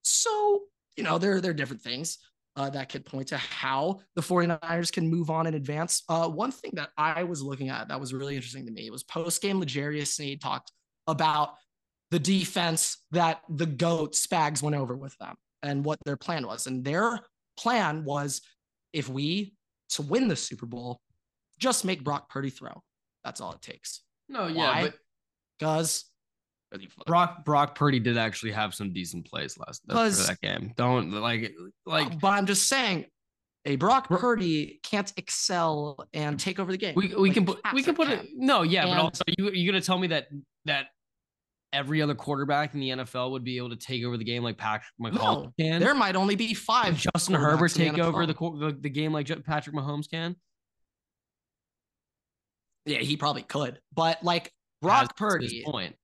[0.02, 0.60] so,
[0.96, 2.18] you know, there, there are different things
[2.60, 6.02] uh, that could point to how the 49ers can move on and advance.
[6.10, 9.02] Uh, one thing that I was looking at that was really interesting to me was
[9.02, 10.70] post game, L'Jarius Sneed talked
[11.06, 11.54] about
[12.10, 16.66] the defense that the GOAT Spags went over with them and what their plan was.
[16.66, 17.20] And their
[17.56, 18.42] plan was
[18.92, 19.54] if we
[19.90, 21.00] to win the Super Bowl,
[21.58, 22.82] just make Brock Purdy throw.
[23.24, 24.02] That's all it takes.
[24.28, 24.82] No, yeah, Why?
[24.82, 24.94] but
[25.58, 26.04] because
[27.06, 30.72] Brock Brock Purdy did actually have some decent plays last uh, for that game.
[30.76, 31.52] Don't like
[31.84, 32.06] like.
[32.06, 33.06] Uh, but I'm just saying,
[33.64, 36.94] a Brock Purdy can't excel and take over the game.
[36.94, 39.50] We, we like can put we can put it no yeah, and, but also you
[39.50, 40.28] you gonna tell me that
[40.66, 40.86] that
[41.72, 44.56] every other quarterback in the NFL would be able to take over the game like
[44.56, 45.80] Patrick Mahomes no, can?
[45.80, 46.96] There might only be five.
[46.96, 50.36] Justin Herbert take the over the, the the game like Patrick Mahomes can.
[52.86, 55.64] Yeah, he probably could, but like Brock Purdy.
[55.64, 55.96] Point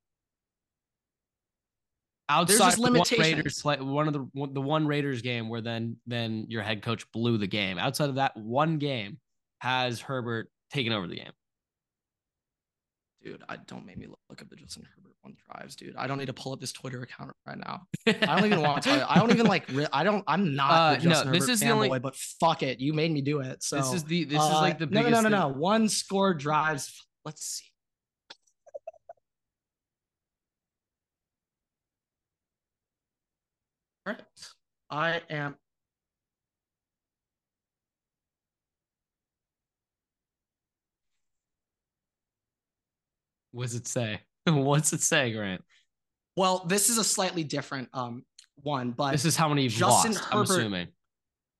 [2.28, 6.46] outside of one Raiders play, one of the the one Raiders game where then then
[6.48, 7.78] your head coach blew the game.
[7.78, 9.18] Outside of that one game,
[9.60, 11.32] has Herbert taken over the game?
[13.22, 15.96] Dude, I don't make me look up the Justin Herbert one drives, dude.
[15.96, 17.86] I don't need to pull up this Twitter account right now.
[18.06, 19.04] I don't even want to tell you.
[19.08, 19.68] I don't even like.
[19.92, 20.22] I don't.
[20.26, 20.70] I'm not.
[20.70, 21.88] Uh, no, this Herbert is the only.
[21.88, 23.62] Boy, but fuck it, you made me do it.
[23.62, 24.24] So this is the.
[24.24, 25.10] This uh, is like the biggest.
[25.10, 25.58] No, no, no, no, no.
[25.58, 27.04] One score drives.
[27.24, 27.64] Let's see.
[34.06, 34.22] All right.
[34.88, 35.56] I am.
[43.50, 44.20] What does it say?
[44.46, 45.62] What's it say, Grant?
[46.36, 48.24] Well, this is a slightly different um
[48.62, 50.88] one, but this is how many Justin lost, Herbert, I'm assuming.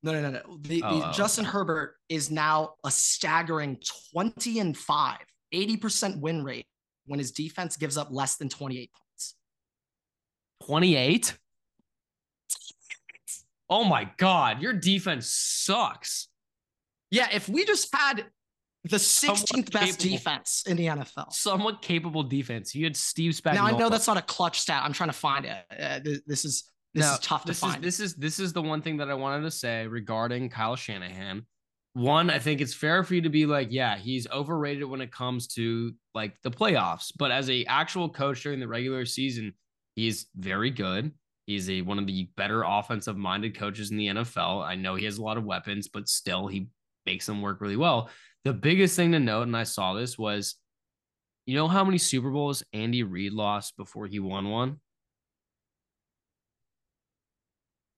[0.03, 0.59] No, no, no, no.
[0.61, 3.79] The, oh, the oh, Justin Herbert is now a staggering
[4.13, 5.19] 20 and 5,
[5.53, 6.67] 80% win rate
[7.07, 9.35] when his defense gives up less than 28 points.
[10.67, 11.37] 28?
[13.69, 16.29] Oh my God, your defense sucks.
[17.11, 18.27] Yeah, if we just had
[18.85, 23.55] the 16th best defense in the NFL, somewhat capable defense, you had Steve Spagnuolo.
[23.55, 24.83] Now I know that's not a clutch stat.
[24.85, 25.57] I'm trying to find it.
[25.71, 27.85] Uh, this is this now, is tough to this find.
[27.85, 30.77] Is, this is this is the one thing that I wanted to say regarding Kyle
[30.77, 31.47] Shanahan.
[31.95, 35.11] One, I think it's fair for you to be like, yeah, he's overrated when it
[35.11, 39.55] comes to like the playoffs, but as a actual coach during the regular season,
[39.95, 41.12] he's very good.
[41.47, 44.65] He's a one of the better offensive minded coaches in the NFL.
[44.65, 46.67] I know he has a lot of weapons, but still he
[47.07, 48.11] makes them work really well.
[48.45, 50.57] The biggest thing to note, and I saw this, was
[51.47, 54.81] you know how many Super Bowls Andy Reid lost before he won one?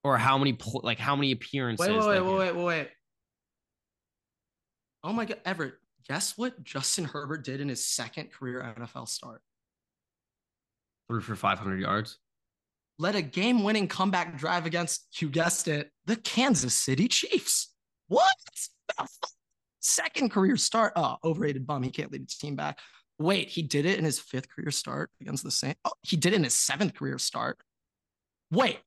[0.04, 1.88] Or how many like how many appearances?
[1.88, 2.88] Wait, wait, wait, wait, wait, wait.
[5.02, 5.74] Oh my god, Everett,
[6.06, 9.40] guess what Justin Herbert did in his second career NFL start?
[11.08, 12.18] Threw for 500 yards
[12.98, 17.72] led a game winning comeback drive against, you guessed it, the Kansas City Chiefs.
[18.08, 18.34] What?
[19.80, 20.92] Second career start.
[20.96, 21.82] Oh, overrated bum.
[21.82, 22.78] He can't lead his team back.
[23.18, 25.80] Wait, he did it in his fifth career start against the Saints.
[25.84, 27.58] Oh, he did it in his seventh career start.
[28.50, 28.78] Wait,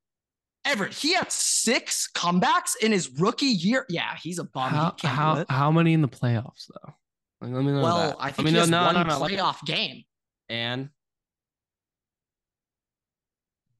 [0.63, 3.85] Everett, he had six comebacks in his rookie year.
[3.89, 4.69] Yeah, he's a bum.
[4.69, 6.93] How, how, how, many in the playoffs though?
[7.41, 7.81] Like, let me know.
[7.81, 8.17] Well, that.
[8.19, 10.03] I think I mean, he has no, one no, no, playoff game.
[10.49, 10.89] And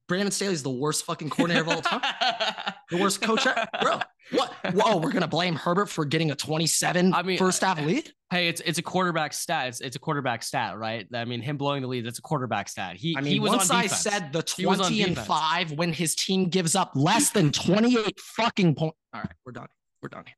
[0.08, 2.00] Brandon Staley's the worst fucking coordinator of all time.
[2.90, 3.66] the worst coach, ever.
[3.80, 4.00] bro.
[4.32, 4.52] What?
[4.72, 8.10] Whoa, we're gonna blame Herbert for getting a 27 I mean, first half lead.
[8.30, 9.68] Hey, it's it's a quarterback stat.
[9.68, 11.06] It's, it's a quarterback stat, right?
[11.14, 12.96] I mean, him blowing the lead, that's a quarterback stat.
[12.96, 16.48] He, I mean, he was once I said the 20 and five when his team
[16.48, 18.96] gives up less than 28 fucking points.
[19.12, 19.68] All right, we're done.
[20.02, 20.36] We're done here.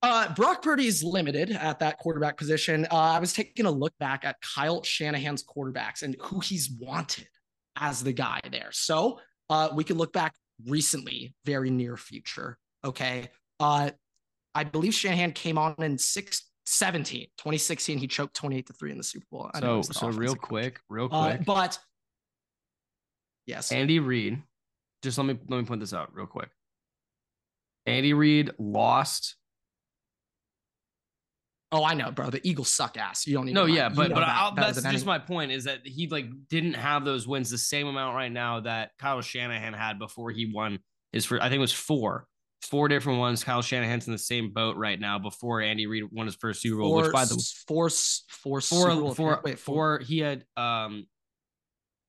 [0.00, 2.86] Uh, Brock Purdy is limited at that quarterback position.
[2.90, 7.26] Uh, I was taking a look back at Kyle Shanahan's quarterbacks and who he's wanted
[7.78, 8.68] as the guy there.
[8.72, 9.20] So
[9.50, 10.34] uh, we can look back
[10.66, 12.58] recently, very near future.
[12.84, 13.28] Okay.
[13.60, 13.90] Uh,
[14.54, 17.98] I believe Shanahan came on in six, 17, 2016.
[17.98, 19.50] He choked 28 to 3 in the Super Bowl.
[19.54, 21.40] I so, so real quick, real uh, quick.
[21.40, 21.78] Uh, but
[23.46, 23.72] yes.
[23.72, 24.42] Andy Reid,
[25.02, 26.50] just let me let me point this out real quick.
[27.86, 29.36] Andy Reid lost
[31.70, 32.30] Oh, I know, bro.
[32.30, 33.26] The Eagles suck ass.
[33.26, 33.52] You don't need.
[33.52, 37.04] No, yeah, but but that that's just my point is that he like didn't have
[37.04, 40.78] those wins the same amount right now that Kyle Shanahan had before he won
[41.12, 41.42] his first.
[41.42, 42.26] I think it was four,
[42.62, 43.44] four different ones.
[43.44, 46.80] Kyle Shanahan's in the same boat right now before Andy Reid won his first Super
[46.80, 46.90] Bowl.
[46.90, 49.98] Four, which by the four, four, four, four, wait, four.
[49.98, 51.06] He had um,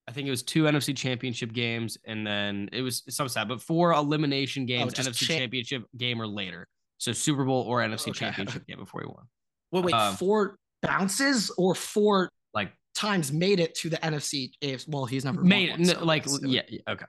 [0.08, 3.62] I think it was two NFC Championship games, and then it was some sad, but
[3.62, 6.68] four elimination games, oh, NFC cha- Championship game or later.
[6.98, 8.20] So Super Bowl or NFC okay.
[8.20, 9.26] Championship game before he won.
[9.72, 14.88] Wait, wait, um, four bounces or four like times made it to the NFC AFC.
[14.88, 15.88] Well, he's never made it.
[15.88, 17.06] So like yeah, yeah, okay.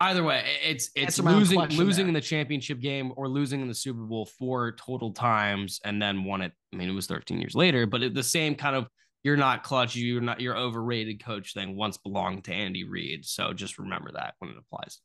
[0.00, 2.08] Either way, it's it's losing losing there.
[2.08, 6.24] in the championship game or losing in the Super Bowl four total times and then
[6.24, 6.52] won it.
[6.72, 8.86] I mean, it was 13 years later, but it, the same kind of
[9.22, 13.24] you're not clutch, you're not your overrated coach thing once belonged to Andy Reid.
[13.24, 14.98] So just remember that when it applies.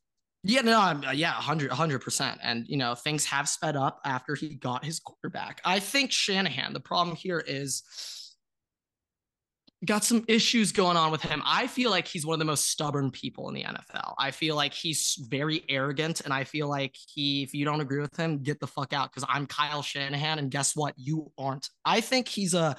[0.44, 4.36] Yeah, no, I'm, uh, yeah, 100, percent And, you know, things have sped up after
[4.36, 5.60] he got his quarterback.
[5.66, 7.84] I think Shanahan, the problem here is
[9.86, 11.42] got some issues going on with him.
[11.46, 14.14] I feel like he's one of the most stubborn people in the NFL.
[14.18, 18.02] I feel like he's very arrogant, and I feel like he, if you don't agree
[18.02, 20.94] with him, get the fuck out because I'm Kyle Shanahan, and guess what?
[20.98, 21.70] You aren't.
[21.86, 22.76] I think he's a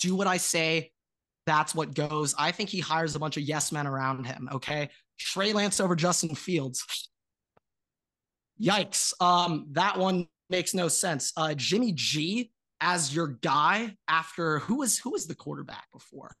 [0.00, 0.90] do what I say.
[1.46, 2.34] That's what goes.
[2.38, 4.48] I think he hires a bunch of yes men around him.
[4.52, 4.90] Okay,
[5.22, 7.08] Trey Lance over Justin Fields.
[8.60, 9.12] Yikes.
[9.20, 11.32] Um, that one makes no sense.
[11.36, 16.34] Uh, Jimmy G as your guy after who was who was the quarterback before?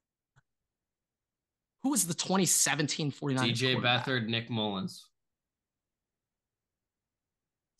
[1.82, 5.06] Who was the 2017 49 DJ Beathard, Nick Mullens.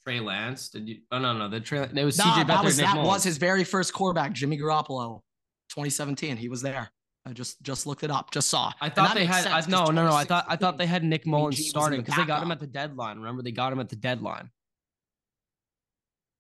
[0.05, 0.69] Trey Lance?
[0.69, 0.99] Did you?
[1.13, 1.89] Oh no, no, the Trey.
[1.95, 2.65] It was nah, CJ Beathard.
[2.65, 5.21] Was, Nick that was his very first quarterback, Jimmy Garoppolo,
[5.71, 6.37] 2017.
[6.37, 6.91] He was there.
[7.25, 8.73] I just just looked it up, just saw.
[8.81, 9.47] I thought they had.
[9.47, 10.13] I, no, no, no.
[10.13, 12.67] I thought I thought they had Nick Mullens starting because they got him at the
[12.67, 13.19] deadline.
[13.19, 14.51] Remember, they got him at the deadline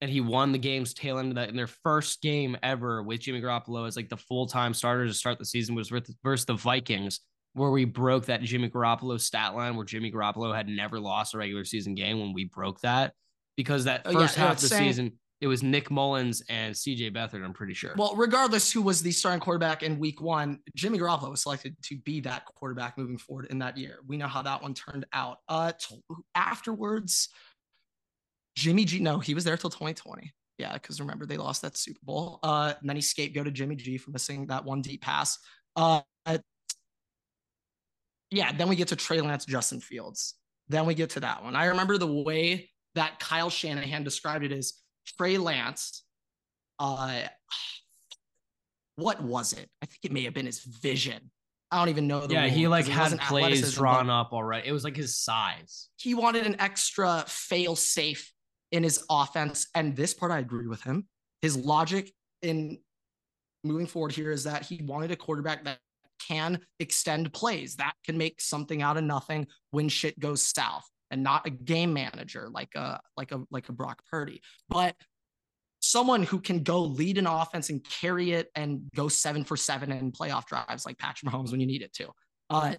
[0.02, 3.20] and he won the game's tail end of that in their first game ever with
[3.20, 6.54] Jimmy Garoppolo as like the full time starter to start the season was versus the
[6.54, 7.20] Vikings,
[7.52, 11.38] where we broke that Jimmy Garoppolo stat line where Jimmy Garoppolo had never lost a
[11.38, 13.12] regular season game when we broke that
[13.56, 15.12] because that uh, first oh, yeah, half of the saying, season
[15.42, 17.94] it was Nick Mullens and CJ Beathard, I'm pretty sure.
[17.96, 21.96] Well, regardless who was the starting quarterback in week one, Jimmy Garoppolo was selected to
[21.98, 23.98] be that quarterback moving forward in that year.
[24.06, 25.38] We know how that one turned out.
[25.48, 26.00] Uh, t-
[26.36, 27.28] afterwards,
[28.54, 30.32] Jimmy G, no, he was there till 2020.
[30.58, 32.38] Yeah, because remember they lost that Super Bowl.
[32.44, 35.38] Uh, then he scapegoated Jimmy G for missing that one deep pass.
[35.74, 36.02] Uh,
[38.30, 40.36] yeah, then we get to Trey Lance, Justin Fields.
[40.68, 41.56] Then we get to that one.
[41.56, 44.74] I remember the way that Kyle Shanahan described it as
[45.06, 46.02] Trey Lance.
[46.78, 47.22] Uh,
[48.96, 49.68] what was it?
[49.82, 51.30] I think it may have been his vision.
[51.70, 52.26] I don't even know.
[52.28, 54.68] yeah, he like had plays drawn up already.
[54.68, 55.88] It was like his size.
[55.96, 58.32] He wanted an extra fail safe
[58.72, 59.68] in his offense.
[59.74, 61.06] And this part, I agree with him.
[61.40, 62.78] His logic in
[63.64, 65.78] moving forward here is that he wanted a quarterback that
[66.18, 71.22] can extend plays, that can make something out of nothing when shit goes south, and
[71.22, 74.96] not a game manager like a like a like a Brock Purdy, but
[75.80, 79.92] someone who can go lead an offense and carry it and go seven for seven
[79.92, 82.08] in playoff drives like Patrick Mahomes when you need it to.
[82.50, 82.74] Uh,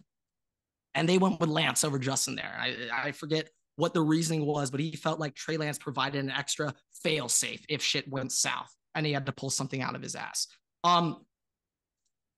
[0.96, 2.56] and they went with Lance over Justin there.
[2.58, 6.32] I, I forget what the reasoning was, but he felt like Trey Lance provided an
[6.32, 6.74] extra
[7.04, 10.16] fail safe if shit went south and he had to pull something out of his
[10.16, 10.48] ass.
[10.84, 11.26] Um,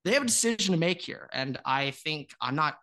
[0.03, 2.77] they have a decision to make here, and I think I'm not.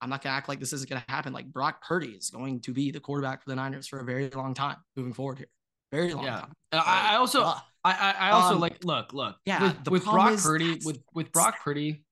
[0.00, 1.32] I'm not gonna act like this isn't gonna happen.
[1.32, 4.28] Like Brock Purdy is going to be the quarterback for the Niners for a very
[4.30, 5.48] long time moving forward here.
[5.92, 6.40] Very long yeah.
[6.40, 6.52] time.
[6.72, 9.36] I, I also, uh, I, I also um, like look, look.
[9.44, 12.04] Yeah, with, with Brock Purdy, with with Brock Purdy,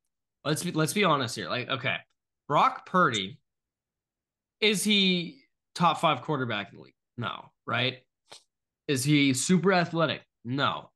[0.45, 1.49] let's be let's be honest here.
[1.49, 1.97] Like, okay,
[2.49, 3.39] Brock Purdy
[4.61, 5.41] is he
[5.75, 6.95] top five quarterback in the league?
[7.19, 7.99] No, right?
[8.87, 10.23] Is he super athletic?
[10.45, 10.91] No.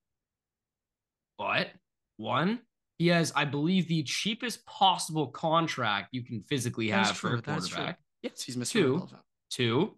[1.39, 1.68] But
[2.16, 2.61] one,
[2.99, 7.38] he has, I believe, the cheapest possible contract you can physically have That's for true.
[7.38, 7.99] a quarterback.
[8.22, 8.72] Yes, he's Mr.
[8.72, 9.09] Two,
[9.51, 9.96] two,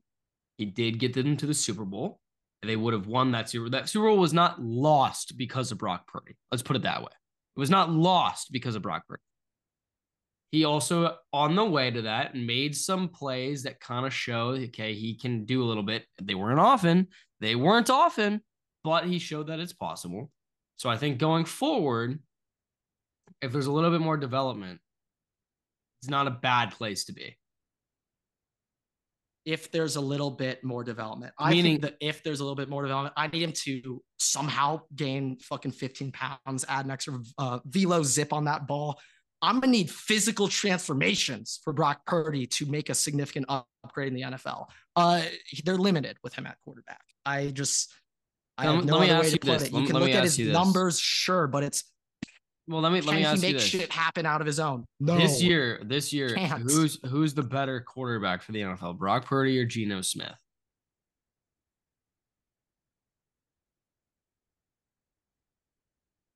[0.58, 2.20] he did get them to the Super Bowl.
[2.62, 3.70] They would have won that Super Bowl.
[3.70, 6.36] That Super Bowl was not lost because of Brock Purdy.
[6.50, 7.08] Let's put it that way.
[7.56, 9.22] It was not lost because of Brock Purdy.
[10.52, 14.92] He also, on the way to that, made some plays that kind of show, okay,
[14.92, 16.04] he can do a little bit.
[16.20, 17.06] They weren't often,
[17.40, 18.42] they weren't often,
[18.84, 20.30] but he showed that it's possible.
[20.76, 22.18] So I think going forward,
[23.42, 24.80] if there's a little bit more development,
[26.02, 27.36] it's not a bad place to be.
[29.46, 32.56] If there's a little bit more development, I Meaning, think that if there's a little
[32.56, 37.18] bit more development, I need him to somehow gain fucking 15 pounds, add an extra
[37.38, 39.00] uh, velo zip on that ball
[39.42, 44.22] I'm to need physical transformations for Brock Purdy to make a significant upgrade in the
[44.22, 44.66] NFL.
[44.96, 45.22] Uh,
[45.64, 47.00] they're limited with him at quarterback.
[47.24, 47.92] I just,
[48.58, 49.62] I have no other way to put this.
[49.64, 49.72] it.
[49.72, 51.89] You let can look at his numbers, sure, but it's
[52.70, 53.64] well, let me let me ask he make you this.
[53.66, 54.84] shit happen out of his own?
[55.00, 55.18] No.
[55.18, 56.62] This year, this year, Can't.
[56.62, 60.38] who's who's the better quarterback for the NFL, Brock Purdy or Geno Smith?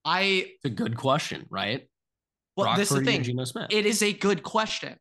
[0.05, 0.47] I.
[0.57, 1.89] It's a good question, right?
[2.57, 3.22] Well, Brock this is the thing.
[3.22, 3.68] Geno Smith.
[3.70, 4.97] It is a good question,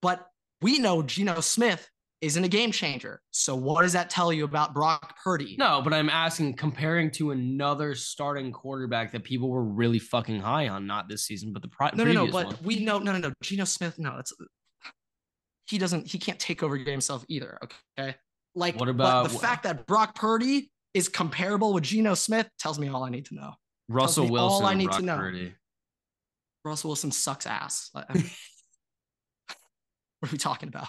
[0.00, 0.26] but
[0.62, 1.86] we know Geno Smith
[2.20, 3.20] isn't a game changer.
[3.30, 5.56] So what does that tell you about Brock Purdy?
[5.58, 10.68] No, but I'm asking comparing to another starting quarterback that people were really fucking high
[10.68, 12.26] on, not this season, but the pri- no, no, no.
[12.26, 12.56] But one.
[12.62, 13.32] we know, no, no, no.
[13.42, 14.32] Geno Smith, no, that's
[15.66, 17.58] he doesn't, he can't take over game himself either.
[17.98, 18.16] Okay,
[18.54, 19.42] like what about the what?
[19.42, 23.34] fact that Brock Purdy is comparable with Geno Smith tells me all I need to
[23.34, 23.52] know.
[23.88, 25.16] Russell Wilson, all I need Brock to know.
[25.16, 25.54] Purdy.
[26.64, 27.90] Russell Wilson sucks ass.
[27.92, 28.14] what are
[30.32, 30.88] we talking about?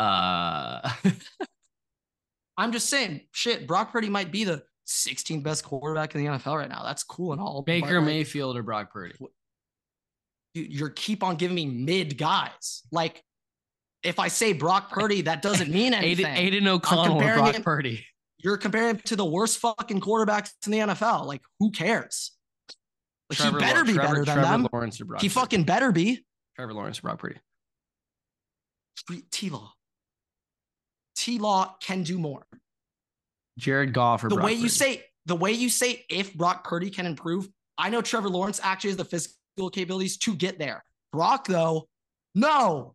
[0.00, 0.90] Uh,
[2.56, 3.66] I'm just saying, shit.
[3.66, 6.82] Brock Purdy might be the 16th best quarterback in the NFL right now.
[6.82, 7.62] That's cool and all.
[7.62, 9.14] Baker Mayfield or Brock Purdy.
[10.54, 12.82] dude, you're keep on giving me mid guys.
[12.90, 13.22] Like
[14.02, 16.26] if I say Brock Purdy, that doesn't mean anything.
[16.26, 18.06] Aidan, Aidan O'Connell or Brock him, Purdy.
[18.38, 21.26] You're comparing him to the worst fucking quarterbacks in the NFL.
[21.26, 22.32] Like, who cares?
[23.28, 24.68] Like, he better be Trevor, better than Trevor them.
[24.72, 25.34] Lawrence or Brock he Purdy.
[25.34, 26.24] fucking better be.
[26.56, 27.36] Trevor Lawrence or Brock Purdy.
[29.30, 29.72] T Law.
[31.16, 32.46] T Law can do more.
[33.58, 34.62] Jared Goff or the Brock way Purdy.
[34.62, 37.48] you say the way you say if Brock Purdy can improve.
[37.76, 40.84] I know Trevor Lawrence actually has the physical capabilities to get there.
[41.12, 41.88] Brock though,
[42.34, 42.94] no.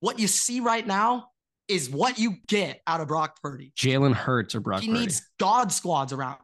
[0.00, 1.30] What you see right now
[1.68, 3.72] is what you get out of Brock Purdy.
[3.76, 5.00] Jalen Hurts or Brock he Purdy.
[5.00, 6.38] needs God squads around.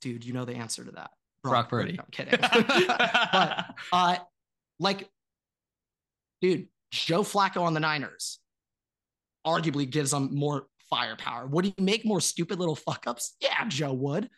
[0.00, 1.10] Dude, you know the answer to that.
[1.42, 1.96] Brock, Brock Purdy.
[1.96, 2.00] Purdy.
[2.00, 2.40] I'm kidding.
[3.32, 4.16] but uh
[4.78, 5.08] like
[6.40, 8.38] dude, Joe Flacco on the Niners
[9.46, 11.46] arguably gives them more firepower.
[11.46, 13.36] Would he make more stupid little fuck ups?
[13.40, 14.28] Yeah, Joe would.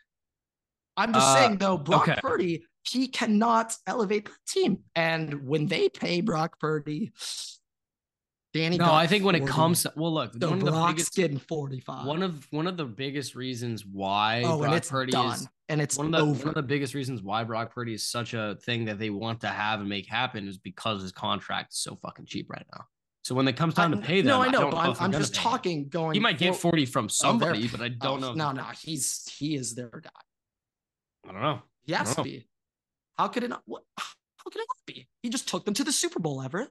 [0.97, 2.19] I'm just uh, saying though, Brock okay.
[2.21, 4.79] Purdy, he cannot elevate the team.
[4.95, 7.13] And when they pay Brock Purdy,
[8.53, 8.77] Danny.
[8.77, 9.45] No, I think when 40.
[9.45, 12.05] it comes to, well, look, the one Brock's of the biggest, getting 45.
[12.05, 15.33] One of one of the biggest reasons why oh, Brock Purdy done.
[15.33, 16.39] is and it's one of the over.
[16.39, 19.41] one of the biggest reasons why Brock Purdy is such a thing that they want
[19.41, 22.85] to have and make happen is because his contract is so fucking cheap right now.
[23.23, 24.95] So when it comes time I, to pay them, no, I know, I but I'm,
[24.99, 25.89] I'm just talking him.
[25.89, 26.13] going.
[26.13, 28.33] He might get 40 from oh, somebody, oh, but I don't oh, know.
[28.33, 30.09] No, no, he's he is their guy.
[31.27, 31.61] I don't know.
[31.83, 32.47] He has to be.
[33.17, 33.61] How could it not?
[33.65, 34.05] What, how
[34.45, 35.07] could it not be?
[35.21, 36.69] He just took them to the Super Bowl, Everett.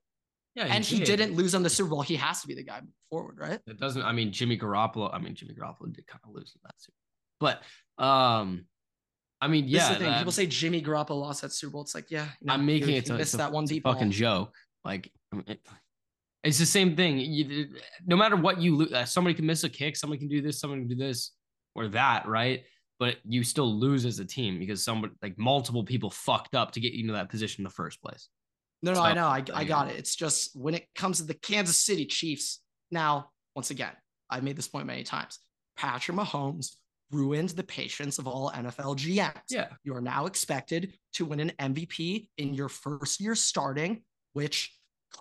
[0.55, 0.99] Yeah, he and did.
[0.99, 2.03] he didn't lose on the Super Bowl.
[2.03, 2.81] He has to be the guy
[3.11, 3.61] forward, right?
[3.67, 4.03] It doesn't.
[4.03, 5.13] I mean, Jimmy Garoppolo.
[5.13, 6.97] I mean, Jimmy Garoppolo did kind of lose in that Super
[7.41, 7.61] Bowl,
[7.99, 8.65] but um,
[9.41, 9.95] I mean, yeah.
[9.95, 11.83] That, People say Jimmy Garoppolo lost that Super Bowl.
[11.83, 14.11] It's like, yeah, you know, I'm making it to miss that one deep fucking ball.
[14.11, 14.55] joke.
[14.85, 15.13] Like,
[15.47, 15.61] it,
[16.45, 17.19] it's the same thing.
[17.19, 17.69] You,
[18.07, 20.61] no matter what you lose, uh, somebody can miss a kick, somebody can do this,
[20.61, 21.33] somebody can do this
[21.75, 22.63] or that, right?
[22.99, 26.81] But you still lose as a team because somebody like multiple people fucked up to
[26.81, 28.29] get you into that position in the first place.
[28.83, 29.27] No, no, so, I know.
[29.27, 29.99] I, I got it.
[29.99, 32.61] It's just when it comes to the Kansas City Chiefs.
[32.91, 33.93] Now, once again,
[34.31, 35.39] I've made this point many times.
[35.77, 36.77] Patrick Mahomes
[37.11, 39.33] ruined the patience of all NFL GMs.
[39.51, 39.69] Yeah.
[39.83, 44.73] You are now expected to win an MVP in your first year starting, which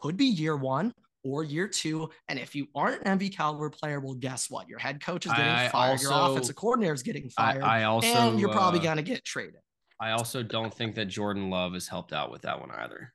[0.02, 0.94] could be year one
[1.28, 2.10] or year two.
[2.30, 4.68] And if you aren't an MVP caliber player, well, guess what?
[4.70, 5.92] Your head coach is getting I fired.
[5.92, 7.64] Also, your offensive coordinator is getting fired.
[7.64, 9.56] I, I also, and you're probably uh, going to get traded.
[10.00, 13.14] I also don't think that Jordan Love has helped out with that one either.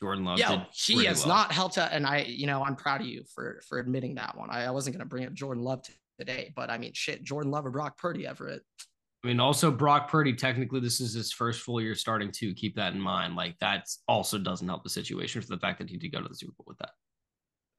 [0.00, 0.38] Jordan Love.
[0.38, 1.36] Yeah, he has well.
[1.36, 4.36] not helped out, and I, you know, I'm proud of you for for admitting that
[4.36, 4.50] one.
[4.50, 5.82] I, I wasn't going to bring up Jordan Love
[6.18, 8.62] today, but I mean, shit, Jordan Love or Brock Purdy, Everett.
[9.24, 10.34] I mean, also Brock Purdy.
[10.34, 12.52] Technically, this is his first full year starting too.
[12.54, 13.36] Keep that in mind.
[13.36, 16.28] Like that also doesn't help the situation for the fact that he did go to
[16.28, 16.90] the Super Bowl with that.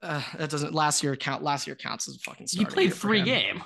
[0.02, 1.42] Uh, that doesn't last year count.
[1.42, 2.46] Last year counts as a fucking.
[2.50, 3.62] He played three game.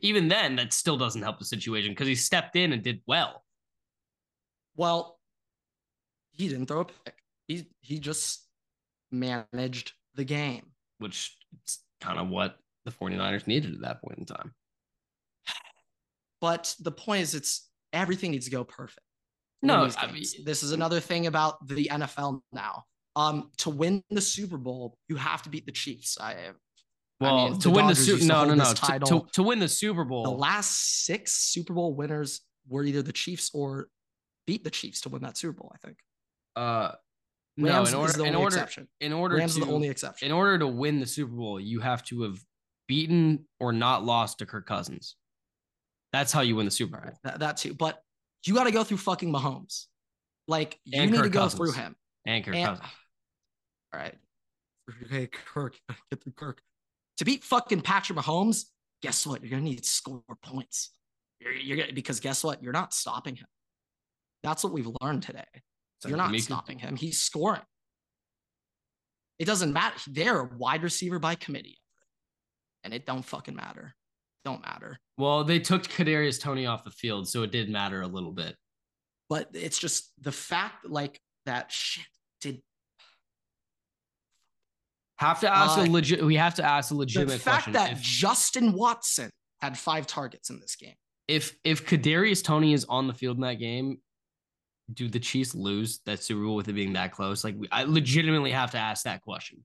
[0.00, 3.44] Even then, that still doesn't help the situation because he stepped in and did well.
[4.76, 5.18] Well,
[6.32, 7.14] he didn't throw a pick.
[7.46, 8.44] He he just
[9.12, 10.66] managed the game.
[10.98, 14.54] Which is kind of what the 49ers needed at that point in time.
[16.40, 19.00] But the point is, it's everything needs to go perfect.
[19.60, 22.84] No, I mean, this is another thing about the NFL now.
[23.18, 26.18] Um, to win the Super Bowl, you have to beat the Chiefs.
[26.20, 26.36] I
[27.20, 29.58] well, I mean, to win Dodgers the Super no, no, no, to, to, to, win
[29.58, 30.22] the Super Bowl.
[30.22, 33.88] The last six Super Bowl winners were either the Chiefs or
[34.46, 35.72] beat the Chiefs to win that Super Bowl.
[35.74, 35.98] I think.
[36.54, 36.92] Uh,
[37.58, 38.88] Rams no, in order, in order, exception.
[39.00, 40.26] in order Rams to, the only exception.
[40.26, 42.38] In order to win the Super Bowl, you have to have
[42.86, 45.16] beaten or not lost to Kirk Cousins.
[46.12, 47.18] That's how you win the Super Bowl.
[47.24, 48.00] That, that, too, but
[48.46, 49.86] you got to go through fucking Mahomes.
[50.46, 51.58] Like you and need Kirk to go Cousins.
[51.58, 51.96] through him.
[52.24, 52.88] And Kirk and, Cousins.
[53.92, 54.14] All right.
[55.10, 55.78] Hey, Kirk,
[56.10, 56.62] get through Kirk.
[57.18, 58.64] To beat fucking Patrick Mahomes,
[59.02, 59.42] guess what?
[59.42, 60.92] You're gonna need to score points.
[61.40, 62.62] You're, you're gonna because guess what?
[62.62, 63.46] You're not stopping him.
[64.42, 65.44] That's what we've learned today.
[66.06, 66.96] You're not stopping him.
[66.96, 67.62] He's scoring.
[69.38, 69.96] It doesn't matter.
[70.06, 71.78] They're a wide receiver by committee,
[72.84, 73.94] and it don't fucking matter.
[74.44, 74.98] Don't matter.
[75.16, 78.56] Well, they took Kadarius Toney off the field, so it did matter a little bit.
[79.28, 82.06] But it's just the fact, like that shit
[82.40, 82.62] did.
[85.18, 86.24] Have to ask uh, a legit.
[86.24, 87.72] We have to ask a legitimate the fact question.
[87.74, 90.94] that if, Justin Watson had five targets in this game.
[91.26, 93.98] If if Kadarius Toney is on the field in that game,
[94.92, 97.44] do the Chiefs lose that Super Bowl with it being that close?
[97.44, 99.64] Like, I legitimately have to ask that question.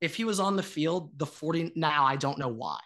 [0.00, 2.78] If he was on the field, the 40, now I don't know why,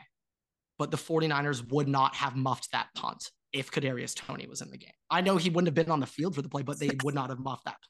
[0.78, 4.78] but the 49ers would not have muffed that punt if Kadarius Toney was in the
[4.78, 4.93] game.
[5.11, 7.14] I know he wouldn't have been on the field for the play, but they would
[7.14, 7.78] not have muffed that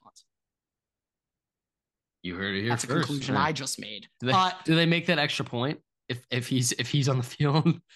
[2.23, 3.05] You heard it here That's first.
[3.05, 4.07] a conclusion I just made.
[4.19, 7.17] Do they, uh, do they make that extra point if if he's if he's on
[7.17, 7.79] the field?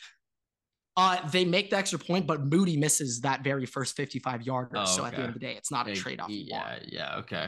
[0.98, 4.78] Uh, they make the extra point, but Moody misses that very first 55 yarder.
[4.78, 6.30] Oh, so at the end of the day, it's not a trade off.
[6.30, 7.48] Yeah, yeah, okay.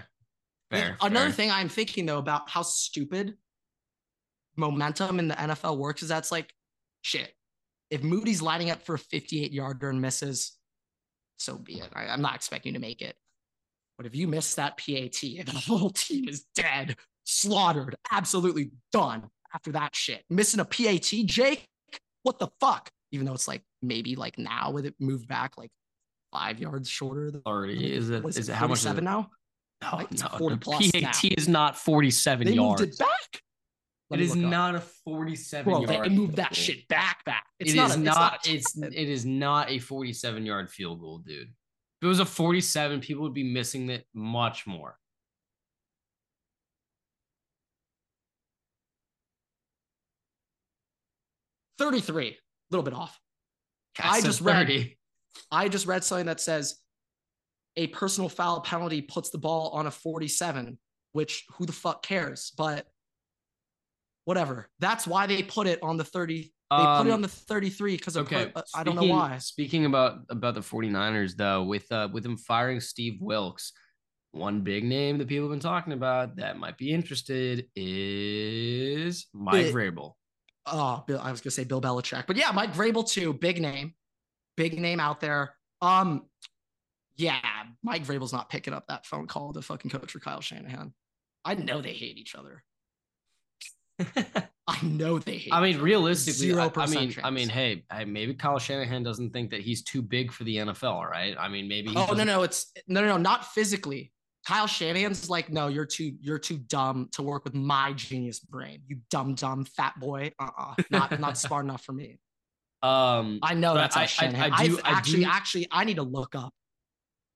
[0.69, 0.97] Fair.
[0.99, 1.31] Another fair.
[1.31, 3.35] thing I'm thinking though about how stupid
[4.57, 6.53] momentum in the NFL works is that's like
[7.03, 7.31] shit.
[7.89, 10.57] If Moody's lining up for a 58 yarder and misses,
[11.37, 11.89] so be it.
[11.93, 13.15] I, I'm not expecting to make it.
[13.97, 15.11] But if you miss that PAT,
[15.45, 20.23] the whole team is dead, slaughtered, absolutely done after that shit.
[20.29, 21.65] Missing a PAT, Jake,
[22.23, 22.89] what the fuck?
[23.11, 25.69] Even though it's like maybe like now with it moved back like
[26.31, 27.31] five yards shorter.
[27.31, 27.93] Than, 30.
[27.93, 28.23] Is it?
[28.37, 28.79] it how much?
[28.79, 29.29] Seven now.
[29.81, 30.29] No, it's no.
[30.37, 31.29] 40 the plus PAT now.
[31.37, 32.81] is not 47 They yards.
[32.81, 33.41] moved it back.
[34.09, 34.51] Let It is look up.
[34.51, 36.05] not a 47 Bro, yard.
[36.05, 36.55] they moved that goal.
[36.55, 37.45] shit back, back.
[37.59, 38.47] It's It not is a- not.
[38.47, 41.53] a It's it is not a 47 yard field goal, dude.
[42.01, 44.97] If it was a 47, people would be missing it much more.
[51.77, 52.29] thirty-three.
[52.29, 52.35] A
[52.71, 53.19] little bit off.
[53.99, 54.67] I just read-
[55.51, 56.77] I just read something that says
[57.75, 60.79] a personal foul penalty puts the ball on a 47,
[61.13, 62.51] which who the fuck cares?
[62.57, 62.87] But
[64.25, 64.69] whatever.
[64.79, 66.51] That's why they put it on the 30.
[66.69, 69.37] They put it Um, on the 33 because Okay, I don't know why.
[69.37, 73.71] Speaking about about the 49ers though, with uh with them firing Steve Wilks,
[74.31, 79.67] one big name that people have been talking about that might be interested is Mike
[79.67, 80.13] It- Vrabel.
[80.65, 83.31] Oh, Bill, I was gonna say Bill Belichick, but yeah, Mike Vrabel too.
[83.31, 83.93] Big name,
[84.57, 85.55] big name out there.
[85.81, 86.27] Um,
[87.15, 87.39] yeah,
[87.81, 90.93] Mike Vrabel's not picking up that phone call to fucking coach for Kyle Shanahan.
[91.45, 92.63] I know they hate each other.
[94.67, 95.53] I know they hate.
[95.53, 97.83] I mean, realistically, I, I 0% mean, I mean, chance.
[97.91, 101.35] hey, maybe Kyle Shanahan doesn't think that he's too big for the NFL, right?
[101.39, 101.93] I mean, maybe.
[101.95, 104.11] Oh no, no, it's no, no, no, not physically.
[104.45, 108.81] Kyle Shanahan's like, no, you're too, you're too dumb to work with my genius brain.
[108.87, 110.31] You dumb, dumb fat boy.
[110.39, 112.19] Uh-uh, not, not smart enough for me.
[112.81, 114.51] Um, I know that's how I- I- Shanahan.
[114.53, 116.53] I I, do- I actually, do- actually, I need to look up.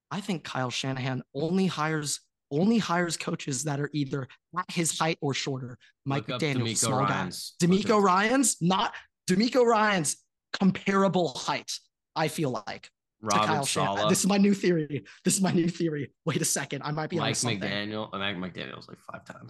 [0.10, 2.20] I think Kyle Shanahan only hires
[2.52, 4.28] only hires coaches that are either
[4.58, 5.78] at his height or shorter.
[6.06, 7.10] Mike look McDaniel, DeMeco small guy.
[7.10, 7.54] Ryans.
[7.62, 8.94] Look DeMeco up- Ryan's not
[9.30, 10.18] DeMeco Ryan's
[10.60, 11.72] comparable height.
[12.16, 12.90] I feel like
[13.30, 13.66] to Kyle.
[13.66, 15.06] Saleh, This is my new theory.
[15.24, 16.12] This is my new theory.
[16.26, 17.38] Wait a second, I might be on Mike.
[17.38, 18.10] McDaniel.
[18.14, 19.50] uh, Mike McDaniel's like five ten.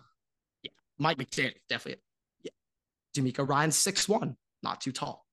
[0.99, 2.03] Mike McDaniel, definitely.
[2.43, 2.51] Yeah.
[3.17, 5.25] DeMeco Ryan's six one, not too tall.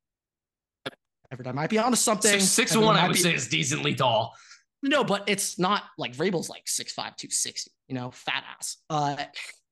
[1.31, 2.31] Everett, I might be onto something.
[2.31, 4.35] Six, six Everett, one, I might would be- say is decently tall.
[4.83, 8.77] No, but it's not like Vrabel's like 6'5, 260, you know, fat ass.
[8.89, 9.17] Uh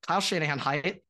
[0.05, 1.01] Kyle Shanahan height.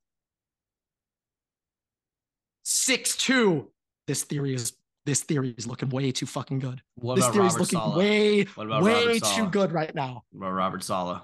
[2.66, 3.68] 6'2.
[4.08, 4.74] This theory is
[5.06, 6.82] this theory is looking way too fucking good.
[6.96, 7.98] What this theory is looking Saleh?
[7.98, 10.24] way, way too good right now.
[10.32, 11.22] What about Robert Saleh?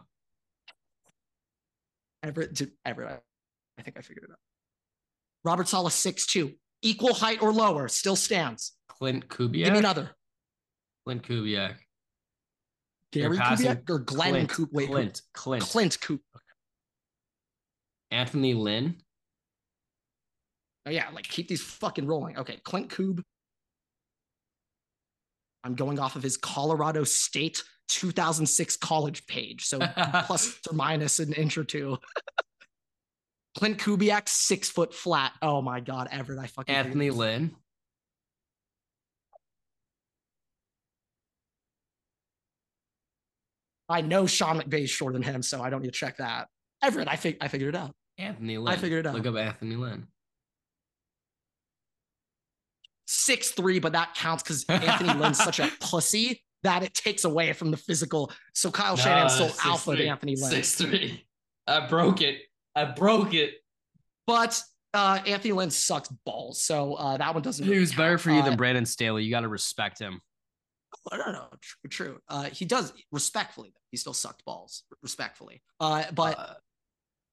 [2.23, 3.19] Everett, did, Everett, I,
[3.77, 4.37] I think I figured it out.
[5.43, 6.55] Robert Saleh 6'2.
[6.81, 8.73] Equal height or lower, still stands.
[8.89, 9.65] Klint Kubiak?
[9.65, 10.11] Give me another.
[11.05, 11.75] Klint Kubiak.
[13.13, 14.49] Gary Kubiak or Glenn Clint.
[14.49, 14.69] Coop?
[14.71, 15.21] Wait, Clint.
[15.33, 15.63] Clint.
[15.63, 16.21] Clint Coop.
[18.11, 18.95] Anthony Lynn.
[20.85, 22.37] Oh, yeah, like keep these fucking rolling.
[22.37, 23.21] Okay, Clint Coob.
[25.63, 29.79] I'm going off of his Colorado State 2006 college page, so
[30.25, 31.97] plus or minus an inch or two.
[33.57, 35.31] Klint Kubiak, six foot flat.
[35.41, 37.11] Oh my god, Everett, I fucking Anthony.
[37.11, 37.55] Lynn.
[43.93, 46.47] I know Sean McVay is shorter than him, so I don't need to check that.
[46.81, 47.93] Everett, I think I figured it out.
[48.17, 48.73] Anthony Lynn.
[48.73, 49.15] I figured it out.
[49.15, 50.07] Look up Anthony Lynn.
[53.05, 57.53] Six three, but that counts because Anthony Lynn's such a pussy that it takes away
[57.53, 58.31] from the physical.
[58.53, 60.49] So Kyle Shanahan's still alpha to Anthony Lynn.
[60.49, 61.23] Six three.
[61.67, 62.37] I broke it.
[62.75, 63.51] I broke it.
[64.25, 64.59] But
[64.93, 67.63] uh, Anthony Lynn sucks balls, so uh, that one doesn't.
[67.63, 69.23] He really was better for you Uh, than Brandon Staley.
[69.23, 70.21] You got to respect him.
[71.11, 71.47] I don't know.
[71.61, 71.89] True.
[71.89, 72.19] true.
[72.27, 73.73] Uh, he does respectfully.
[73.91, 75.61] He still sucked balls respectfully.
[75.79, 76.53] Uh, but Uh,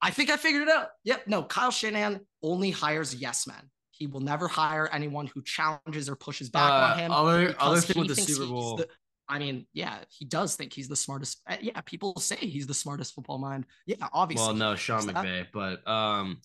[0.03, 0.89] I think I figured it out.
[1.05, 1.27] Yep.
[1.27, 3.71] No, Kyle Shanahan only hires yes men.
[3.91, 7.13] He will never hire anyone who challenges or pushes back uh, on him.
[7.13, 8.77] other other thing with the Super Bowl.
[8.77, 8.89] the-
[9.29, 11.41] I mean, yeah, he does think he's the smartest.
[11.49, 13.65] uh, yeah, people say he's the smartest football mind.
[13.87, 14.45] Yeah, obviously.
[14.47, 15.15] well, no, Sean that.
[15.17, 16.41] McVay, but um,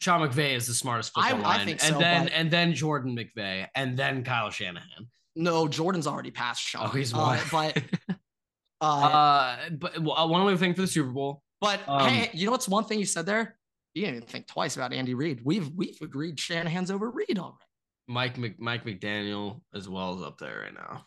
[0.00, 2.74] Sean McVay is the smartest football I mind, think and so, then but- and then
[2.74, 5.08] Jordan McVay, and then Kyle Shanahan.
[5.36, 6.86] No, Jordan's already passed Sean.
[6.86, 7.82] Oh, he's uh, but
[8.80, 11.42] uh, uh, but well, uh, one other thing for the Super Bowl.
[11.60, 13.56] But Um, hey, you know what's one thing you said there?
[13.94, 15.40] You didn't even think twice about Andy Reid.
[15.44, 17.56] We've we've agreed Shanahan's over Reid already.
[18.08, 21.04] Mike Mc, Mike McDaniel as well is up there right now.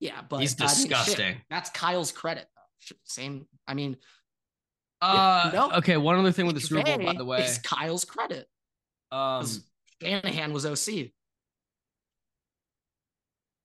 [0.00, 1.36] Yeah, but He's I mean, disgusting.
[1.50, 2.46] that's Kyle's credit.
[2.54, 2.96] though.
[3.04, 3.46] Same.
[3.68, 3.96] I mean,
[5.00, 5.72] Uh, no.
[5.78, 5.96] okay.
[5.96, 8.46] One other thing with the Super Bowl, by the way, is Kyle's credit.
[9.10, 9.46] um,
[10.02, 11.10] Shanahan was OC.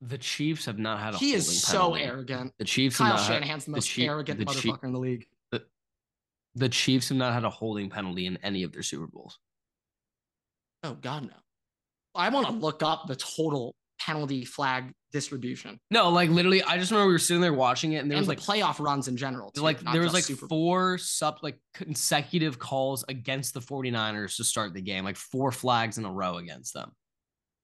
[0.01, 1.17] The Chiefs have not had a.
[1.17, 2.03] He is so penalty.
[2.03, 2.53] arrogant.
[2.59, 2.97] The Chiefs.
[2.97, 5.25] Kyle Shanahan's had, the most the Chief, arrogant the motherfucker Chief, in the league.
[5.51, 5.63] The,
[6.55, 9.39] the Chiefs have not had a holding penalty in any of their Super Bowls.
[10.83, 11.33] Oh God, no.
[12.13, 15.79] I want to look up the total penalty flag distribution.
[15.89, 18.27] No, like literally, I just remember we were sitting there watching it, and there and
[18.27, 19.51] was like playoff runs in general.
[19.51, 24.43] Too, like there was like Super four sub like consecutive calls against the 49ers to
[24.43, 26.91] start the game, like four flags in a row against them.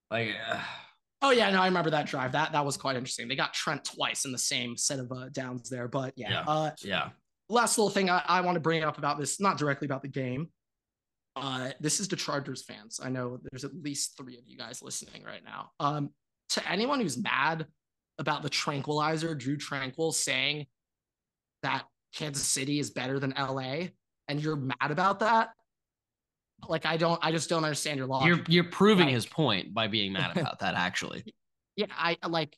[0.10, 0.60] Like, uh...
[1.24, 2.34] oh yeah, no, I remember that drive.
[2.34, 3.28] That that was quite interesting.
[3.28, 6.44] They got Trent twice in the same set of uh, downs there, but yeah, yeah,
[6.48, 7.10] uh, yeah.
[7.50, 10.08] Last little thing I, I want to bring up about this, not directly about the
[10.08, 10.50] game,
[11.36, 13.00] uh, this is the Chargers fans.
[13.04, 15.72] I know there's at least three of you guys listening right now.
[15.80, 16.12] Um,
[16.50, 17.66] to anyone who's mad
[18.20, 20.68] about the tranquilizer, Drue Tranquill saying
[21.64, 23.88] that Kansas City is better than LA,
[24.28, 25.50] and you're mad about that,
[26.70, 28.28] like I don't, I just don't understand your logic.
[28.28, 30.76] You're you're proving like, his point by being mad about that.
[30.76, 31.24] Actually,
[31.76, 32.58] yeah, I like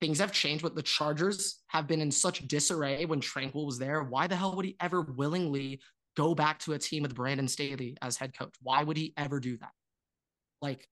[0.00, 4.02] things have changed, but the Chargers have been in such disarray when Tranquill was there.
[4.02, 5.80] Why the hell would he ever willingly
[6.16, 8.54] go back to a team with Brandon Staley as head coach.
[8.62, 9.70] Why would he ever do that?
[10.62, 10.86] Like,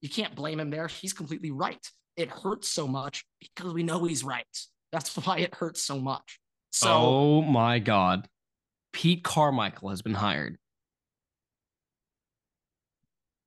[0.00, 0.88] you can't blame him there.
[0.88, 1.84] He's completely right.
[2.16, 4.46] It hurts so much because we know he's right.
[4.92, 6.38] That's why it hurts so much.
[6.70, 8.28] So, oh my God.
[8.92, 10.58] Pete Carmichael has been hired.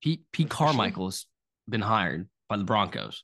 [0.02, 1.26] Pete Pete Carmichael has
[1.70, 3.24] been hired by the Broncos.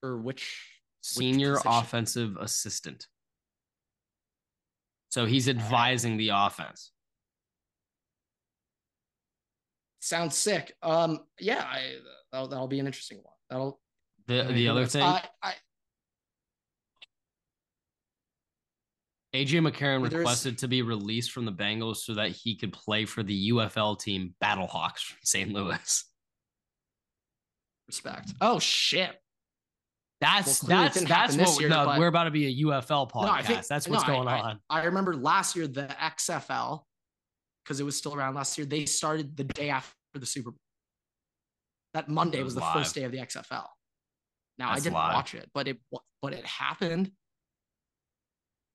[0.00, 3.06] For which senior which offensive assistant?
[5.10, 6.90] So he's advising the offense.
[10.00, 10.74] Sounds sick.
[10.82, 11.96] Um, yeah, I,
[12.32, 13.34] that'll, that'll be an interesting one.
[13.48, 13.80] That'll
[14.26, 15.02] the the other thing.
[15.02, 15.54] I, I,
[19.34, 23.22] AJ McCarron requested to be released from the Bengals so that he could play for
[23.22, 25.50] the UFL team Battlehawks from St.
[25.50, 26.04] Louis.
[27.88, 28.34] Respect.
[28.40, 29.10] Oh shit.
[30.20, 33.36] That's well, that's that's what year, no, we're about to be a UFL podcast.
[33.38, 34.60] No, think, that's what's no, going I, on.
[34.70, 36.82] I, I, remember last year the XFL
[37.64, 38.64] because it was still around last year.
[38.64, 40.58] They started the day after the Super Bowl.
[41.94, 42.74] That Monday was, was, the live.
[42.74, 43.66] first day of the XFL.
[44.58, 45.14] Now that's I didn't live.
[45.14, 45.78] watch it, but it
[46.20, 47.10] but it happened.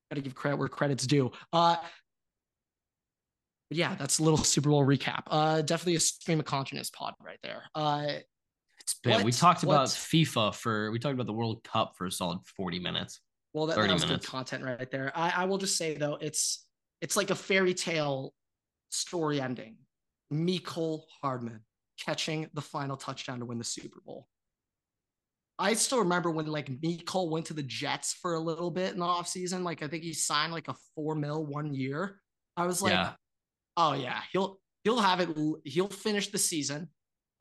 [0.09, 1.31] Got to give credit where credit's due.
[1.51, 1.77] Uh,
[3.69, 5.23] yeah, that's a little Super Bowl recap.
[5.27, 7.63] Uh, definitely a stream of consciousness pod right there.
[7.75, 8.05] Uh,
[8.79, 11.93] it's been, what, we talked what, about FIFA for we talked about the World Cup
[11.97, 13.19] for a solid 40 minutes.
[13.53, 14.25] Well, that, that was minutes.
[14.25, 15.11] good content right there.
[15.15, 16.65] I, I will just say though, it's
[17.01, 18.33] it's like a fairy tale
[18.89, 19.75] story ending.
[20.31, 21.61] Mecole Hardman
[21.99, 24.27] catching the final touchdown to win the Super Bowl.
[25.59, 28.99] I still remember when like Mecole went to the Jets for a little bit in
[28.99, 29.63] the offseason.
[29.63, 32.19] Like I think he signed like a four mil one year.
[32.55, 33.13] I was like, yeah.
[33.75, 35.29] oh yeah, he'll he'll have it.
[35.63, 36.89] He'll finish the season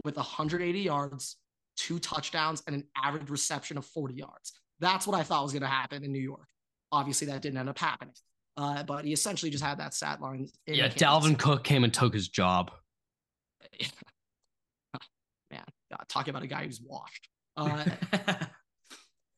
[0.04, 1.36] with 180 yards,
[1.76, 4.52] two touchdowns, and an average reception of 40 yards.
[4.80, 6.46] That's what I thought was going to happen in New York.
[6.92, 8.14] Obviously, that didn't end up happening.
[8.56, 10.48] Uh, but he essentially just had that stat line.
[10.66, 12.70] Yeah, Dalvin Cook came and took his job.
[15.50, 17.28] Man, God, talking about a guy who's washed.
[17.56, 17.84] Uh,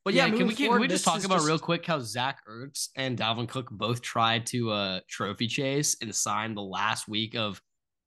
[0.05, 1.47] but yeah, yeah can we forward, can we just talk about just...
[1.47, 6.15] real quick how Zach Ertz and Dalvin Cook both tried to uh, trophy chase and
[6.15, 7.61] sign the last week of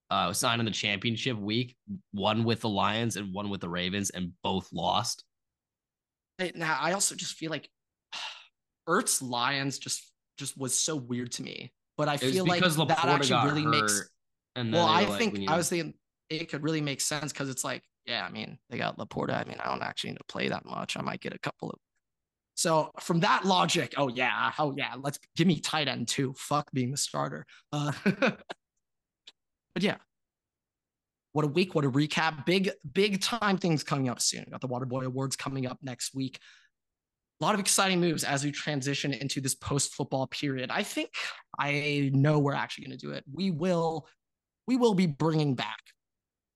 [0.09, 1.75] uh, signed in the championship week,
[2.11, 5.23] one with the Lions and one with the Ravens, and both lost.
[6.55, 7.69] Now, I also just feel like
[8.89, 11.71] Ertz Lions just just was so weird to me.
[11.97, 14.09] But I feel like that actually really makes.
[14.55, 15.93] And well, I like, think I was thinking
[16.29, 19.33] it could really make sense because it's like, yeah, I mean, they got LaPorta.
[19.33, 20.97] I mean, I don't actually need to play that much.
[20.97, 21.79] I might get a couple of.
[22.55, 26.33] So from that logic, oh yeah, oh yeah, let's give me tight end too.
[26.37, 27.45] Fuck being the starter.
[27.71, 27.91] Uh,
[29.73, 29.97] But yeah,
[31.33, 32.45] what a week, what a recap.
[32.45, 34.45] Big, big time things coming up soon.
[34.51, 36.39] Got the Waterboy Awards coming up next week.
[37.39, 40.69] A lot of exciting moves as we transition into this post football period.
[40.71, 41.09] I think
[41.57, 43.23] I know we're actually going to do it.
[43.31, 44.07] We will,
[44.67, 45.79] we will be bringing back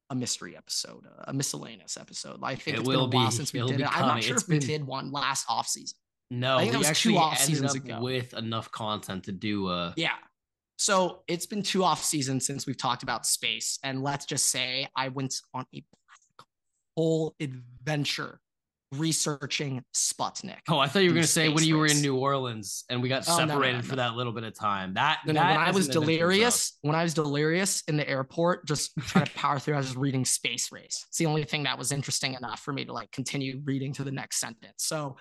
[0.10, 2.40] a mystery episode, a miscellaneous episode.
[2.44, 3.98] I think it it's been a while be, since we did it.
[3.98, 4.60] I'm not sure it's if been...
[4.60, 5.98] we did one last off season.
[6.32, 8.00] No, I think we was actually two off seasons ago.
[8.02, 10.16] with enough content to do a yeah
[10.78, 13.80] so it's been two off seasons since we've talked about space.
[13.84, 15.84] And let's just say I went on a
[16.96, 18.40] whole adventure
[18.98, 20.60] researching Sputnik.
[20.70, 23.02] Oh, I thought you were going to say when you were in New Orleans and
[23.02, 24.94] we got oh, separated no, no, no, for that little bit of time.
[24.96, 29.26] That, that when I was delirious, when I was delirious in the airport, just trying
[29.26, 31.06] to power through, I was reading Space Race.
[31.08, 34.04] It's the only thing that was interesting enough for me to like continue reading to
[34.04, 34.76] the next sentence.
[34.78, 35.18] So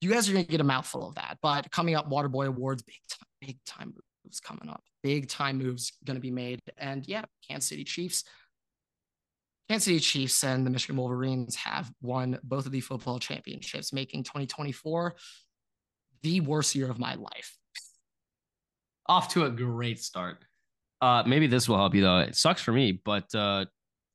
[0.00, 1.38] you guys are going to get a mouthful of that.
[1.42, 3.94] But coming up, Waterboy Awards, big time, big time
[4.24, 4.82] moves coming up.
[5.02, 6.60] Big time moves going to be made.
[6.76, 8.24] And yeah, Kansas City Chiefs.
[9.68, 14.22] Kansas City Chiefs and the Michigan Wolverines have won both of the football championships, making
[14.22, 15.14] 2024
[16.22, 17.56] the worst year of my life.
[19.06, 20.38] Off to a great start.
[21.00, 22.18] Uh, maybe this will help you though.
[22.18, 23.66] It sucks for me, but uh,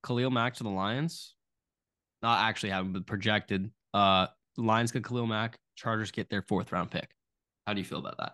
[0.06, 1.36] Khalil Mack to the Lions,
[2.22, 3.70] not actually having been projected.
[3.94, 4.28] Uh,
[4.58, 7.10] Lions get Khalil Mack, Chargers get their fourth round pick.
[7.68, 8.34] How do you feel about that?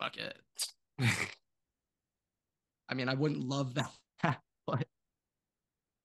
[0.00, 0.36] Fuck it.
[2.88, 3.90] I mean, I wouldn't love that,
[4.66, 4.86] but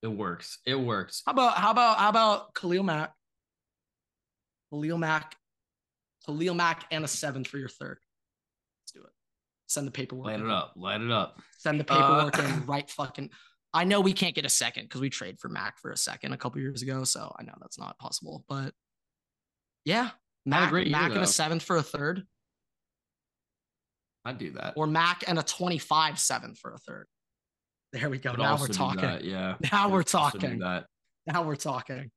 [0.01, 0.59] it works.
[0.65, 1.23] It works.
[1.25, 3.13] How about how about how about Khalil Mack?
[4.71, 5.35] Khalil Mack,
[6.25, 7.99] Khalil Mack, and a seventh for your third.
[8.83, 9.13] Let's do it.
[9.67, 10.27] Send the paperwork.
[10.27, 10.73] Light it up.
[10.75, 11.39] Light it up.
[11.57, 13.29] Send the paperwork uh, in right fucking.
[13.73, 16.33] I know we can't get a second because we trade for Mack for a second
[16.33, 18.43] a couple years ago, so I know that's not possible.
[18.47, 18.73] But
[19.83, 20.11] yeah,
[20.45, 22.23] Mack, Mack year, and a seventh for a third.
[24.25, 24.73] I'd do that.
[24.75, 27.07] Or Mack and a 25 seventh for a third.
[27.93, 28.33] There we go.
[28.33, 29.01] now we're talking.
[29.01, 29.55] That, yeah.
[29.71, 30.59] Now we're talking.
[30.59, 32.11] Now we're talking.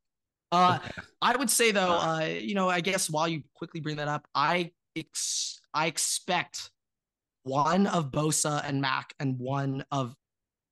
[0.52, 0.78] Uh,
[1.22, 4.26] I would say though, uh, you know, I guess while you quickly bring that up,
[4.34, 6.70] I ex- I expect
[7.44, 10.14] one of Bosa and Mack and one of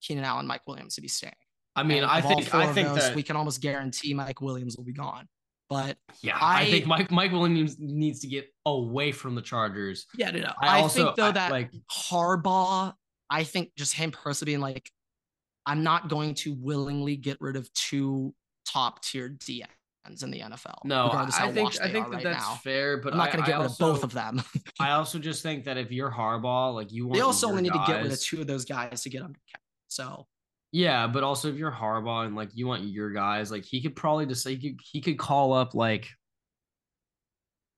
[0.02, 1.32] Keenan Allen, Mike Williams to be staying.
[1.76, 4.84] I mean, I think I think those, that we can almost guarantee Mike Williams will
[4.84, 5.28] be gone.
[5.70, 10.06] But yeah, I, I, think Mike Mike Williams needs to get away from the Chargers.
[10.16, 10.52] Yeah, no, no.
[10.60, 11.70] I, I also, think though that like
[12.10, 12.94] Harbaugh,
[13.30, 14.90] I think just him personally being like,
[15.66, 18.34] I'm not going to willingly get rid of two
[18.66, 20.84] top tier DNs in the NFL.
[20.84, 22.54] No, I think I think that right that's now.
[22.64, 24.42] fair, but I'm not going to get rid also, of both of them.
[24.80, 27.78] I also just think that if you're Harbaugh, like you want, they also only guys,
[27.78, 29.34] need to get rid of two of those guys to get them.
[29.88, 30.26] So
[30.72, 33.96] yeah, but also if you're Harbaugh and like you want your guys, like he could
[33.96, 36.08] probably just he could he could call up like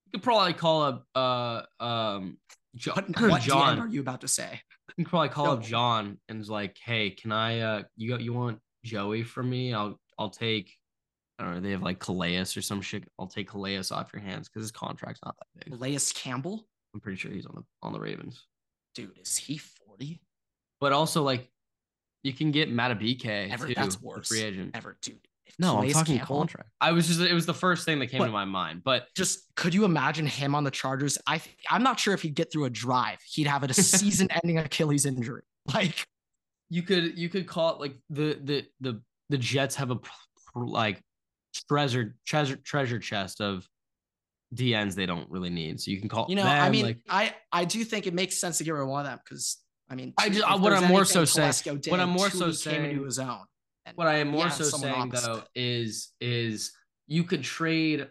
[0.04, 2.38] he could probably call up uh um
[2.76, 3.14] John.
[3.18, 4.60] What John are you about to say?
[5.00, 8.20] You can probably call up John and is like, hey, can I uh you got
[8.20, 9.72] you want Joey from me?
[9.72, 10.76] I'll I'll take
[11.38, 13.04] I don't know, they have like Calais or some shit.
[13.18, 15.72] I'll take Calais off your hands because his contract's not that big.
[15.72, 16.66] Calais Campbell?
[16.92, 18.44] I'm pretty sure he's on the on the Ravens.
[18.94, 20.20] Dude, is he 40?
[20.82, 21.48] But also like
[22.22, 24.28] you can get Madubuike Ever, too, that's worse.
[24.28, 24.72] Free agent.
[24.74, 25.26] Ever, dude.
[25.58, 26.70] No, Calais I'm talking Campbell, contract.
[26.80, 28.82] I was just it was the first thing that came but to my mind.
[28.84, 31.18] But just could you imagine him on the Chargers?
[31.26, 31.40] I
[31.70, 33.18] I'm not sure if he'd get through a drive.
[33.26, 35.42] He'd have a season-ending Achilles injury.
[35.72, 36.06] Like
[36.68, 39.98] you could you could call it like the the the the Jets have a
[40.54, 41.02] like
[41.68, 43.68] treasure treasure treasure chest of
[44.54, 45.80] DNs they don't really need.
[45.80, 46.44] So you can call you know.
[46.44, 48.88] them, I mean, like, I I do think it makes sense to get rid of
[48.88, 49.58] one of them because
[49.88, 51.80] I mean, I just what I'm more so saying.
[51.88, 52.90] What I'm more so saying.
[52.90, 53.40] Into his own.
[53.94, 56.72] What I am more so saying though is is
[57.06, 58.08] you could trade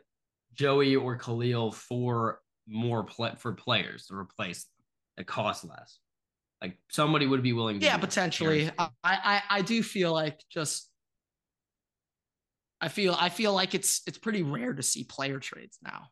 [0.54, 4.86] Joey or Khalil for more play, for players to replace them.
[5.18, 6.00] It costs less.
[6.62, 7.80] Like somebody would be willing.
[7.80, 8.70] to Yeah, potentially.
[8.78, 10.90] I, I I do feel like just
[12.82, 16.08] I feel I feel like it's it's pretty rare to see player trades now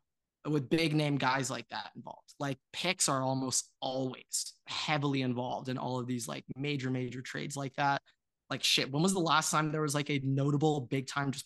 [0.49, 2.33] with big name guys like that involved.
[2.39, 7.57] Like picks are almost always heavily involved in all of these like major major trades
[7.57, 8.01] like that.
[8.49, 11.45] Like shit, when was the last time there was like a notable big time just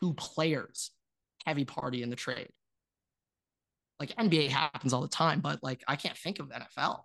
[0.00, 0.90] two players
[1.46, 2.48] heavy party in the trade?
[4.00, 7.02] Like NBA happens all the time, but like I can't think of NFL.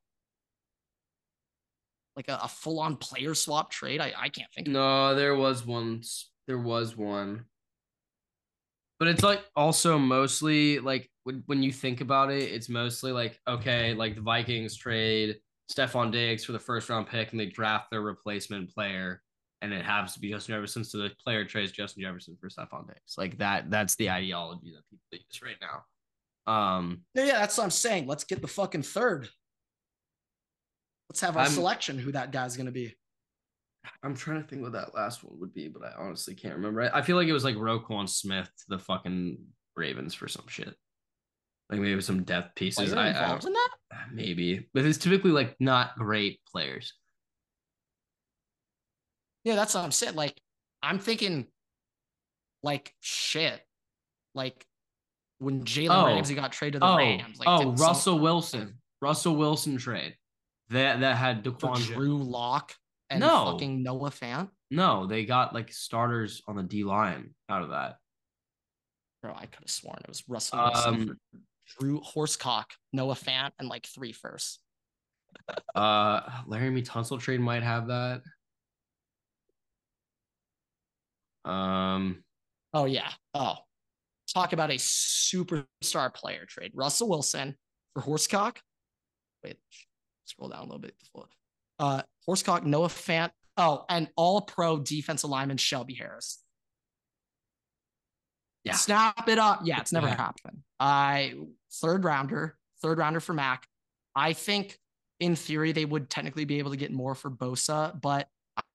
[2.15, 4.67] Like a, a full on player swap trade, I, I can't think.
[4.67, 6.01] No, there was one
[6.47, 7.45] there was one.
[8.99, 13.39] But it's like also mostly like when, when you think about it, it's mostly like,
[13.47, 15.35] okay, like the Vikings trade
[15.71, 19.21] Stefon Diggs for the first round pick and they draft their replacement player.
[19.61, 20.83] And it happens to be Justin Jefferson.
[20.83, 23.15] So the player trades Justin Jefferson for Stefon Diggs.
[23.17, 25.83] Like that, that's the ideology that people use right now.
[26.47, 28.07] Um, yeah, that's what I'm saying.
[28.07, 29.27] Let's get the fucking third.
[31.09, 32.95] Let's have our I'm, selection who that guy's gonna be.
[34.03, 36.89] I'm trying to think what that last one would be, but I honestly can't remember.
[36.93, 39.37] I, feel like it was like Roquan Smith to the fucking
[39.75, 40.75] Ravens for some shit.
[41.69, 42.93] Like maybe some depth pieces.
[42.93, 43.69] I, involved I, in that?
[44.13, 46.93] Maybe, but it's typically like not great players.
[49.43, 50.15] Yeah, that's what I'm saying.
[50.15, 50.39] Like,
[50.81, 51.47] I'm thinking,
[52.63, 53.61] like shit,
[54.35, 54.65] like
[55.39, 56.05] when Jalen oh.
[56.07, 56.97] Ramsey got traded to the oh.
[56.97, 57.39] Rams.
[57.39, 58.19] Like, oh, Russell.
[58.19, 60.15] Wilson, Russell Wilson trade
[60.69, 62.73] that that had Daquan Drew Lock
[63.09, 63.51] and no.
[63.51, 64.49] fucking Noah Fant?
[64.69, 67.97] No, they got like starters on the D line out of that.
[69.21, 71.17] Bro, I could have sworn it was Russell Wilson, um,
[71.79, 74.59] Drew Horsecock, Noah Fant, and like three firsts.
[75.75, 78.21] uh, Laremy Tunsil trade might have that.
[81.47, 82.23] Um.
[82.73, 83.09] Oh yeah.
[83.33, 83.55] Oh,
[84.33, 86.71] talk about a superstar player trade.
[86.73, 87.55] Russell Wilson
[87.93, 88.57] for Horsecock.
[89.43, 89.57] Wait,
[90.25, 90.95] scroll down a little bit.
[90.99, 91.27] Before.
[91.79, 96.43] Uh, Horsecock, Noah Fant, Oh, and all pro defensive lineman Shelby Harris.
[98.63, 98.73] Yeah.
[98.73, 99.61] Snap it up.
[99.63, 100.15] Yeah, it's never yeah.
[100.17, 100.59] happened.
[100.79, 101.33] I
[101.81, 103.65] third rounder, third rounder for Mack.
[104.15, 104.77] I think
[105.19, 108.27] in theory they would technically be able to get more for Bosa, but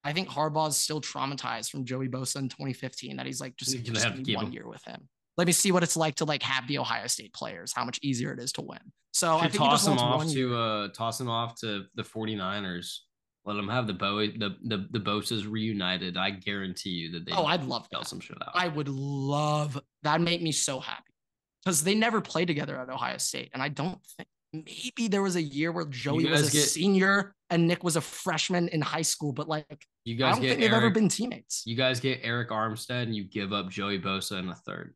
[0.04, 3.82] I think Harbaugh is still traumatized from Joey Bosa in 2015 that he's like just,
[3.84, 4.52] just one him.
[4.52, 5.08] year with him.
[5.36, 7.98] Let me see what it's like to like have the Ohio State players, how much
[8.02, 8.80] easier it is to win.
[9.12, 12.98] So Should I think toss him off to uh toss him off to the 49ers.
[13.44, 16.16] Let them have the Bo the the the Bosa's reunited.
[16.16, 18.06] I guarantee you that they Oh, I'd love that.
[18.06, 18.52] some shit out.
[18.54, 21.02] I would love that make me so happy.
[21.64, 23.50] Because they never played together at Ohio State.
[23.54, 27.34] And I don't think maybe there was a year where Joey was a get, senior
[27.50, 30.50] and Nick was a freshman in high school, but like you guys I don't think
[30.50, 31.62] Eric, they've ever been teammates.
[31.66, 34.94] You guys get Arik Armstead and you give up Joey Bosa in a third.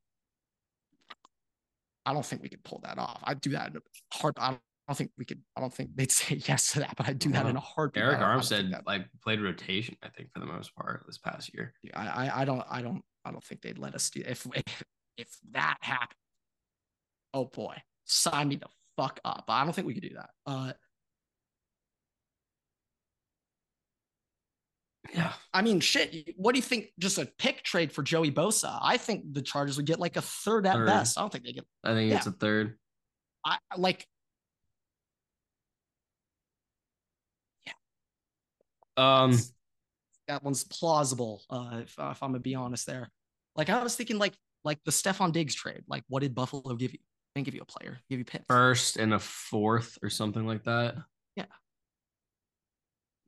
[2.04, 3.20] I don't think we could pull that off.
[3.24, 4.34] I'd do that in a heart.
[4.38, 4.56] I
[4.88, 5.40] don't think we could.
[5.56, 7.68] I don't think they'd say yes to that, but I'd do that in a uh-huh.
[7.74, 8.04] heartbeat.
[8.04, 11.74] Arik Armstead like played rotation, I think, for the most part this past year.
[11.82, 14.82] Yeah, I, I don't, I don't, I don't think they'd let us do if if,
[15.16, 16.16] if that happened.
[17.34, 19.44] Oh boy, sign me the fuck up.
[19.48, 20.30] I don't think we could do that.
[20.46, 20.72] Uh,
[25.14, 25.32] yeah.
[25.52, 26.34] I mean, shit.
[26.36, 26.88] What do you think?
[26.98, 28.78] Just a pick trade for Joey Bosa?
[28.82, 30.86] I think the Chargers would get like a third at third.
[30.86, 31.18] best.
[31.18, 31.64] I don't think they get.
[31.84, 32.16] I think yeah.
[32.16, 32.76] it's a third.
[33.44, 34.06] I like.
[37.66, 37.72] Yeah.
[38.96, 39.38] Um,
[40.28, 41.42] that one's plausible.
[41.48, 43.10] Uh, if, uh, if I'm gonna be honest, there.
[43.54, 45.84] Like I was thinking, like like the Stefon Diggs trade.
[45.88, 46.98] Like, what did Buffalo give you?
[47.36, 48.46] They give you a player, give you picks.
[48.48, 50.94] First and a fourth or something like that.
[51.36, 51.44] Yeah.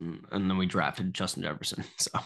[0.03, 1.85] Mm, and then we drafted Justin Jefferson.
[1.99, 2.19] So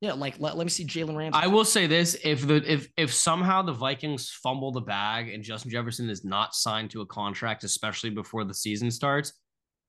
[0.00, 1.38] yeah, like let, let me see Jalen Ramsey.
[1.40, 5.44] I will say this: if the if if somehow the Vikings fumble the bag and
[5.44, 9.32] Justin Jefferson is not signed to a contract, especially before the season starts,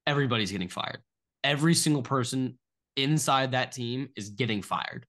[0.06, 1.00] everybody's getting fired.
[1.44, 2.60] Every single person
[2.98, 5.08] inside that team is getting fired.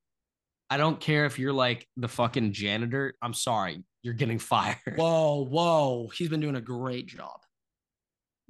[0.71, 3.15] I don't care if you're like the fucking janitor.
[3.23, 4.97] I'm sorry, you're getting fired.
[4.97, 6.11] Whoa, whoa.
[6.15, 7.41] He's been doing a great job.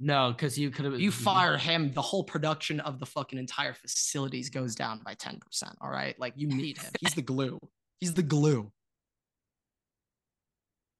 [0.01, 0.99] No, because you could have.
[0.99, 5.39] You fire him, the whole production of the fucking entire facilities goes down by 10%.
[5.81, 6.17] All right.
[6.17, 6.91] Like you need him.
[7.01, 7.59] He's the glue.
[7.99, 8.71] He's the glue.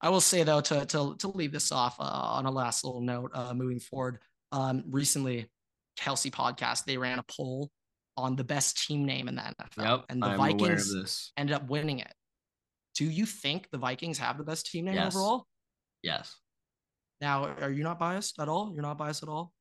[0.02, 3.02] I will say though, to to to leave this off uh, on a last little
[3.02, 4.20] note, uh, moving forward.
[4.52, 5.50] Um, recently,
[5.98, 7.70] Kelce podcast they ran a poll
[8.20, 11.70] on the best team name in the NFL, yep, and the I'm Vikings ended up
[11.70, 12.14] winning it.
[12.96, 15.16] Do you think the Vikings have the best team name yes.
[15.16, 15.46] overall?
[16.04, 16.36] Yes.
[17.22, 18.72] Now, are you not biased at all?
[18.74, 19.54] You're not biased at all.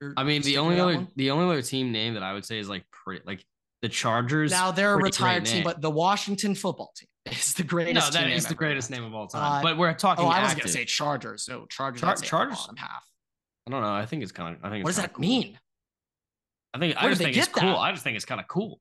[0.00, 1.08] You're I mean, the only other one?
[1.16, 3.44] the only other team name that I would say is like pretty like
[3.82, 4.50] the Chargers.
[4.50, 8.12] Now they're a retired team, but the Washington football team is the greatest.
[8.12, 9.60] No, that is the greatest name of all time.
[9.60, 10.24] Uh, but we're talking.
[10.24, 11.46] Oh, I was gonna say Chargers.
[11.48, 12.00] No, Chargers.
[12.00, 12.68] Char- Chargers.
[12.76, 13.04] Half.
[13.66, 13.92] I don't know.
[13.92, 14.64] I think it's kind of.
[14.64, 14.84] I think.
[14.84, 15.22] What does that cool.
[15.22, 15.58] mean?
[16.76, 16.96] I think.
[16.96, 17.76] Where I just think it's cool.
[17.76, 18.80] I just think it's kind of cool.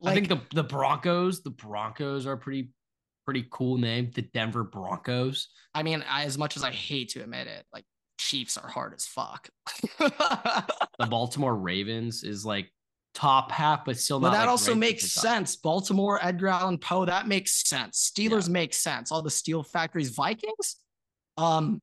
[0.00, 1.42] Like, I think the the Broncos.
[1.42, 2.70] The Broncos are pretty
[3.24, 5.48] pretty cool name, the Denver Broncos.
[5.74, 7.84] I mean, I, as much as I hate to admit it, like
[8.18, 9.48] Chiefs are hard as fuck.
[9.98, 12.72] the Baltimore Ravens is like
[13.14, 14.28] top half, but still not.
[14.28, 15.56] But that like also makes sense.
[15.56, 18.10] Baltimore, Edgar Allan Poe, that makes sense.
[18.10, 18.52] Steelers yeah.
[18.52, 19.12] make sense.
[19.12, 20.76] All the steel factories, Vikings.
[21.36, 21.80] Um,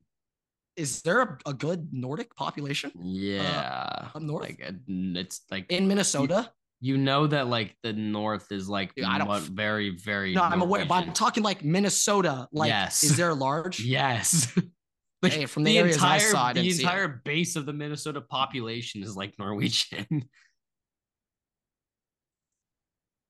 [0.77, 2.91] is there a, a good Nordic population?
[2.95, 4.43] Uh, yeah, uh, up north.
[4.43, 9.17] Like it's like in Minnesota you know that like the north is like Dude, I
[9.17, 13.03] don't very very no i'm aware but i'm talking like minnesota like yes.
[13.03, 14.55] is there a large yes
[15.21, 19.33] like hey, from the, the entire the entire base of the minnesota population is like
[19.39, 20.05] norwegian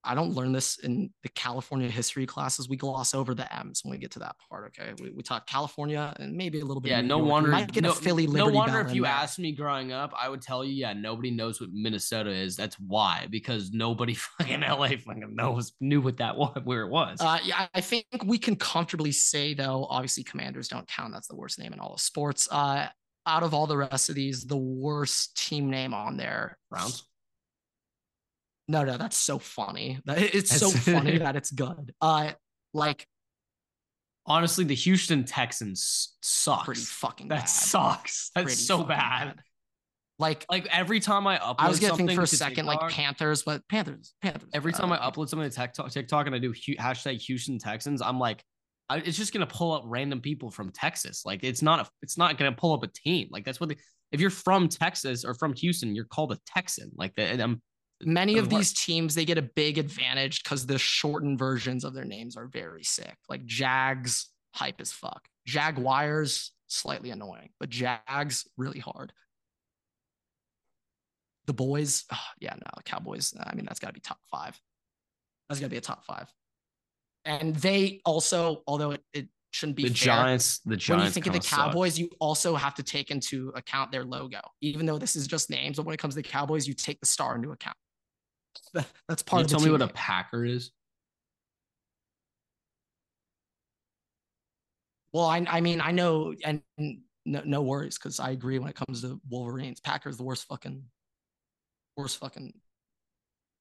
[0.08, 2.66] I don't learn this in the California history classes.
[2.66, 4.72] We gloss over the M's when we get to that part.
[4.78, 6.90] Okay, we, we talk California and maybe a little bit.
[6.90, 7.30] Yeah, no York.
[7.30, 7.50] wonder.
[7.50, 8.52] might get no, a Philly Liberty.
[8.52, 9.12] No wonder if you there.
[9.12, 12.56] asked me growing up, I would tell you, yeah, nobody knows what Minnesota is.
[12.56, 17.18] That's why because nobody fucking LA fucking knows knew what that was, where it was.
[17.20, 19.86] Uh, yeah, I think we can comfortably say though.
[19.90, 21.12] Obviously, Commanders don't count.
[21.12, 22.48] That's the worst name in all of sports.
[22.50, 22.88] Uh,
[23.26, 27.04] out of all the rest of these, the worst team name on there, Browns.
[28.68, 29.98] No, no, that's so funny.
[30.06, 31.94] It's so funny that it's good.
[32.00, 32.32] Uh,
[32.74, 33.06] like
[34.26, 36.66] honestly, the Houston Texans sucks.
[36.66, 37.28] Pretty fucking.
[37.28, 37.48] That bad.
[37.48, 38.30] sucks.
[38.34, 39.28] That's pretty so bad.
[39.28, 39.36] bad.
[40.20, 42.90] Like, like every time I upload, I was gonna think for a second TikTok, like
[42.92, 44.50] Panthers, but Panthers, Panthers.
[44.52, 48.18] Every time I upload something to TikTok, TikTok and I do hashtag Houston Texans, I'm
[48.18, 48.42] like,
[48.88, 51.22] I, it's just gonna pull up random people from Texas.
[51.24, 53.28] Like, it's not a, it's not gonna pull up a team.
[53.30, 53.70] Like, that's what.
[53.70, 53.76] They,
[54.10, 56.90] if you're from Texas or from Houston, you're called a Texan.
[56.96, 57.62] Like, I'm
[58.04, 62.04] many of these teams they get a big advantage because the shortened versions of their
[62.04, 63.16] names are very sick.
[63.28, 65.28] Like Jags, hype as fuck.
[65.46, 69.12] Jaguars, slightly annoying, but Jags really hard.
[71.48, 73.34] the boys, oh, yeah, no, Cowboys.
[73.42, 74.60] I mean, that's got to be top five.
[75.48, 76.32] That's got to be a top five.
[77.24, 80.58] And they also, although it, it shouldn't be the fair, Giants.
[80.66, 80.88] The Giants.
[81.00, 82.00] When you think of the Cowboys, suck.
[82.00, 84.40] you also have to take into account their logo.
[84.60, 87.00] Even though this is just names, but when it comes to the Cowboys, you take
[87.00, 87.76] the star into account.
[89.08, 89.62] That's part Can you of.
[89.62, 90.70] Tell me what a Packer is.
[95.12, 96.62] Well, I, I mean, I know, and
[97.24, 99.80] no, no worries because I agree when it comes to Wolverines.
[99.80, 100.82] Packers the worst fucking,
[101.96, 102.52] worst fucking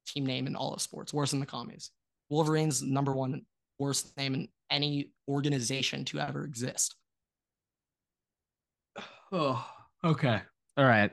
[0.06, 1.92] team name in all of sports, worse than the commies.
[2.30, 3.44] Wolverines number one
[3.80, 6.96] worst name in any organization to ever exist.
[9.30, 9.62] Oh,
[10.06, 10.42] okay,
[10.78, 11.12] all right.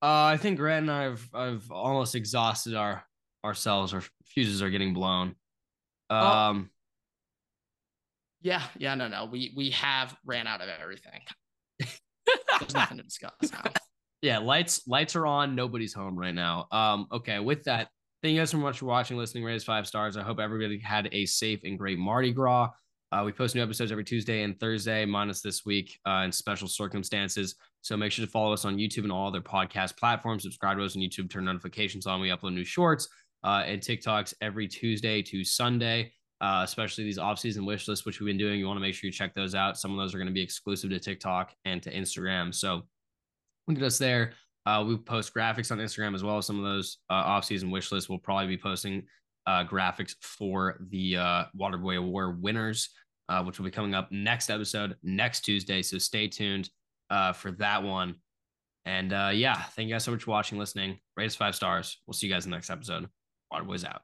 [0.00, 3.04] Uh, I think Grant and I have I've almost exhausted our
[3.44, 3.94] ourselves.
[3.94, 5.34] Our fuses are getting blown.
[6.10, 6.70] Um.
[8.42, 9.26] Yeah, yeah, no, no.
[9.26, 11.20] We we have ran out of everything.
[11.78, 13.62] There's nothing to discuss now.
[14.20, 15.54] Yeah, lights lights are on.
[15.54, 16.66] Nobody's home right now.
[16.72, 17.88] Um, okay, with that,
[18.22, 20.16] thank you guys so much for watching, listening, raise five stars.
[20.16, 22.70] I hope everybody had a safe and great Mardi Gras.
[23.12, 26.66] Uh, we post new episodes every Tuesday and Thursday, minus this week uh, in special
[26.66, 27.56] circumstances.
[27.82, 30.44] So make sure to follow us on YouTube and all other podcast platforms.
[30.44, 32.20] Subscribe to us on YouTube, turn notifications on.
[32.20, 33.08] We upload new shorts
[33.44, 36.12] uh, and TikToks every Tuesday to Sunday
[36.42, 38.58] uh, especially these off-season wish lists, which we've been doing.
[38.58, 39.78] You want to make sure you check those out.
[39.78, 42.52] Some of those are going to be exclusive to TikTok and to Instagram.
[42.52, 42.82] So
[43.68, 44.32] look at us there.
[44.66, 46.38] Uh, we post graphics on Instagram as well.
[46.38, 48.10] As some of those uh, off-season wish lists.
[48.10, 49.04] We'll probably be posting
[49.46, 52.90] uh, graphics for the uh, Waterboy Award winners,
[53.28, 55.80] uh, which will be coming up next episode next Tuesday.
[55.80, 56.70] So stay tuned
[57.08, 58.16] for that one.
[58.84, 60.98] And yeah, thank you guys so much for watching, listening.
[61.16, 61.98] Rate us five stars.
[62.04, 63.08] We'll see you guys in the next episode.
[63.52, 64.02] Waterboys out.